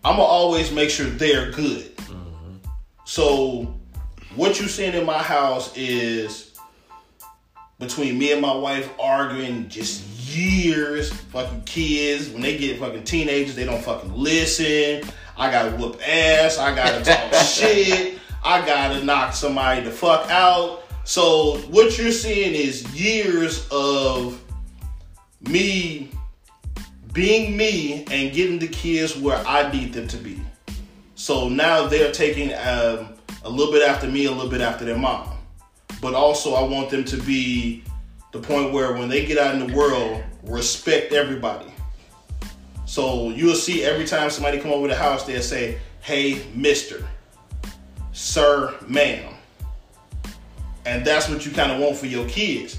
I'm 0.02 0.16
gonna 0.16 0.22
always 0.22 0.72
make 0.72 0.88
sure 0.88 1.04
they're 1.04 1.50
good. 1.50 1.94
Mm-hmm. 1.98 2.56
So 3.04 3.74
what 4.36 4.60
you 4.60 4.68
seeing 4.68 4.94
in 4.94 5.04
my 5.04 5.22
house 5.22 5.76
is 5.76 6.54
between 7.78 8.18
me 8.18 8.32
and 8.32 8.40
my 8.40 8.54
wife 8.54 8.90
arguing 9.00 9.68
just 9.68 10.04
years. 10.34 11.12
Fucking 11.12 11.62
kids, 11.62 12.28
when 12.30 12.42
they 12.42 12.56
get 12.56 12.78
fucking 12.78 13.04
teenagers, 13.04 13.56
they 13.56 13.64
don't 13.64 13.82
fucking 13.82 14.14
listen. 14.14 15.08
I 15.36 15.50
gotta 15.50 15.76
whoop 15.76 16.00
ass. 16.06 16.58
I 16.58 16.74
gotta 16.74 17.04
talk 17.04 17.34
shit. 17.44 18.18
I 18.44 18.64
gotta 18.64 19.04
knock 19.04 19.34
somebody 19.34 19.82
the 19.82 19.90
fuck 19.90 20.30
out. 20.30 20.84
So 21.04 21.58
what 21.70 21.98
you're 21.98 22.12
seeing 22.12 22.54
is 22.54 22.84
years 22.94 23.66
of 23.70 24.40
me 25.40 26.10
being 27.12 27.56
me 27.56 28.04
and 28.10 28.32
getting 28.32 28.58
the 28.58 28.68
kids 28.68 29.16
where 29.16 29.44
I 29.46 29.70
need 29.72 29.92
them 29.92 30.06
to 30.08 30.16
be. 30.16 30.40
So 31.14 31.48
now 31.48 31.86
they're 31.86 32.12
taking 32.12 32.54
um, 32.54 33.09
a 33.44 33.50
little 33.50 33.72
bit 33.72 33.86
after 33.86 34.06
me, 34.06 34.26
a 34.26 34.30
little 34.30 34.50
bit 34.50 34.60
after 34.60 34.84
their 34.84 34.98
mom. 34.98 35.28
But 36.00 36.14
also, 36.14 36.54
I 36.54 36.62
want 36.62 36.90
them 36.90 37.04
to 37.04 37.16
be 37.16 37.84
the 38.32 38.38
point 38.38 38.72
where 38.72 38.92
when 38.94 39.08
they 39.08 39.26
get 39.26 39.38
out 39.38 39.54
in 39.54 39.66
the 39.66 39.74
world, 39.74 40.22
respect 40.44 41.12
everybody. 41.12 41.66
So 42.86 43.30
you'll 43.30 43.54
see 43.54 43.84
every 43.84 44.06
time 44.06 44.30
somebody 44.30 44.58
come 44.58 44.72
over 44.72 44.88
the 44.88 44.96
house, 44.96 45.24
they'll 45.24 45.42
say, 45.42 45.78
"Hey, 46.00 46.42
Mister, 46.54 47.06
Sir, 48.12 48.74
Ma'am," 48.86 49.34
and 50.84 51.04
that's 51.04 51.28
what 51.28 51.44
you 51.46 51.52
kind 51.52 51.70
of 51.72 51.80
want 51.80 51.96
for 51.96 52.06
your 52.06 52.26
kids. 52.28 52.78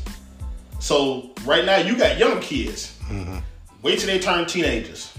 So 0.80 1.32
right 1.46 1.64
now, 1.64 1.78
you 1.78 1.98
got 1.98 2.18
young 2.18 2.42
kids. 2.42 2.98
Mm-hmm. 3.08 3.38
Wait 3.84 4.00
till 4.00 4.08
they 4.08 4.20
turn 4.20 4.46
teenagers. 4.46 5.14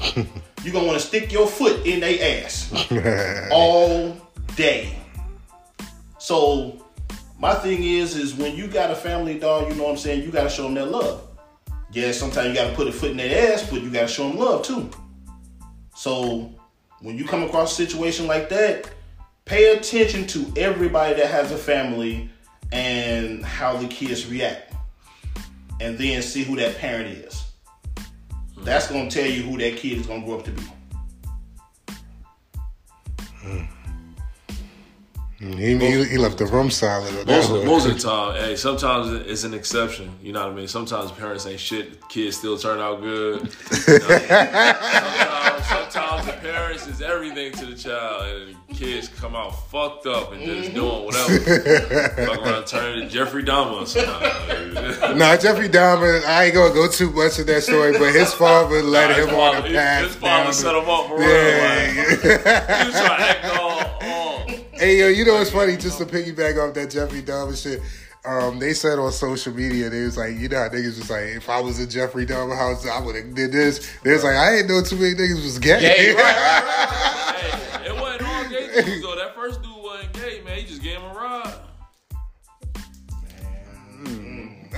You're 0.62 0.72
gonna 0.72 0.86
want 0.86 1.00
to 1.00 1.06
stick 1.06 1.32
your 1.32 1.46
foot 1.46 1.86
in 1.86 2.00
their 2.00 2.44
ass 2.44 2.70
all 3.50 4.16
day. 4.60 4.94
So 6.18 6.84
my 7.38 7.54
thing 7.54 7.82
is, 7.82 8.14
is 8.14 8.34
when 8.34 8.54
you 8.54 8.66
got 8.66 8.90
a 8.90 8.94
family 8.94 9.38
dog, 9.38 9.70
you 9.70 9.74
know 9.74 9.84
what 9.84 9.92
I'm 9.92 9.96
saying, 9.96 10.22
you 10.22 10.30
gotta 10.30 10.50
show 10.50 10.64
them 10.64 10.74
that 10.74 10.90
love. 10.90 11.26
Yeah, 11.92 12.12
sometimes 12.12 12.48
you 12.48 12.54
gotta 12.54 12.76
put 12.76 12.86
a 12.86 12.92
foot 12.92 13.12
in 13.12 13.16
their 13.16 13.54
ass, 13.54 13.68
but 13.68 13.80
you 13.80 13.90
gotta 13.90 14.06
show 14.06 14.28
them 14.28 14.36
love 14.36 14.62
too. 14.62 14.90
So 15.94 16.52
when 17.00 17.16
you 17.16 17.24
come 17.24 17.42
across 17.42 17.72
a 17.72 17.86
situation 17.86 18.26
like 18.26 18.50
that, 18.50 18.90
pay 19.46 19.72
attention 19.76 20.26
to 20.28 20.52
everybody 20.56 21.14
that 21.14 21.30
has 21.30 21.50
a 21.52 21.56
family 21.56 22.28
and 22.70 23.42
how 23.42 23.78
the 23.78 23.88
kids 23.88 24.26
react. 24.26 24.74
And 25.80 25.96
then 25.96 26.20
see 26.20 26.44
who 26.44 26.56
that 26.56 26.76
parent 26.76 27.08
is. 27.08 27.44
That's 28.58 28.88
gonna 28.88 29.10
tell 29.10 29.26
you 29.26 29.42
who 29.42 29.56
that 29.56 29.78
kid 29.78 29.96
is 29.96 30.06
gonna 30.06 30.22
grow 30.22 30.38
up 30.38 30.44
to 30.44 30.50
be. 30.50 30.62
Mm. 33.42 33.68
He, 35.40 35.78
he, 35.78 36.04
he, 36.04 36.18
left 36.18 36.36
the 36.36 36.44
room 36.44 36.70
silent. 36.70 37.26
Most, 37.26 37.50
of, 37.50 37.64
most 37.64 37.86
of 37.86 37.94
the 37.94 37.98
time, 37.98 38.36
hey, 38.36 38.56
sometimes 38.56 39.08
it's 39.26 39.42
an 39.42 39.54
exception. 39.54 40.14
You 40.22 40.34
know 40.34 40.44
what 40.44 40.52
I 40.52 40.54
mean? 40.54 40.68
Sometimes 40.68 41.10
parents 41.12 41.46
ain't 41.46 41.58
shit. 41.58 42.06
Kids 42.10 42.36
still 42.36 42.58
turn 42.58 42.78
out 42.78 43.00
good. 43.00 43.40
You 43.40 43.98
know 44.00 44.08
sometimes, 45.60 45.66
sometimes 45.66 46.26
the 46.26 46.32
parents 46.42 46.86
is 46.86 47.00
everything 47.00 47.52
to 47.52 47.64
the 47.64 47.74
child, 47.74 48.26
and 48.26 48.56
the 48.68 48.74
kids 48.74 49.08
come 49.08 49.34
out 49.34 49.52
fucked 49.70 50.06
up 50.06 50.32
and 50.32 50.42
just 50.42 50.72
mm-hmm. 50.72 50.78
doing 50.78 51.04
whatever. 51.06 51.38
Fuck 52.26 52.46
around 52.46 52.66
turning 52.66 52.66
to 52.66 52.66
turn 52.66 53.00
to 53.00 53.08
Jeffrey 53.08 53.42
Dahmer 53.42 53.82
or 53.82 53.86
something. 53.86 54.10
nah, 55.18 55.38
Jeffrey 55.38 55.70
Dahmer, 55.70 56.22
I 56.22 56.44
ain't 56.44 56.54
gonna 56.54 56.74
go 56.74 56.86
too 56.86 57.10
much 57.12 57.38
of 57.38 57.46
that 57.46 57.62
story, 57.62 57.92
but 57.92 58.12
his 58.12 58.34
father 58.34 58.82
led 58.82 59.08
nah, 59.08 59.26
him 59.26 59.34
on 59.34 59.62
the 59.62 59.70
path. 59.70 60.04
His 60.04 60.16
father 60.16 60.52
set 60.52 60.74
him 60.74 60.86
up 60.86 61.06
for 61.06 61.18
yeah, 61.18 61.26
real. 61.26 61.64
Like, 61.64 62.20
he 62.20 62.88
was 62.88 63.00
trying 63.00 63.18
to 63.18 63.24
act 63.24 63.44
all, 63.58 63.70
all 63.70 63.99
Hey 64.80 64.98
yo, 64.98 65.08
you 65.08 65.26
know 65.26 65.34
what's 65.34 65.50
funny? 65.50 65.76
Just 65.76 65.98
to 65.98 66.06
piggyback 66.06 66.56
off 66.56 66.72
that 66.72 66.88
Jeffrey 66.88 67.20
Dahmer 67.20 67.54
shit. 67.54 67.82
Um, 68.24 68.58
they 68.58 68.72
said 68.72 68.98
on 68.98 69.12
social 69.12 69.52
media, 69.52 69.90
they 69.90 70.04
was 70.04 70.16
like, 70.16 70.38
you 70.38 70.48
know, 70.48 70.56
how 70.56 70.68
niggas 70.70 70.96
was 70.96 71.10
like, 71.10 71.24
if 71.24 71.50
I 71.50 71.60
was 71.60 71.78
in 71.78 71.90
Jeffrey 71.90 72.24
Dahmer 72.24 72.56
house, 72.56 72.86
I 72.86 72.98
would 72.98 73.14
have 73.14 73.34
did 73.34 73.52
this. 73.52 73.94
They 74.02 74.14
was 74.14 74.24
like, 74.24 74.36
I 74.36 74.52
didn't 74.52 74.68
know 74.68 74.82
too 74.82 74.96
many 74.96 75.14
niggas 75.14 75.44
was 75.44 75.58
gay. 75.58 75.80
Gay, 75.80 76.14
right, 76.14 76.22
right, 76.24 77.34
Hey, 77.82 77.88
it 77.90 77.92
wasn't 78.00 78.22
all 78.22 78.44
gay 78.48 78.82
dudes 78.82 79.02
though. 79.02 79.16
That 79.16 79.34
first 79.34 79.60
dude 79.60 79.70
wasn't 79.76 80.14
gay, 80.14 80.40
man. 80.46 80.58
He 80.60 80.64
just 80.64 80.82
gave 80.82 80.96
him 80.96 81.10
a 81.10 81.12
ride. 81.14 81.54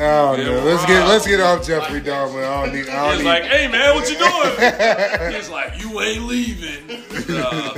Oh 0.01 0.35
Yeah, 0.35 0.45
no, 0.47 0.65
let's 0.65 0.85
get 0.87 1.07
let's 1.07 1.27
get 1.29 1.39
off 1.41 1.65
Jeffrey 1.65 2.01
Dahmer. 2.01 2.45
I 2.45 2.65
don't 2.65 2.75
need. 2.75 2.89
I 2.89 3.05
don't 3.05 3.11
He's 3.13 3.19
need 3.21 3.25
like, 3.27 3.45
hey 3.45 3.69
man, 3.69 3.95
what 3.95 4.11
you 4.11 4.19
doing? 4.19 5.33
He's 5.37 5.49
like, 5.49 5.81
you 5.81 6.01
ain't 6.01 6.25
leaving. 6.25 7.03
Nah. 7.29 7.75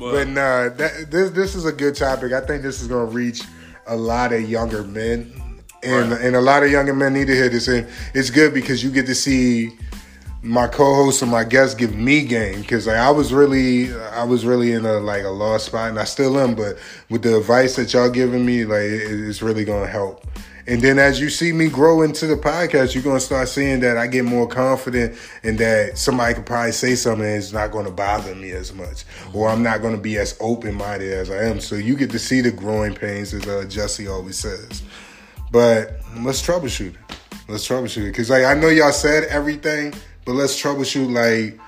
But 0.00 0.12
But, 0.12 0.28
nah, 0.28 0.68
that, 0.70 1.10
this 1.10 1.30
this 1.30 1.54
is 1.54 1.66
a 1.66 1.72
good 1.72 1.94
topic. 1.94 2.32
I 2.32 2.40
think 2.40 2.62
this 2.62 2.80
is 2.80 2.88
gonna 2.88 3.04
reach 3.04 3.42
a 3.86 3.94
lot 3.94 4.32
of 4.32 4.48
younger 4.48 4.82
men, 4.82 5.30
and 5.82 6.10
Right. 6.12 6.20
and 6.22 6.36
a 6.36 6.40
lot 6.40 6.62
of 6.62 6.70
younger 6.70 6.94
men 6.94 7.12
need 7.12 7.26
to 7.26 7.34
hear 7.34 7.50
this. 7.50 7.68
And 7.68 7.86
it's 8.14 8.30
good 8.30 8.54
because 8.54 8.82
you 8.82 8.90
get 8.90 9.06
to 9.06 9.14
see 9.14 9.76
my 10.42 10.66
co-hosts 10.66 11.20
and 11.20 11.30
my 11.30 11.44
guests 11.44 11.74
give 11.74 11.94
me 11.94 12.24
game 12.24 12.62
because 12.62 12.86
like, 12.86 12.96
I 12.96 13.10
was 13.10 13.30
really 13.30 13.94
I 13.94 14.24
was 14.24 14.46
really 14.46 14.72
in 14.72 14.86
a 14.86 14.94
like 14.94 15.24
a 15.24 15.28
lost 15.28 15.66
spot, 15.66 15.90
and 15.90 15.98
I 15.98 16.04
still 16.04 16.38
am. 16.40 16.54
But 16.54 16.78
with 17.10 17.20
the 17.22 17.36
advice 17.36 17.76
that 17.76 17.92
y'all 17.92 18.08
giving 18.10 18.44
me, 18.46 18.64
like 18.64 18.84
it, 18.84 19.28
it's 19.28 19.42
really 19.42 19.66
gonna 19.66 19.86
help. 19.86 20.26
And 20.70 20.80
then 20.80 21.00
as 21.00 21.18
you 21.20 21.30
see 21.30 21.52
me 21.52 21.68
grow 21.68 22.02
into 22.02 22.28
the 22.28 22.36
podcast, 22.36 22.94
you're 22.94 23.02
gonna 23.02 23.18
start 23.18 23.48
seeing 23.48 23.80
that 23.80 23.96
I 23.96 24.06
get 24.06 24.24
more 24.24 24.46
confident 24.46 25.18
and 25.42 25.58
that 25.58 25.98
somebody 25.98 26.34
could 26.34 26.46
probably 26.46 26.70
say 26.70 26.94
something 26.94 27.26
and 27.26 27.34
it's 27.34 27.52
not 27.52 27.72
gonna 27.72 27.90
bother 27.90 28.36
me 28.36 28.52
as 28.52 28.72
much. 28.72 29.04
Or 29.34 29.48
I'm 29.48 29.64
not 29.64 29.82
gonna 29.82 29.98
be 29.98 30.16
as 30.16 30.36
open 30.38 30.76
minded 30.76 31.12
as 31.12 31.28
I 31.28 31.42
am. 31.46 31.58
So 31.58 31.74
you 31.74 31.96
get 31.96 32.10
to 32.12 32.20
see 32.20 32.40
the 32.40 32.52
growing 32.52 32.94
pains 32.94 33.34
as 33.34 33.48
uh, 33.48 33.64
Jesse 33.68 34.06
always 34.06 34.38
says. 34.38 34.84
But 35.50 36.02
let's 36.18 36.40
troubleshoot. 36.40 36.94
Let's 37.48 37.66
troubleshoot. 37.66 38.14
Cause 38.14 38.30
like 38.30 38.44
I 38.44 38.54
know 38.54 38.68
y'all 38.68 38.92
said 38.92 39.24
everything, 39.24 39.92
but 40.24 40.34
let's 40.34 40.62
troubleshoot 40.62 41.12
like 41.12 41.58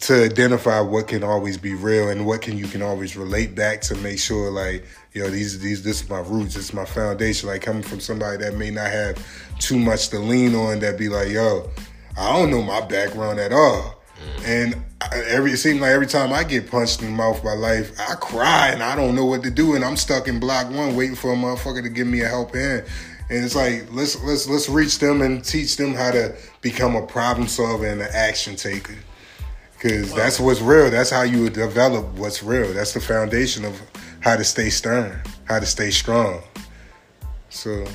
to 0.00 0.24
identify 0.24 0.78
what 0.80 1.08
can 1.08 1.24
always 1.24 1.56
be 1.56 1.72
real 1.72 2.10
and 2.10 2.26
what 2.26 2.42
can 2.42 2.58
you 2.58 2.66
can 2.66 2.82
always 2.82 3.16
relate 3.16 3.54
back 3.54 3.80
to 3.80 3.94
make 3.96 4.18
sure 4.18 4.50
like 4.50 4.86
yo 5.12 5.28
these 5.28 5.58
these 5.58 5.82
this 5.82 6.02
is 6.02 6.08
my 6.08 6.20
roots 6.20 6.54
this 6.54 6.64
is 6.66 6.74
my 6.74 6.84
foundation. 6.84 7.48
Like 7.48 7.62
coming 7.62 7.82
from 7.82 8.00
somebody 8.00 8.38
that 8.38 8.56
may 8.56 8.70
not 8.70 8.90
have 8.90 9.24
too 9.58 9.78
much 9.78 10.08
to 10.10 10.18
lean 10.18 10.54
on 10.54 10.80
that 10.80 10.98
be 10.98 11.08
like 11.08 11.28
yo 11.28 11.68
i 12.18 12.32
don't 12.32 12.50
know 12.50 12.62
my 12.62 12.80
background 12.80 13.38
at 13.38 13.52
all. 13.52 13.96
And 14.44 14.76
every 15.12 15.52
it 15.52 15.56
seems 15.56 15.80
like 15.80 15.90
every 15.90 16.06
time 16.06 16.32
i 16.32 16.44
get 16.44 16.70
punched 16.70 17.00
in 17.00 17.06
the 17.06 17.12
mouth 17.12 17.42
by 17.42 17.54
life 17.54 17.92
i 17.98 18.14
cry 18.14 18.68
and 18.68 18.82
i 18.82 18.94
don't 18.94 19.14
know 19.14 19.24
what 19.24 19.42
to 19.42 19.50
do. 19.50 19.74
And 19.74 19.84
i'm 19.84 19.96
stuck 19.96 20.28
in 20.28 20.38
block 20.38 20.70
one 20.70 20.94
waiting 20.94 21.16
for 21.16 21.32
a 21.32 21.36
motherfucker 21.36 21.82
to 21.82 21.88
give 21.88 22.06
me 22.06 22.20
a 22.20 22.28
help 22.28 22.54
hand. 22.54 22.84
And 23.30 23.44
it's 23.44 23.54
like 23.54 23.86
let's 23.92 24.22
let's 24.24 24.48
let's 24.48 24.68
reach 24.68 24.98
them 24.98 25.22
and 25.22 25.44
teach 25.44 25.76
them 25.76 25.94
how 25.94 26.10
to 26.10 26.36
become 26.60 26.96
a 26.96 27.06
problem 27.06 27.48
solver 27.48 27.86
and 27.86 28.00
an 28.00 28.08
action 28.12 28.56
taker. 28.56 28.96
Cause 29.80 30.12
that's 30.12 30.38
what's 30.38 30.60
real. 30.60 30.90
That's 30.90 31.08
how 31.08 31.22
you 31.22 31.48
develop 31.48 32.04
what's 32.18 32.42
real. 32.42 32.70
That's 32.74 32.92
the 32.92 33.00
foundation 33.00 33.64
of 33.64 33.80
how 34.20 34.36
to 34.36 34.44
stay 34.44 34.70
stern, 34.70 35.20
how 35.44 35.58
to 35.58 35.66
stay 35.66 35.90
strong. 35.90 36.42
So 37.48 37.86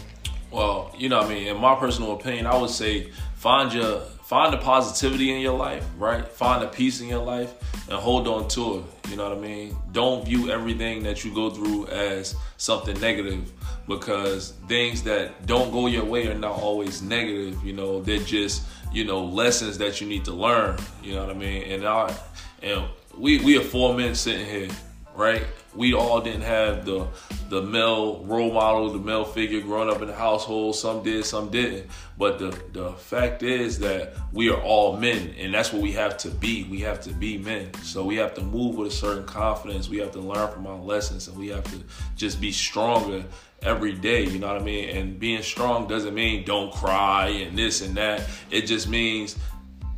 well, 0.51 0.93
you 0.97 1.09
know 1.09 1.17
what 1.17 1.27
I 1.27 1.33
mean. 1.33 1.47
In 1.47 1.57
my 1.57 1.75
personal 1.75 2.13
opinion, 2.13 2.47
I 2.47 2.57
would 2.57 2.69
say 2.69 3.11
find 3.35 3.73
your 3.73 3.99
find 3.99 4.51
the 4.51 4.57
positivity 4.57 5.31
in 5.31 5.39
your 5.39 5.57
life, 5.57 5.85
right? 5.97 6.27
Find 6.27 6.63
the 6.63 6.67
peace 6.67 6.99
in 7.01 7.07
your 7.07 7.23
life 7.23 7.53
and 7.89 7.97
hold 7.97 8.27
on 8.27 8.47
to 8.49 8.79
it. 8.79 9.09
You 9.09 9.17
know 9.17 9.29
what 9.29 9.37
I 9.37 9.41
mean? 9.41 9.77
Don't 9.91 10.25
view 10.25 10.49
everything 10.49 11.03
that 11.03 11.23
you 11.23 11.33
go 11.33 11.51
through 11.51 11.87
as 11.87 12.35
something 12.57 12.99
negative 12.99 13.51
because 13.87 14.53
things 14.67 15.03
that 15.03 15.45
don't 15.45 15.71
go 15.71 15.87
your 15.87 16.05
way 16.05 16.27
are 16.27 16.33
not 16.33 16.57
always 16.59 17.01
negative. 17.01 17.63
You 17.63 17.73
know, 17.73 18.01
they're 18.01 18.17
just 18.19 18.63
you 18.91 19.03
know 19.03 19.23
lessons 19.23 19.77
that 19.77 20.01
you 20.01 20.07
need 20.07 20.25
to 20.25 20.33
learn. 20.33 20.77
You 21.03 21.13
know 21.15 21.25
what 21.25 21.35
I 21.35 21.37
mean? 21.37 21.63
And 21.71 21.85
I 21.85 22.15
and 22.63 22.85
we 23.17 23.39
we 23.39 23.57
are 23.57 23.63
four 23.63 23.93
men 23.93 24.15
sitting 24.15 24.45
here, 24.45 24.69
right? 25.15 25.43
We 25.75 25.93
all 25.93 26.21
didn't 26.21 26.41
have 26.41 26.85
the 26.85 27.07
the 27.49 27.61
male 27.61 28.23
role 28.23 28.51
model, 28.51 28.89
the 28.91 28.99
male 28.99 29.25
figure 29.25 29.61
growing 29.61 29.89
up 29.89 30.01
in 30.01 30.07
the 30.07 30.15
household. 30.15 30.75
Some 30.75 31.03
did, 31.03 31.25
some 31.25 31.49
didn't. 31.49 31.89
But 32.17 32.39
the 32.39 32.57
the 32.71 32.93
fact 32.93 33.43
is 33.43 33.79
that 33.79 34.13
we 34.31 34.49
are 34.49 34.61
all 34.61 34.97
men, 34.97 35.35
and 35.37 35.53
that's 35.53 35.71
what 35.73 35.81
we 35.81 35.91
have 35.93 36.17
to 36.19 36.29
be. 36.29 36.63
We 36.63 36.79
have 36.81 37.01
to 37.01 37.11
be 37.11 37.37
men. 37.37 37.73
So 37.83 38.03
we 38.05 38.15
have 38.15 38.33
to 38.35 38.41
move 38.41 38.75
with 38.75 38.87
a 38.87 38.95
certain 38.95 39.25
confidence. 39.25 39.89
We 39.89 39.97
have 39.97 40.11
to 40.13 40.19
learn 40.19 40.51
from 40.51 40.65
our 40.67 40.79
lessons, 40.79 41.27
and 41.27 41.37
we 41.37 41.49
have 41.49 41.63
to 41.65 41.83
just 42.15 42.39
be 42.39 42.51
stronger 42.51 43.23
every 43.61 43.93
day. 43.93 44.23
You 44.23 44.39
know 44.39 44.47
what 44.47 44.61
I 44.61 44.65
mean? 44.65 44.89
And 44.89 45.19
being 45.19 45.41
strong 45.41 45.87
doesn't 45.87 46.13
mean 46.13 46.45
don't 46.45 46.71
cry 46.71 47.27
and 47.27 47.57
this 47.57 47.81
and 47.81 47.95
that. 47.97 48.23
It 48.49 48.61
just 48.61 48.87
means 48.87 49.37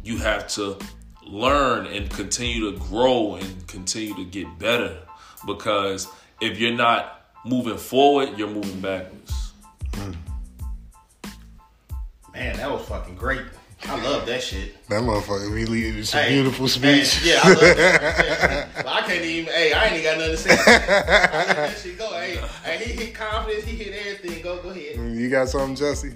you 0.03 0.17
have 0.17 0.47
to 0.49 0.77
learn 1.23 1.85
and 1.87 2.09
continue 2.09 2.71
to 2.71 2.79
grow 2.79 3.35
and 3.35 3.67
continue 3.67 4.15
to 4.15 4.23
get 4.23 4.57
better 4.57 4.97
because 5.47 6.07
if 6.39 6.59
you're 6.59 6.75
not 6.75 7.25
moving 7.45 7.77
forward 7.77 8.37
you're 8.37 8.47
moving 8.49 8.79
backwards 8.79 9.33
Man, 12.33 12.55
that 12.57 12.69
was 12.71 12.85
fucking 12.87 13.15
great. 13.15 13.41
I 13.87 14.03
love 14.03 14.25
that 14.27 14.43
shit. 14.43 14.87
that 14.89 15.01
motherfucker 15.01 15.51
really 15.51 15.85
it's 15.87 16.13
a 16.13 16.17
Hey, 16.21 16.33
beautiful 16.33 16.67
hey, 16.67 17.03
speech. 17.03 17.25
yeah, 17.25 17.39
I 17.43 17.49
love 17.49 17.59
that. 17.77 18.67
But 18.75 18.87
I 18.87 19.01
can't 19.01 19.23
even. 19.25 19.51
Hey, 19.53 19.73
I 19.73 19.85
ain't 19.85 19.93
even 19.93 20.03
got 20.03 20.17
nothing 20.19 20.31
to 20.31 20.37
say. 20.37 20.51
I 20.51 20.55
let 21.47 21.55
that 21.55 21.77
shit 21.77 21.97
go. 21.97 22.09
Hey, 22.11 22.39
hey, 22.63 22.83
he 22.83 22.91
hit 23.05 23.15
confidence. 23.15 23.65
He 23.65 23.75
hit 23.75 23.93
everything. 23.93 24.43
Go, 24.43 24.61
go 24.61 24.69
ahead. 24.69 24.95
You 25.15 25.29
got 25.29 25.47
something, 25.49 25.75
Jesse? 25.75 26.13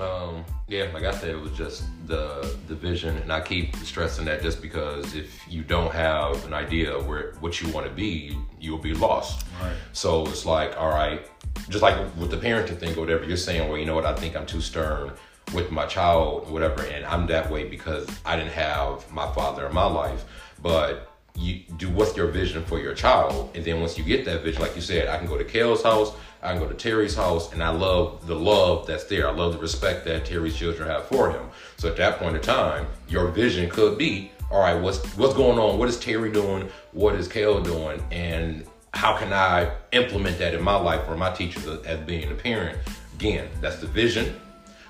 Um, 0.00 0.44
yeah, 0.70 0.86
like 0.94 1.02
I 1.02 1.10
said, 1.10 1.30
it 1.30 1.40
was 1.40 1.50
just 1.50 1.82
the 2.06 2.56
the 2.68 2.76
vision, 2.76 3.16
and 3.16 3.32
I 3.32 3.40
keep 3.40 3.74
stressing 3.78 4.24
that 4.26 4.40
just 4.40 4.62
because 4.62 5.16
if 5.16 5.40
you 5.48 5.62
don't 5.64 5.92
have 5.92 6.46
an 6.46 6.54
idea 6.54 6.94
of 6.94 7.08
where 7.08 7.34
what 7.40 7.60
you 7.60 7.68
want 7.72 7.86
to 7.86 7.92
be, 7.92 8.38
you'll 8.60 8.78
be 8.78 8.94
lost. 8.94 9.46
Right. 9.60 9.74
So 9.92 10.24
it's 10.26 10.46
like, 10.46 10.80
all 10.80 10.90
right, 10.90 11.28
just 11.68 11.82
like 11.82 11.96
with 12.16 12.30
the 12.30 12.36
parenting 12.36 12.78
thing 12.78 12.96
or 12.96 13.00
whatever, 13.00 13.24
you're 13.24 13.36
saying, 13.36 13.68
well, 13.68 13.78
you 13.78 13.84
know 13.84 13.96
what, 13.96 14.06
I 14.06 14.14
think 14.14 14.36
I'm 14.36 14.46
too 14.46 14.60
stern 14.60 15.10
with 15.52 15.72
my 15.72 15.86
child 15.86 16.44
or 16.46 16.52
whatever, 16.52 16.84
and 16.84 17.04
I'm 17.04 17.26
that 17.26 17.50
way 17.50 17.64
because 17.68 18.08
I 18.24 18.36
didn't 18.36 18.52
have 18.52 19.10
my 19.10 19.30
father 19.32 19.66
in 19.66 19.74
my 19.74 19.86
life. 19.86 20.24
But 20.62 21.10
you 21.34 21.64
do 21.78 21.90
what's 21.90 22.16
your 22.16 22.28
vision 22.28 22.64
for 22.64 22.78
your 22.78 22.94
child, 22.94 23.50
and 23.56 23.64
then 23.64 23.80
once 23.80 23.98
you 23.98 24.04
get 24.04 24.24
that 24.26 24.44
vision, 24.44 24.62
like 24.62 24.76
you 24.76 24.82
said, 24.82 25.08
I 25.08 25.18
can 25.18 25.26
go 25.26 25.36
to 25.36 25.44
Kel's 25.44 25.82
house, 25.82 26.14
I 26.42 26.52
can 26.52 26.62
go 26.62 26.68
to 26.68 26.74
Terry's 26.74 27.14
house, 27.14 27.52
and 27.52 27.62
I 27.62 27.68
love 27.68 28.26
the 28.26 28.34
love 28.34 28.86
that's 28.86 29.04
there. 29.04 29.28
I 29.28 29.32
love 29.32 29.52
the 29.52 29.58
respect 29.58 30.06
that 30.06 30.24
Terry's 30.24 30.56
children 30.56 30.88
have 30.88 31.06
for 31.06 31.30
him. 31.30 31.50
So 31.76 31.88
at 31.88 31.96
that 31.96 32.18
point 32.18 32.36
in 32.36 32.42
time, 32.42 32.86
your 33.08 33.28
vision 33.28 33.68
could 33.68 33.98
be, 33.98 34.32
all 34.50 34.60
right, 34.60 34.74
what's 34.74 35.04
what's 35.16 35.34
going 35.34 35.58
on? 35.58 35.78
What 35.78 35.88
is 35.88 35.98
Terry 35.98 36.32
doing? 36.32 36.68
What 36.92 37.14
is 37.14 37.28
Kel 37.28 37.60
doing? 37.60 38.02
And 38.10 38.64
how 38.94 39.16
can 39.16 39.32
I 39.32 39.70
implement 39.92 40.38
that 40.38 40.54
in 40.54 40.62
my 40.62 40.76
life 40.76 41.08
or 41.08 41.16
my 41.16 41.30
teachers 41.30 41.66
as 41.66 42.00
being 42.00 42.30
a 42.30 42.34
parent? 42.34 42.78
Again, 43.14 43.48
that's 43.60 43.76
the 43.76 43.86
vision. 43.86 44.40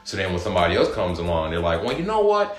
So 0.05 0.17
then 0.17 0.31
when 0.31 0.41
somebody 0.41 0.77
else 0.77 0.93
comes 0.95 1.19
along, 1.19 1.51
they're 1.51 1.61
like, 1.61 1.85
well, 1.85 1.99
you 1.99 2.05
know 2.05 2.21
what? 2.21 2.57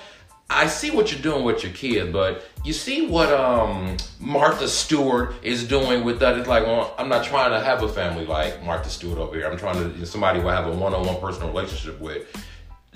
I 0.54 0.66
see 0.66 0.90
what 0.90 1.10
you're 1.10 1.20
doing 1.20 1.44
with 1.44 1.62
your 1.62 1.72
kid, 1.72 2.12
but 2.12 2.44
you 2.64 2.72
see 2.72 3.06
what 3.06 3.32
um, 3.32 3.96
Martha 4.20 4.68
Stewart 4.68 5.34
is 5.42 5.66
doing 5.66 6.04
with 6.04 6.20
that. 6.20 6.38
It's 6.38 6.48
like, 6.48 6.64
well, 6.66 6.94
I'm 6.98 7.08
not 7.08 7.24
trying 7.24 7.50
to 7.50 7.60
have 7.60 7.82
a 7.82 7.88
family 7.88 8.26
like 8.26 8.62
Martha 8.62 8.90
Stewart 8.90 9.18
over 9.18 9.34
here. 9.34 9.50
I'm 9.50 9.56
trying 9.56 9.76
to 9.76 10.06
somebody 10.06 10.40
who 10.40 10.48
I 10.48 10.54
have 10.54 10.66
a 10.66 10.72
one-on-one 10.72 11.20
personal 11.20 11.48
relationship 11.48 12.00
with, 12.00 12.26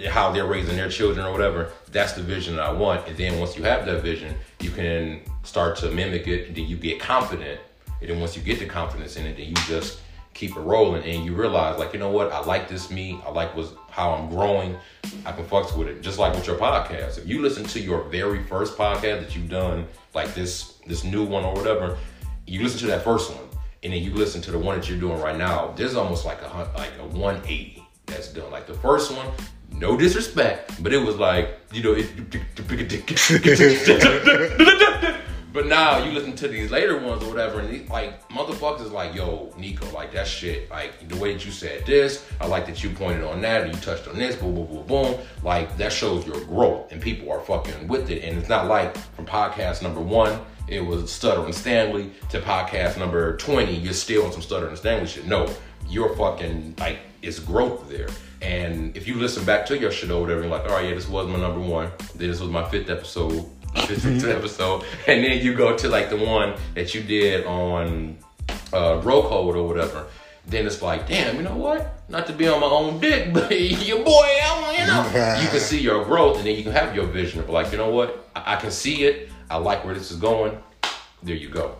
how 0.08 0.30
they're 0.30 0.46
raising 0.46 0.76
their 0.76 0.90
children 0.90 1.26
or 1.26 1.32
whatever. 1.32 1.72
That's 1.90 2.12
the 2.12 2.22
vision 2.22 2.56
that 2.56 2.66
I 2.66 2.72
want. 2.72 3.08
And 3.08 3.16
then 3.16 3.38
once 3.38 3.56
you 3.56 3.64
have 3.64 3.86
that 3.86 4.02
vision, 4.02 4.36
you 4.60 4.70
can 4.70 5.22
start 5.42 5.76
to 5.78 5.90
mimic 5.90 6.28
it, 6.28 6.48
and 6.48 6.56
then 6.56 6.66
you 6.66 6.76
get 6.76 7.00
confident. 7.00 7.60
And 8.00 8.10
then 8.10 8.20
once 8.20 8.36
you 8.36 8.42
get 8.42 8.58
the 8.58 8.66
confidence 8.66 9.16
in 9.16 9.26
it, 9.26 9.36
then 9.36 9.46
you 9.46 9.54
just 9.66 10.00
keep 10.36 10.54
it 10.54 10.60
rolling 10.60 11.02
and 11.04 11.24
you 11.24 11.34
realize 11.34 11.78
like 11.78 11.94
you 11.94 11.98
know 11.98 12.10
what 12.10 12.30
i 12.30 12.38
like 12.40 12.68
this 12.68 12.90
me 12.90 13.18
i 13.24 13.30
like 13.30 13.56
was 13.56 13.72
how 13.96 14.12
i'm 14.12 14.28
growing 14.28 14.76
i 15.24 15.32
can 15.32 15.42
fucks 15.46 15.74
with 15.74 15.88
it 15.88 16.02
just 16.02 16.18
like 16.18 16.34
with 16.34 16.46
your 16.46 16.56
podcast 16.56 17.16
if 17.16 17.26
you 17.26 17.40
listen 17.40 17.64
to 17.64 17.80
your 17.80 18.02
very 18.10 18.42
first 18.44 18.76
podcast 18.76 19.20
that 19.22 19.34
you've 19.34 19.48
done 19.48 19.86
like 20.14 20.34
this 20.34 20.74
this 20.86 21.02
new 21.02 21.24
one 21.24 21.42
or 21.46 21.54
whatever 21.54 21.96
you 22.46 22.62
listen 22.62 22.78
to 22.78 22.86
that 22.86 23.02
first 23.02 23.34
one 23.34 23.42
and 23.82 23.94
then 23.94 24.02
you 24.02 24.12
listen 24.12 24.42
to 24.42 24.50
the 24.50 24.58
one 24.58 24.78
that 24.78 24.86
you're 24.86 25.00
doing 25.00 25.18
right 25.18 25.38
now 25.38 25.72
there's 25.76 25.96
almost 25.96 26.26
like 26.26 26.42
a 26.42 26.70
like 26.76 26.92
a 27.00 27.06
180 27.06 27.82
that's 28.04 28.30
done 28.34 28.50
like 28.50 28.66
the 28.66 28.74
first 28.74 29.16
one 29.16 29.26
no 29.72 29.96
disrespect 29.96 30.82
but 30.82 30.92
it 30.92 30.98
was 30.98 31.16
like 31.16 31.58
you 31.72 31.82
know 31.82 31.94
it 31.96 32.06
But 35.56 35.68
now 35.68 36.04
you 36.04 36.12
listen 36.12 36.36
to 36.36 36.48
these 36.48 36.70
later 36.70 36.98
ones 36.98 37.24
or 37.24 37.30
whatever, 37.30 37.60
and 37.60 37.70
these, 37.70 37.88
like 37.88 38.28
motherfuckers 38.28 38.82
is 38.82 38.90
like, 38.90 39.14
yo, 39.14 39.50
Nico, 39.56 39.90
like 39.90 40.12
that 40.12 40.26
shit, 40.26 40.70
like 40.70 41.08
the 41.08 41.16
way 41.16 41.32
that 41.32 41.46
you 41.46 41.50
said 41.50 41.86
this, 41.86 42.26
I 42.42 42.46
like 42.46 42.66
that 42.66 42.84
you 42.84 42.90
pointed 42.90 43.24
on 43.24 43.40
that, 43.40 43.62
and 43.62 43.74
you 43.74 43.80
touched 43.80 44.06
on 44.06 44.18
this, 44.18 44.36
boom, 44.36 44.54
boom, 44.54 44.66
boom, 44.66 44.86
boom. 44.86 45.14
Like 45.42 45.74
that 45.78 45.94
shows 45.94 46.26
your 46.26 46.44
growth, 46.44 46.92
and 46.92 47.00
people 47.00 47.32
are 47.32 47.40
fucking 47.40 47.88
with 47.88 48.10
it. 48.10 48.22
And 48.22 48.38
it's 48.38 48.50
not 48.50 48.66
like 48.66 48.98
from 49.14 49.24
podcast 49.24 49.82
number 49.82 50.02
one, 50.02 50.38
it 50.68 50.84
was 50.84 51.10
Stutter 51.10 51.46
and 51.46 51.54
Stanley 51.54 52.10
to 52.28 52.42
podcast 52.42 52.98
number 52.98 53.38
20, 53.38 53.76
you're 53.76 53.94
still 53.94 54.26
on 54.26 54.32
some 54.32 54.42
Stutter 54.42 54.68
and 54.68 54.76
Stanley 54.76 55.06
shit. 55.06 55.26
No, 55.26 55.50
you're 55.88 56.14
fucking 56.16 56.74
like 56.78 56.98
it's 57.22 57.38
growth 57.38 57.88
there. 57.88 58.08
And 58.42 58.94
if 58.96 59.08
you 59.08 59.14
listen 59.14 59.44
back 59.44 59.64
to 59.66 59.78
your 59.78 59.90
shit 59.90 60.10
or 60.10 60.20
whatever, 60.20 60.42
you're 60.42 60.50
like, 60.50 60.64
all 60.64 60.76
right, 60.76 60.88
yeah, 60.88 60.94
this 60.94 61.08
was 61.08 61.26
my 61.26 61.38
number 61.38 61.60
one. 61.60 61.90
This 62.14 62.40
was 62.40 62.50
my 62.50 62.68
fifth 62.68 62.90
episode, 62.90 63.46
fifth 63.74 64.24
episode, 64.24 64.84
and 65.06 65.24
then 65.24 65.44
you 65.44 65.54
go 65.54 65.76
to 65.76 65.88
like 65.88 66.10
the 66.10 66.16
one 66.16 66.54
that 66.74 66.94
you 66.94 67.02
did 67.02 67.44
on 67.46 68.16
uh, 68.72 69.00
Bro 69.00 69.22
Code 69.28 69.56
or 69.56 69.66
whatever. 69.66 70.06
Then 70.48 70.64
it's 70.66 70.80
like, 70.80 71.08
damn, 71.08 71.36
you 71.36 71.42
know 71.42 71.56
what? 71.56 71.94
Not 72.08 72.26
to 72.28 72.32
be 72.32 72.46
on 72.46 72.60
my 72.60 72.68
own 72.68 73.00
dick, 73.00 73.32
but 73.32 73.50
your 73.50 74.04
boy, 74.04 74.12
I, 74.12 74.76
you 74.78 74.86
know, 74.86 75.42
you 75.42 75.48
can 75.48 75.58
see 75.60 75.80
your 75.80 76.04
growth, 76.04 76.38
and 76.38 76.46
then 76.46 76.56
you 76.56 76.62
can 76.62 76.72
have 76.72 76.94
your 76.94 77.06
vision 77.06 77.40
of 77.40 77.50
like, 77.50 77.72
you 77.72 77.78
know 77.78 77.90
what? 77.90 78.28
I, 78.36 78.54
I 78.54 78.56
can 78.56 78.70
see 78.70 79.04
it. 79.04 79.30
I 79.50 79.56
like 79.56 79.84
where 79.84 79.94
this 79.94 80.10
is 80.10 80.18
going. 80.18 80.56
There 81.22 81.34
you 81.34 81.48
go. 81.48 81.76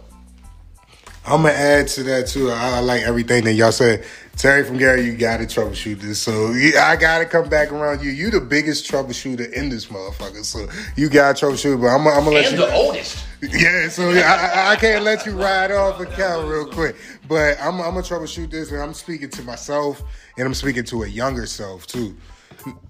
I'm 1.27 1.43
gonna 1.43 1.55
add 1.55 1.89
to 1.89 2.03
that 2.05 2.29
too. 2.29 2.51
I, 2.51 2.77
I 2.77 2.79
like 2.81 3.03
everything 3.03 3.45
that 3.45 3.55
y'all 3.55 3.72
said. 3.72 4.05
Terry 4.37 4.64
from 4.64 4.77
Gary, 4.77 5.01
you 5.03 5.16
gotta 5.16 5.45
troubleshoot 5.45 5.99
this. 6.01 6.20
So 6.20 6.51
yeah, 6.53 6.87
I 6.87 6.97
gotta 6.97 7.24
come 7.24 7.49
back 7.49 7.72
around 7.72 8.03
you. 8.05 8.11
You 8.11 8.31
the 8.31 8.41
biggest 8.41 8.89
troubleshooter 8.91 9.51
in 9.53 9.70
this 9.70 9.87
motherfucker. 9.87 10.45
So 10.45 10.68
you 10.95 11.09
gotta 11.09 11.35
troubleshoot. 11.47 11.81
But 11.81 11.89
I'm, 11.89 12.07
I'm 12.07 12.24
gonna 12.24 12.31
let 12.31 12.47
And 12.47 12.59
you. 12.59 12.66
the 12.66 12.72
oldest. 12.74 13.24
Yeah, 13.43 13.89
so 13.89 14.11
yeah, 14.11 14.33
I, 14.55 14.61
I- 14.61 14.72
I 14.72 14.77
can't 14.77 15.05
let 15.05 15.24
you 15.27 15.33
ride 15.41 15.70
off 15.72 16.01
a 16.01 16.07
cow 16.07 16.43
real 16.47 16.66
quick. 16.66 16.97
But 17.29 17.59
I'm, 17.61 17.74
I'm 17.81 17.95
gonna 17.95 18.03
troubleshoot 18.03 18.51
this, 18.51 18.70
and 18.70 18.81
I'm 18.81 18.95
speaking 18.95 19.31
to 19.31 19.43
myself, 19.43 20.03
and 20.39 20.47
I'm 20.47 20.55
speaking 20.55 20.85
to 20.85 21.03
a 21.05 21.09
younger 21.09 21.47
self 21.47 21.87
too. 21.87 22.14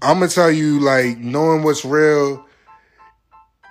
I'm 0.01 0.19
gonna 0.19 0.27
tell 0.27 0.51
you, 0.51 0.79
like 0.81 1.17
knowing 1.17 1.63
what's 1.63 1.83
real, 1.85 2.45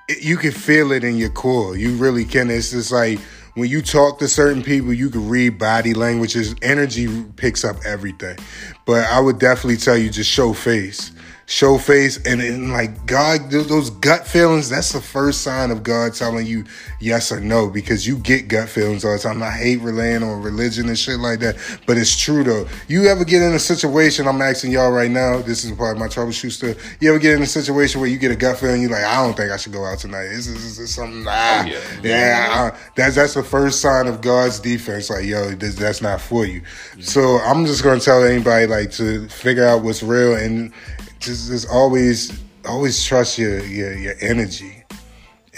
it, 0.08 0.22
you 0.22 0.36
can 0.36 0.52
feel 0.52 0.92
it 0.92 1.04
in 1.04 1.16
your 1.16 1.30
core. 1.30 1.76
You 1.76 1.96
really 1.96 2.24
can. 2.24 2.50
It's 2.50 2.70
just 2.70 2.90
like 2.92 3.18
when 3.56 3.70
you 3.70 3.80
talk 3.80 4.18
to 4.18 4.28
certain 4.28 4.62
people, 4.62 4.92
you 4.92 5.08
can 5.08 5.28
read 5.30 5.58
body 5.58 5.94
languages. 5.94 6.54
Energy 6.60 7.24
picks 7.36 7.64
up 7.64 7.76
everything. 7.86 8.36
But 8.84 9.06
I 9.06 9.18
would 9.18 9.38
definitely 9.38 9.78
tell 9.78 9.96
you 9.96 10.10
just 10.10 10.30
show 10.30 10.52
face. 10.52 11.10
Show 11.48 11.78
face 11.78 12.16
and, 12.26 12.40
and 12.42 12.72
like 12.72 13.06
God, 13.06 13.52
those 13.52 13.90
gut 13.90 14.26
feelings, 14.26 14.68
that's 14.68 14.92
the 14.92 15.00
first 15.00 15.42
sign 15.42 15.70
of 15.70 15.84
God 15.84 16.12
telling 16.12 16.44
you 16.44 16.64
yes 16.98 17.30
or 17.30 17.38
no 17.38 17.70
because 17.70 18.04
you 18.04 18.18
get 18.18 18.48
gut 18.48 18.68
feelings 18.68 19.04
all 19.04 19.12
the 19.12 19.20
time. 19.20 19.40
I 19.44 19.52
hate 19.52 19.80
relying 19.80 20.24
on 20.24 20.42
religion 20.42 20.88
and 20.88 20.98
shit 20.98 21.20
like 21.20 21.38
that, 21.40 21.54
but 21.86 21.98
it's 21.98 22.16
true 22.20 22.42
though. 22.42 22.66
You 22.88 23.06
ever 23.06 23.24
get 23.24 23.42
in 23.42 23.52
a 23.52 23.60
situation, 23.60 24.26
I'm 24.26 24.42
asking 24.42 24.72
y'all 24.72 24.90
right 24.90 25.08
now, 25.10 25.40
this 25.40 25.64
is 25.64 25.70
part 25.70 25.92
of 25.96 26.00
my 26.00 26.08
troubleshoot 26.08 26.50
stuff. 26.50 26.96
You 27.00 27.10
ever 27.10 27.20
get 27.20 27.34
in 27.36 27.42
a 27.42 27.46
situation 27.46 28.00
where 28.00 28.10
you 28.10 28.18
get 28.18 28.32
a 28.32 28.36
gut 28.36 28.58
feeling, 28.58 28.82
you're 28.82 28.90
like, 28.90 29.04
I 29.04 29.24
don't 29.24 29.36
think 29.36 29.52
I 29.52 29.56
should 29.56 29.72
go 29.72 29.84
out 29.84 30.00
tonight. 30.00 30.26
This 30.26 30.48
is, 30.48 30.54
this 30.54 30.78
is 30.80 30.92
something, 30.96 31.24
ah, 31.28 31.64
yeah. 31.64 31.80
yeah, 32.02 32.72
I- 32.74 32.78
that's 32.96 33.14
that's 33.14 33.34
the 33.34 33.44
first 33.44 33.80
sign 33.80 34.08
of 34.08 34.20
God's 34.20 34.58
defense. 34.58 35.10
Like, 35.10 35.24
yo, 35.24 35.50
this, 35.54 35.76
that's 35.76 36.02
not 36.02 36.20
for 36.20 36.44
you. 36.44 36.62
So 36.98 37.38
I'm 37.38 37.66
just 37.66 37.84
gonna 37.84 38.00
tell 38.00 38.24
anybody 38.24 38.66
like 38.66 38.90
to 38.92 39.28
figure 39.28 39.64
out 39.64 39.84
what's 39.84 40.02
real 40.02 40.34
and 40.34 40.72
just, 41.20 41.48
just 41.48 41.68
always 41.68 42.42
always 42.66 43.04
trust 43.04 43.38
your 43.38 43.64
your 43.64 43.94
your 43.94 44.14
energy. 44.20 44.82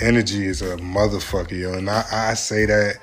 Energy 0.01 0.47
is 0.47 0.63
a 0.63 0.77
motherfucker, 0.77 1.59
yo, 1.59 1.73
and 1.73 1.91
I, 1.91 2.05
I 2.13 2.35
say 2.35 2.67
that, 2.67 2.99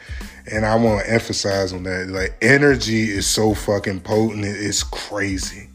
and 0.49 0.65
I 0.65 0.75
want 0.75 1.03
to 1.03 1.11
emphasize 1.11 1.73
on 1.73 1.83
that. 1.83 2.07
Like, 2.07 2.37
energy 2.41 3.09
is 3.09 3.27
so 3.27 3.53
fucking 3.53 3.99
potent, 3.99 4.45
it's 4.45 4.81
crazy 4.81 5.67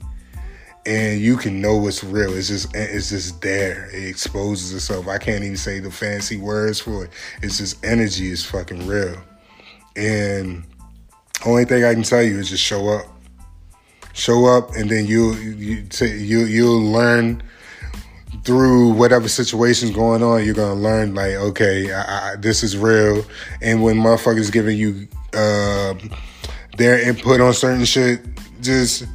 and 0.87 1.21
you 1.21 1.37
can 1.37 1.61
know 1.61 1.87
it's 1.87 2.03
real. 2.03 2.35
It's 2.35 2.49
just 2.49 2.75
it's 2.75 3.11
just 3.11 3.41
there. 3.43 3.89
It 3.93 4.09
exposes 4.09 4.75
itself. 4.75 5.09
I 5.09 5.19
can't 5.19 5.45
even 5.45 5.57
say 5.57 5.79
the 5.79 5.91
fancy 5.91 6.37
words 6.37 6.81
for 6.81 7.05
it. 7.05 7.11
It's 7.43 7.59
just 7.59 7.85
energy 7.85 8.31
is 8.31 8.45
fucking 8.45 8.87
real. 8.87 9.17
And 9.97 10.65
only 11.45 11.65
thing 11.65 11.85
I 11.85 11.95
can 11.95 12.03
tell 12.03 12.23
you 12.23 12.39
is 12.39 12.51
just 12.51 12.63
show 12.63 12.89
up. 12.89 13.07
Show 14.13 14.47
up, 14.47 14.75
and 14.75 14.91
then 14.91 15.07
you 15.07 15.35
you 15.35 15.87
you 16.01 16.41
you'll 16.45 16.83
learn 16.83 17.43
through 18.45 18.93
whatever 18.93 19.29
situation's 19.29 19.93
going 19.93 20.23
on. 20.23 20.45
You're 20.45 20.55
gonna 20.55 20.75
learn 20.75 21.15
like, 21.15 21.35
okay, 21.35 21.93
I, 21.93 22.33
I, 22.33 22.37
this 22.37 22.63
is 22.63 22.77
real. 22.77 23.25
And 23.61 23.83
when 23.83 23.97
motherfuckers 23.97 24.51
giving 24.51 24.77
you 24.77 25.09
um 25.35 26.11
their 26.77 27.01
input 27.01 27.41
on 27.41 27.53
certain 27.53 27.85
shit, 27.85 28.21
just 28.61 29.07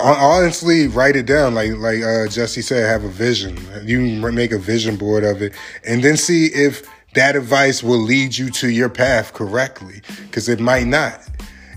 honestly 0.00 0.86
write 0.86 1.16
it 1.16 1.26
down 1.26 1.54
like 1.54 1.72
like 1.72 2.00
uh, 2.02 2.28
jesse 2.28 2.62
said 2.62 2.88
have 2.88 3.02
a 3.02 3.08
vision 3.08 3.58
you 3.84 4.00
make 4.30 4.52
a 4.52 4.58
vision 4.58 4.96
board 4.96 5.24
of 5.24 5.42
it 5.42 5.52
and 5.84 6.04
then 6.04 6.16
see 6.16 6.46
if 6.46 6.88
that 7.14 7.34
advice 7.34 7.82
will 7.82 7.98
lead 7.98 8.36
you 8.36 8.48
to 8.48 8.70
your 8.70 8.88
path 8.88 9.34
correctly 9.34 10.00
because 10.22 10.48
it 10.48 10.60
might 10.60 10.86
not 10.86 11.20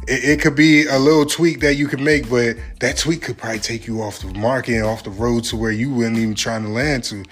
it, 0.07 0.23
it 0.23 0.41
could 0.41 0.55
be 0.55 0.85
a 0.85 0.97
little 0.97 1.25
tweak 1.25 1.59
that 1.61 1.75
you 1.75 1.87
can 1.87 2.03
make 2.03 2.29
but 2.29 2.57
that 2.79 2.97
tweak 2.97 3.21
could 3.21 3.37
probably 3.37 3.59
take 3.59 3.87
you 3.87 4.01
off 4.01 4.19
the 4.19 4.27
market 4.39 4.75
and 4.75 4.85
off 4.85 5.03
the 5.03 5.09
road 5.09 5.43
to 5.45 5.55
where 5.55 5.71
you 5.71 5.93
weren't 5.93 6.17
even 6.17 6.35
trying 6.35 6.63
to 6.63 6.69
land 6.69 7.03
to. 7.05 7.23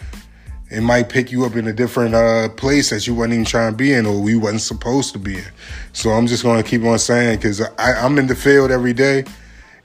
It 0.72 0.82
might 0.82 1.10
pick 1.10 1.32
you 1.32 1.46
up 1.46 1.56
in 1.56 1.68
a 1.68 1.74
different 1.74 2.14
uh, 2.14 2.50
place 2.50 2.92
that 2.92 3.08
you 3.08 3.16
weren't 3.16 3.34
even 3.34 3.44
trying 3.44 3.72
to 3.72 3.76
be 3.78 3.92
in 3.92 4.06
or 4.06 4.22
we 4.22 4.36
wasn't 4.36 4.62
supposed 4.62 5.14
to 5.14 5.20
be 5.20 5.38
in. 5.38 5.52
So 5.94 6.12
i'm 6.12 6.28
just 6.28 6.44
going 6.44 6.62
to 6.62 6.70
keep 6.70 6.84
on 6.84 7.00
saying 7.00 7.38
because 7.38 7.62
i'm 7.78 8.18
in 8.18 8.28
the 8.28 8.36
field 8.36 8.72
every 8.72 8.94
day 8.94 9.26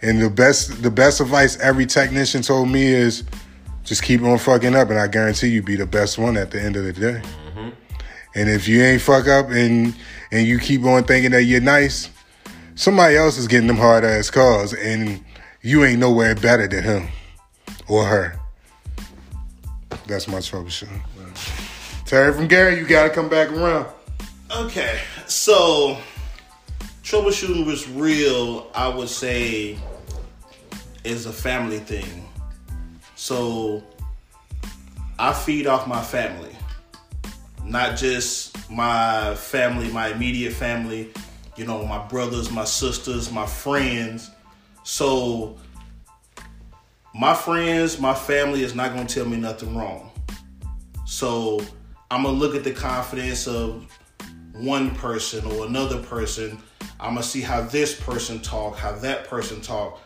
and 0.02 0.20
the 0.20 0.28
best 0.28 0.82
the 0.82 0.90
best 0.90 1.20
advice 1.20 1.58
every 1.60 1.86
technician 1.86 2.42
told 2.42 2.68
me 2.68 2.84
is 2.84 3.24
just 3.84 4.02
keep 4.02 4.22
on 4.22 4.38
fucking 4.38 4.74
up 4.74 4.90
and 4.90 4.98
I 4.98 5.06
guarantee 5.06 5.48
you 5.48 5.62
be 5.62 5.76
the 5.76 5.86
best 5.86 6.18
one 6.18 6.36
at 6.36 6.50
the 6.50 6.60
end 6.60 6.76
of 6.76 6.84
the 6.84 6.92
day. 6.92 7.22
And 8.36 8.50
if 8.50 8.66
you 8.66 8.82
ain't 8.82 9.00
fuck 9.00 9.28
up 9.28 9.50
and 9.50 9.94
and 10.32 10.46
you 10.46 10.58
keep 10.58 10.84
on 10.84 11.04
thinking 11.04 11.30
that 11.30 11.44
you're 11.44 11.60
nice, 11.60 12.10
somebody 12.74 13.16
else 13.16 13.38
is 13.38 13.46
getting 13.46 13.66
them 13.66 13.76
hard 13.76 14.04
ass 14.04 14.30
calls 14.30 14.72
and 14.72 15.22
you 15.62 15.84
ain't 15.84 15.98
nowhere 15.98 16.34
better 16.34 16.66
than 16.66 16.82
him 16.82 17.08
or 17.88 18.04
her. 18.04 18.38
That's 20.06 20.28
my 20.28 20.38
troubleshooting. 20.38 21.00
Terry 22.04 22.32
from 22.34 22.48
Gary, 22.48 22.78
you 22.78 22.86
gotta 22.86 23.10
come 23.10 23.28
back 23.28 23.50
around. 23.50 23.86
Okay, 24.54 25.00
so 25.26 25.96
troubleshooting 27.02 27.66
was 27.66 27.88
real. 27.88 28.70
I 28.74 28.88
would 28.88 29.08
say 29.08 29.78
is 31.02 31.26
a 31.26 31.32
family 31.32 31.78
thing. 31.78 32.28
So 33.14 33.82
I 35.18 35.32
feed 35.32 35.66
off 35.66 35.86
my 35.86 36.02
family, 36.02 36.54
not 37.64 37.96
just 37.96 38.70
my 38.70 39.34
family, 39.34 39.90
my 39.90 40.08
immediate 40.08 40.52
family. 40.52 41.10
You 41.56 41.66
know, 41.66 41.84
my 41.86 42.04
brothers, 42.06 42.50
my 42.50 42.64
sisters, 42.64 43.30
my 43.30 43.46
friends. 43.46 44.30
So 44.82 45.56
my 47.14 47.32
friends, 47.32 48.00
my 48.00 48.14
family 48.14 48.62
is 48.62 48.74
not 48.74 48.92
gonna 48.92 49.06
tell 49.06 49.24
me 49.24 49.36
nothing 49.36 49.76
wrong. 49.76 50.10
So 51.06 51.60
I'm 52.10 52.24
gonna 52.24 52.36
look 52.36 52.54
at 52.54 52.64
the 52.64 52.72
confidence 52.72 53.46
of 53.46 53.86
one 54.52 54.94
person 54.96 55.44
or 55.46 55.66
another 55.66 56.02
person. 56.02 56.60
I'm 56.98 57.14
gonna 57.14 57.22
see 57.22 57.40
how 57.40 57.60
this 57.62 58.00
person 58.00 58.40
talk, 58.40 58.76
how 58.76 58.92
that 58.92 59.28
person 59.28 59.60
talk. 59.60 60.00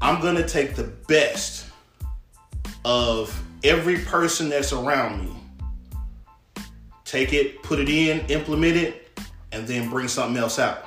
I'm 0.00 0.20
gonna 0.20 0.46
take 0.46 0.76
the 0.76 0.84
best 1.08 1.66
of 2.84 3.42
every 3.64 3.98
person 3.98 4.48
that's 4.48 4.72
around 4.72 5.24
me. 5.24 5.32
Take 7.04 7.32
it, 7.32 7.62
put 7.62 7.80
it 7.80 7.88
in, 7.88 8.20
implement 8.26 8.76
it, 8.76 9.05
and 9.52 9.66
then 9.66 9.88
bring 9.90 10.08
something 10.08 10.36
else 10.36 10.58
out. 10.58 10.84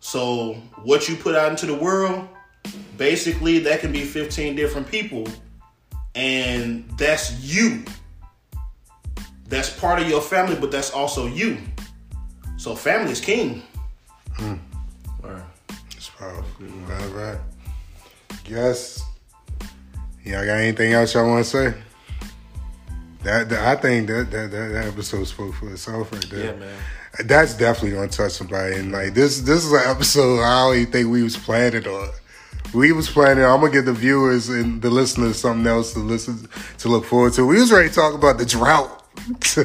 So 0.00 0.54
what 0.82 1.08
you 1.08 1.16
put 1.16 1.34
out 1.34 1.50
into 1.50 1.66
the 1.66 1.74
world, 1.74 2.28
basically 2.96 3.60
that 3.60 3.80
can 3.80 3.92
be 3.92 4.02
15 4.02 4.56
different 4.56 4.88
people, 4.88 5.26
and 6.14 6.88
that's 6.98 7.40
you. 7.40 7.84
That's 9.48 9.70
part 9.78 10.00
of 10.00 10.08
your 10.08 10.20
family, 10.20 10.56
but 10.56 10.70
that's 10.70 10.90
also 10.90 11.26
you. 11.26 11.58
So 12.56 12.74
family 12.74 13.12
is 13.12 13.20
king. 13.20 13.62
Hmm. 14.34 14.54
It's 15.96 16.08
powerful. 16.08 16.66
Right, 16.88 17.12
right. 17.12 17.38
Guess. 18.44 19.02
Y'all 20.24 20.44
got 20.44 20.58
anything 20.58 20.92
else 20.92 21.14
y'all 21.14 21.28
want 21.28 21.44
to 21.44 21.50
say? 21.50 21.74
That, 23.22 23.48
that 23.50 23.66
I 23.66 23.80
think 23.80 24.08
that, 24.08 24.30
that 24.32 24.50
that 24.50 24.72
that 24.72 24.86
episode 24.86 25.24
spoke 25.24 25.54
for 25.54 25.70
itself 25.70 26.12
right 26.12 26.28
there. 26.28 26.46
Yeah, 26.46 26.58
man. 26.58 26.78
That's 27.20 27.54
definitely 27.54 27.92
gonna 27.92 28.08
touch 28.08 28.32
somebody. 28.32 28.76
And 28.76 28.92
like 28.92 29.14
this, 29.14 29.40
this 29.40 29.64
is 29.64 29.72
an 29.72 29.82
episode 29.84 30.40
I 30.40 30.66
don't 30.66 30.76
even 30.80 30.92
think 30.92 31.08
we 31.10 31.22
was 31.22 31.36
planning 31.36 31.86
on. 31.86 32.10
We 32.74 32.92
was 32.92 33.10
planning. 33.10 33.44
I'm 33.44 33.60
gonna 33.60 33.72
give 33.72 33.84
the 33.84 33.92
viewers 33.92 34.48
and 34.48 34.80
the 34.80 34.88
listeners 34.88 35.38
something 35.38 35.66
else 35.66 35.92
to 35.92 35.98
listen 35.98 36.48
to 36.78 36.88
look 36.88 37.04
forward 37.04 37.34
to. 37.34 37.46
We 37.46 37.60
was 37.60 37.70
ready 37.70 37.88
to 37.88 37.94
talk 37.94 38.14
about 38.14 38.38
the 38.38 38.46
drought. 38.46 39.00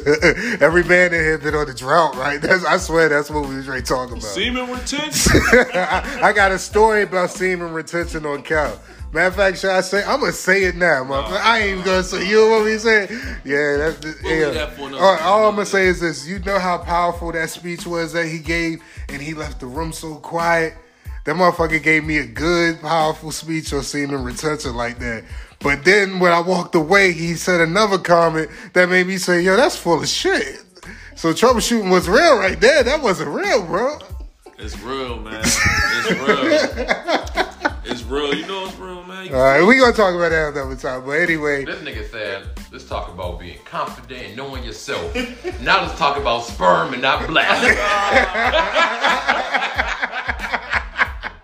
Every 0.62 0.84
man 0.84 1.14
in 1.14 1.22
here 1.22 1.38
been 1.38 1.56
on 1.56 1.68
the 1.68 1.74
drought, 1.74 2.16
right? 2.16 2.42
That's, 2.42 2.66
I 2.66 2.78
swear 2.78 3.08
that's 3.08 3.30
what 3.30 3.48
we 3.48 3.56
was 3.56 3.68
ready 3.68 3.82
to 3.82 3.88
talk 3.88 4.10
about. 4.10 4.24
Semen 4.24 4.70
retention. 4.70 5.42
I, 5.74 6.20
I 6.24 6.34
got 6.34 6.52
a 6.52 6.60
story 6.60 7.04
about 7.04 7.32
semen 7.32 7.72
retention 7.72 8.26
on 8.26 8.44
cow. 8.44 8.78
Matter 9.14 9.28
of 9.28 9.36
fact, 9.36 9.58
should 9.60 9.70
I 9.70 9.82
say? 9.82 10.04
I'm 10.04 10.20
gonna 10.20 10.34
say 10.34 10.66
it 10.66 10.76
now, 10.76 11.04
motherfucker. 11.04 11.40
I 11.42 11.60
ain't 11.60 11.72
even 11.72 11.86
gonna 11.86 12.04
say. 12.04 12.28
You 12.28 12.42
know 12.42 12.50
what 12.50 12.66
we 12.66 12.78
say? 12.78 13.08
Yeah, 13.46 13.78
that's 13.78 14.00
the, 14.00 14.16
We'll 14.24 14.54
yeah. 14.54 14.66
that 14.66 14.76
for 14.76 14.96
all, 15.24 15.48
I'm 15.48 15.56
gonna 15.56 15.66
say 15.66 15.88
is 15.88 16.02
this: 16.02 16.28
you 16.28 16.40
know 16.40 16.60
how 16.60 16.78
powerful 16.78 17.32
that 17.32 17.50
speech 17.50 17.88
was 17.88 18.12
that 18.14 18.28
he 18.28 18.40
gave, 18.40 18.84
and 19.10 19.22
he 19.22 19.34
left 19.34 19.62
the 19.62 19.66
room 19.66 19.94
so 19.94 20.16
quiet. 20.16 20.74
That 21.24 21.36
motherfucker 21.36 21.82
gave 21.82 22.06
me 22.06 22.20
a 22.20 22.26
good, 22.26 22.82
powerful 22.82 23.32
speech 23.32 23.74
on 23.74 23.84
semen 23.84 24.24
retention 24.24 24.76
like 24.76 25.00
that. 25.00 25.26
But 25.60 25.84
then 25.84 26.20
when 26.20 26.32
I 26.32 26.40
walked 26.40 26.76
away, 26.76 27.12
he 27.12 27.34
said 27.36 27.60
another 27.60 27.98
comment 27.98 28.50
that 28.74 28.88
made 28.88 29.08
me 29.08 29.18
say, 29.18 29.42
yo, 29.42 29.58
that's 29.58 29.76
full 29.76 30.02
of 30.02 30.08
shit. 30.08 30.64
So 31.16 31.34
troubleshooting 31.34 31.92
was 31.92 32.08
real 32.08 32.38
right 32.38 32.60
there. 32.62 32.84
That 32.84 33.02
wasn't 33.02 33.32
real, 33.32 33.66
bro. 33.66 33.98
It's 34.58 34.80
real, 34.80 35.20
man. 35.20 35.42
It's 35.44 36.12
real. 37.36 37.44
it's 37.90 38.04
real. 38.04 38.34
You 38.34 38.46
know 38.48 38.66
it's 38.66 38.76
real, 38.78 39.04
man. 39.04 39.34
All 39.34 39.42
right, 39.42 39.64
we 39.64 39.78
gonna 39.80 39.94
talk 39.94 40.14
about 40.16 40.30
that 40.30 40.54
another 40.54 40.76
time. 40.76 41.06
But 41.06 41.12
anyway, 41.20 41.66
This 41.66 41.80
nigga 41.82 42.10
said, 42.10 42.48
let's 42.72 42.86
talk 42.86 43.10
about 43.14 43.40
being 43.40 43.60
confident 43.66 44.24
and 44.28 44.38
knowing 44.38 44.64
yourself. 44.64 45.14
now 45.62 45.82
let's 45.86 45.98
talk 45.98 46.18
about 46.18 46.44
sperm 46.44 46.94
and 46.94 47.02
not 47.02 47.28
bladder. 47.28 47.76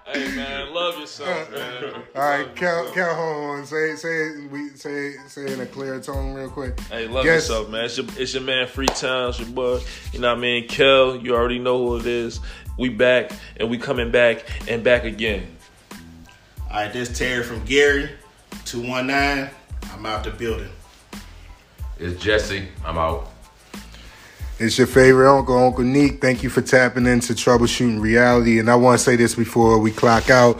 Hey, 0.06 0.36
man, 0.36 0.72
love 0.72 1.00
yourself, 1.00 1.52
man. 1.52 1.86
all 2.16 2.22
right, 2.22 2.56
count, 2.56 2.94
count, 2.94 3.18
hold 3.18 3.46
on. 3.60 3.66
Say, 3.66 3.96
say, 3.96 4.10
it- 4.28 4.52
we 4.52 4.70
say, 4.70 5.14
say 5.28 5.46
it 5.46 5.52
in 5.54 5.62
a 5.62 5.66
clear 5.66 6.00
tone, 6.00 6.36
real 6.36 6.52
quick. 6.52 6.80
Hey, 6.82 7.08
love 7.08 7.26
Yes. 7.26 7.48
yourself, 7.50 7.70
man. 7.72 7.86
It's 7.86 7.98
your, 7.98 8.06
it's 8.20 8.34
your 8.36 8.44
man, 8.44 8.68
Freetown. 8.68 9.30
It's 9.30 9.39
your 9.39 9.50
boy. 9.50 9.80
You 10.12 10.20
know 10.20 10.30
what 10.30 10.38
I 10.38 10.41
mean? 10.41 10.68
Kel, 10.68 11.16
you 11.16 11.34
already 11.34 11.58
know 11.58 11.80
who 11.80 11.98
it 11.98 12.06
is. 12.06 12.41
We 12.78 12.89
back, 12.89 13.32
and 13.58 13.72
we 13.72 13.80
coming 13.80 14.12
back, 14.12 14.46
and 14.70 14.84
back 14.84 15.04
again. 15.04 15.58
All 16.74 16.80
right, 16.80 16.91
this 16.91 17.15
Terry 17.15 17.43
from 17.43 17.63
Gary, 17.65 18.09
219. 18.65 19.47
I'm 19.93 20.05
out 20.07 20.24
the 20.24 20.32
building. 20.32 20.71
it's 21.99 22.19
Jesse. 22.19 22.67
I'm 22.84 22.97
out. 22.97 23.32
It's 24.57 24.80
your 24.80 24.88
favorite 24.88 25.32
uncle, 25.32 25.55
Uncle 25.55 25.84
Neek. 25.84 26.19
Thank 26.19 26.41
you 26.41 26.49
for 26.49 26.63
tapping 26.63 27.05
into 27.05 27.34
troubleshooting 27.34 28.01
reality. 28.01 28.57
And 28.57 28.71
I 28.71 28.76
want 28.76 28.97
to 28.97 29.03
say 29.03 29.15
this 29.15 29.36
before 29.36 29.78
we 29.78 29.91
clock 29.91 30.32
out. 30.32 30.59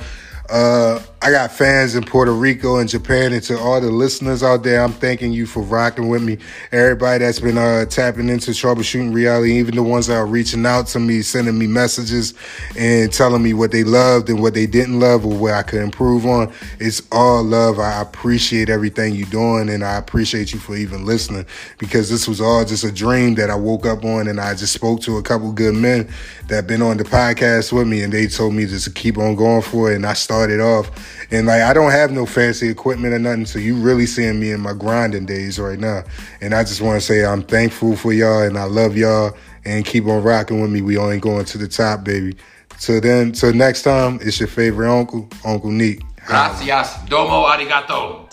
Uh, 0.54 1.02
I 1.20 1.32
got 1.32 1.52
fans 1.52 1.96
in 1.96 2.04
Puerto 2.04 2.32
Rico 2.32 2.78
and 2.78 2.88
Japan, 2.88 3.34
and 3.34 3.42
to 3.44 3.58
all 3.58 3.82
the 3.82 3.90
listeners 3.90 4.44
out 4.44 4.62
there, 4.62 4.84
I'm 4.84 4.92
thanking 4.92 5.32
you 5.32 5.48
for 5.48 5.64
rocking 5.64 6.10
with 6.10 6.22
me. 6.22 6.38
Everybody 6.72 7.24
that's 7.24 7.40
been 7.40 7.58
uh, 7.58 7.86
tapping 7.86 8.30
into 8.30 8.52
troubleshooting 8.52 9.16
reality, 9.16 9.54
even 9.54 9.74
the 9.76 9.82
ones 9.82 10.08
that 10.08 10.16
are 10.16 10.28
reaching 10.28 10.64
out 10.66 10.88
to 10.88 11.00
me, 11.00 11.24
sending 11.24 11.58
me 11.58 11.66
messages 11.66 12.36
and 12.78 13.12
telling 13.12 13.42
me 13.42 13.56
what 13.56 13.72
they 13.72 13.84
loved 13.84 14.30
and 14.30 14.44
what 14.44 14.54
they 14.54 14.68
didn't 14.68 15.00
love 15.00 15.26
or 15.26 15.36
where 15.36 15.56
I 15.56 15.64
could 15.64 15.82
improve 15.82 16.26
on. 16.26 16.54
It's 16.78 17.02
all 17.12 17.42
love. 17.42 17.80
I 17.80 18.02
appreciate 18.02 18.70
everything 18.70 19.16
you're 19.16 19.26
doing, 19.30 19.70
and 19.70 19.84
I 19.84 19.98
appreciate 19.98 20.54
you 20.54 20.60
for 20.60 20.76
even 20.76 21.04
listening 21.04 21.48
because 21.80 22.12
this 22.12 22.28
was 22.28 22.42
all 22.42 22.64
just 22.64 22.84
a 22.84 22.92
dream 22.92 23.34
that 23.36 23.50
I 23.50 23.56
woke 23.56 23.88
up 23.88 24.06
on, 24.06 24.28
and 24.28 24.40
I 24.40 24.54
just 24.54 24.74
spoke 24.74 25.02
to 25.04 25.18
a 25.18 25.24
couple 25.24 25.52
good 25.52 25.74
men 25.74 26.14
that 26.50 26.68
been 26.68 26.82
on 26.82 26.98
the 26.98 27.06
podcast 27.06 27.72
with 27.72 27.88
me, 27.88 28.04
and 28.04 28.12
they 28.12 28.28
told 28.28 28.54
me 28.54 28.66
just 28.66 28.84
to 28.84 28.92
keep 28.92 29.18
on 29.18 29.36
going 29.36 29.62
for 29.62 29.92
it, 29.92 29.96
and 29.96 30.06
I 30.06 30.14
started 30.44 30.62
off. 30.62 30.92
And 31.32 31.48
like 31.48 31.62
I 31.62 31.74
don't 31.74 31.92
have 31.92 32.12
no 32.12 32.26
fancy 32.26 32.70
equipment 32.70 33.14
or 33.14 33.20
nothing, 33.20 33.46
so 33.46 33.60
you 33.60 33.76
really 33.76 34.06
seeing 34.06 34.40
me 34.40 34.52
in 34.52 34.60
my 34.60 34.74
grinding 34.74 35.26
days 35.26 35.58
right 35.58 35.80
now. 35.80 36.04
And 36.42 36.54
I 36.54 36.64
just 36.64 36.82
want 36.82 37.00
to 37.00 37.06
say 37.06 37.26
I'm 37.26 37.44
thankful 37.44 37.96
for 37.96 38.12
y'all, 38.12 38.42
and 38.42 38.58
I 38.58 38.66
love 38.66 38.98
y'all, 38.98 39.32
and 39.66 39.86
keep 39.86 40.06
on 40.06 40.22
rocking 40.22 40.62
with 40.62 40.70
me. 40.70 40.82
We 40.82 40.98
only 40.98 41.20
going 41.20 41.46
to 41.46 41.58
the 41.58 41.68
top, 41.68 42.04
baby. 42.04 42.36
So 42.78 43.00
then, 43.00 43.32
till 43.32 43.54
next 43.54 43.84
time, 43.84 44.20
it's 44.22 44.40
your 44.40 44.50
favorite 44.50 44.92
uncle, 44.92 45.30
Uncle 45.46 45.72
Neek. 45.72 46.02
Gracias. 46.26 46.98
Domo 47.08 47.46
arigato. 47.46 48.30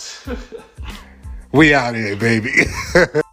We 1.53 1.75
out 1.75 1.95
here, 1.95 2.17
baby. 2.17 2.53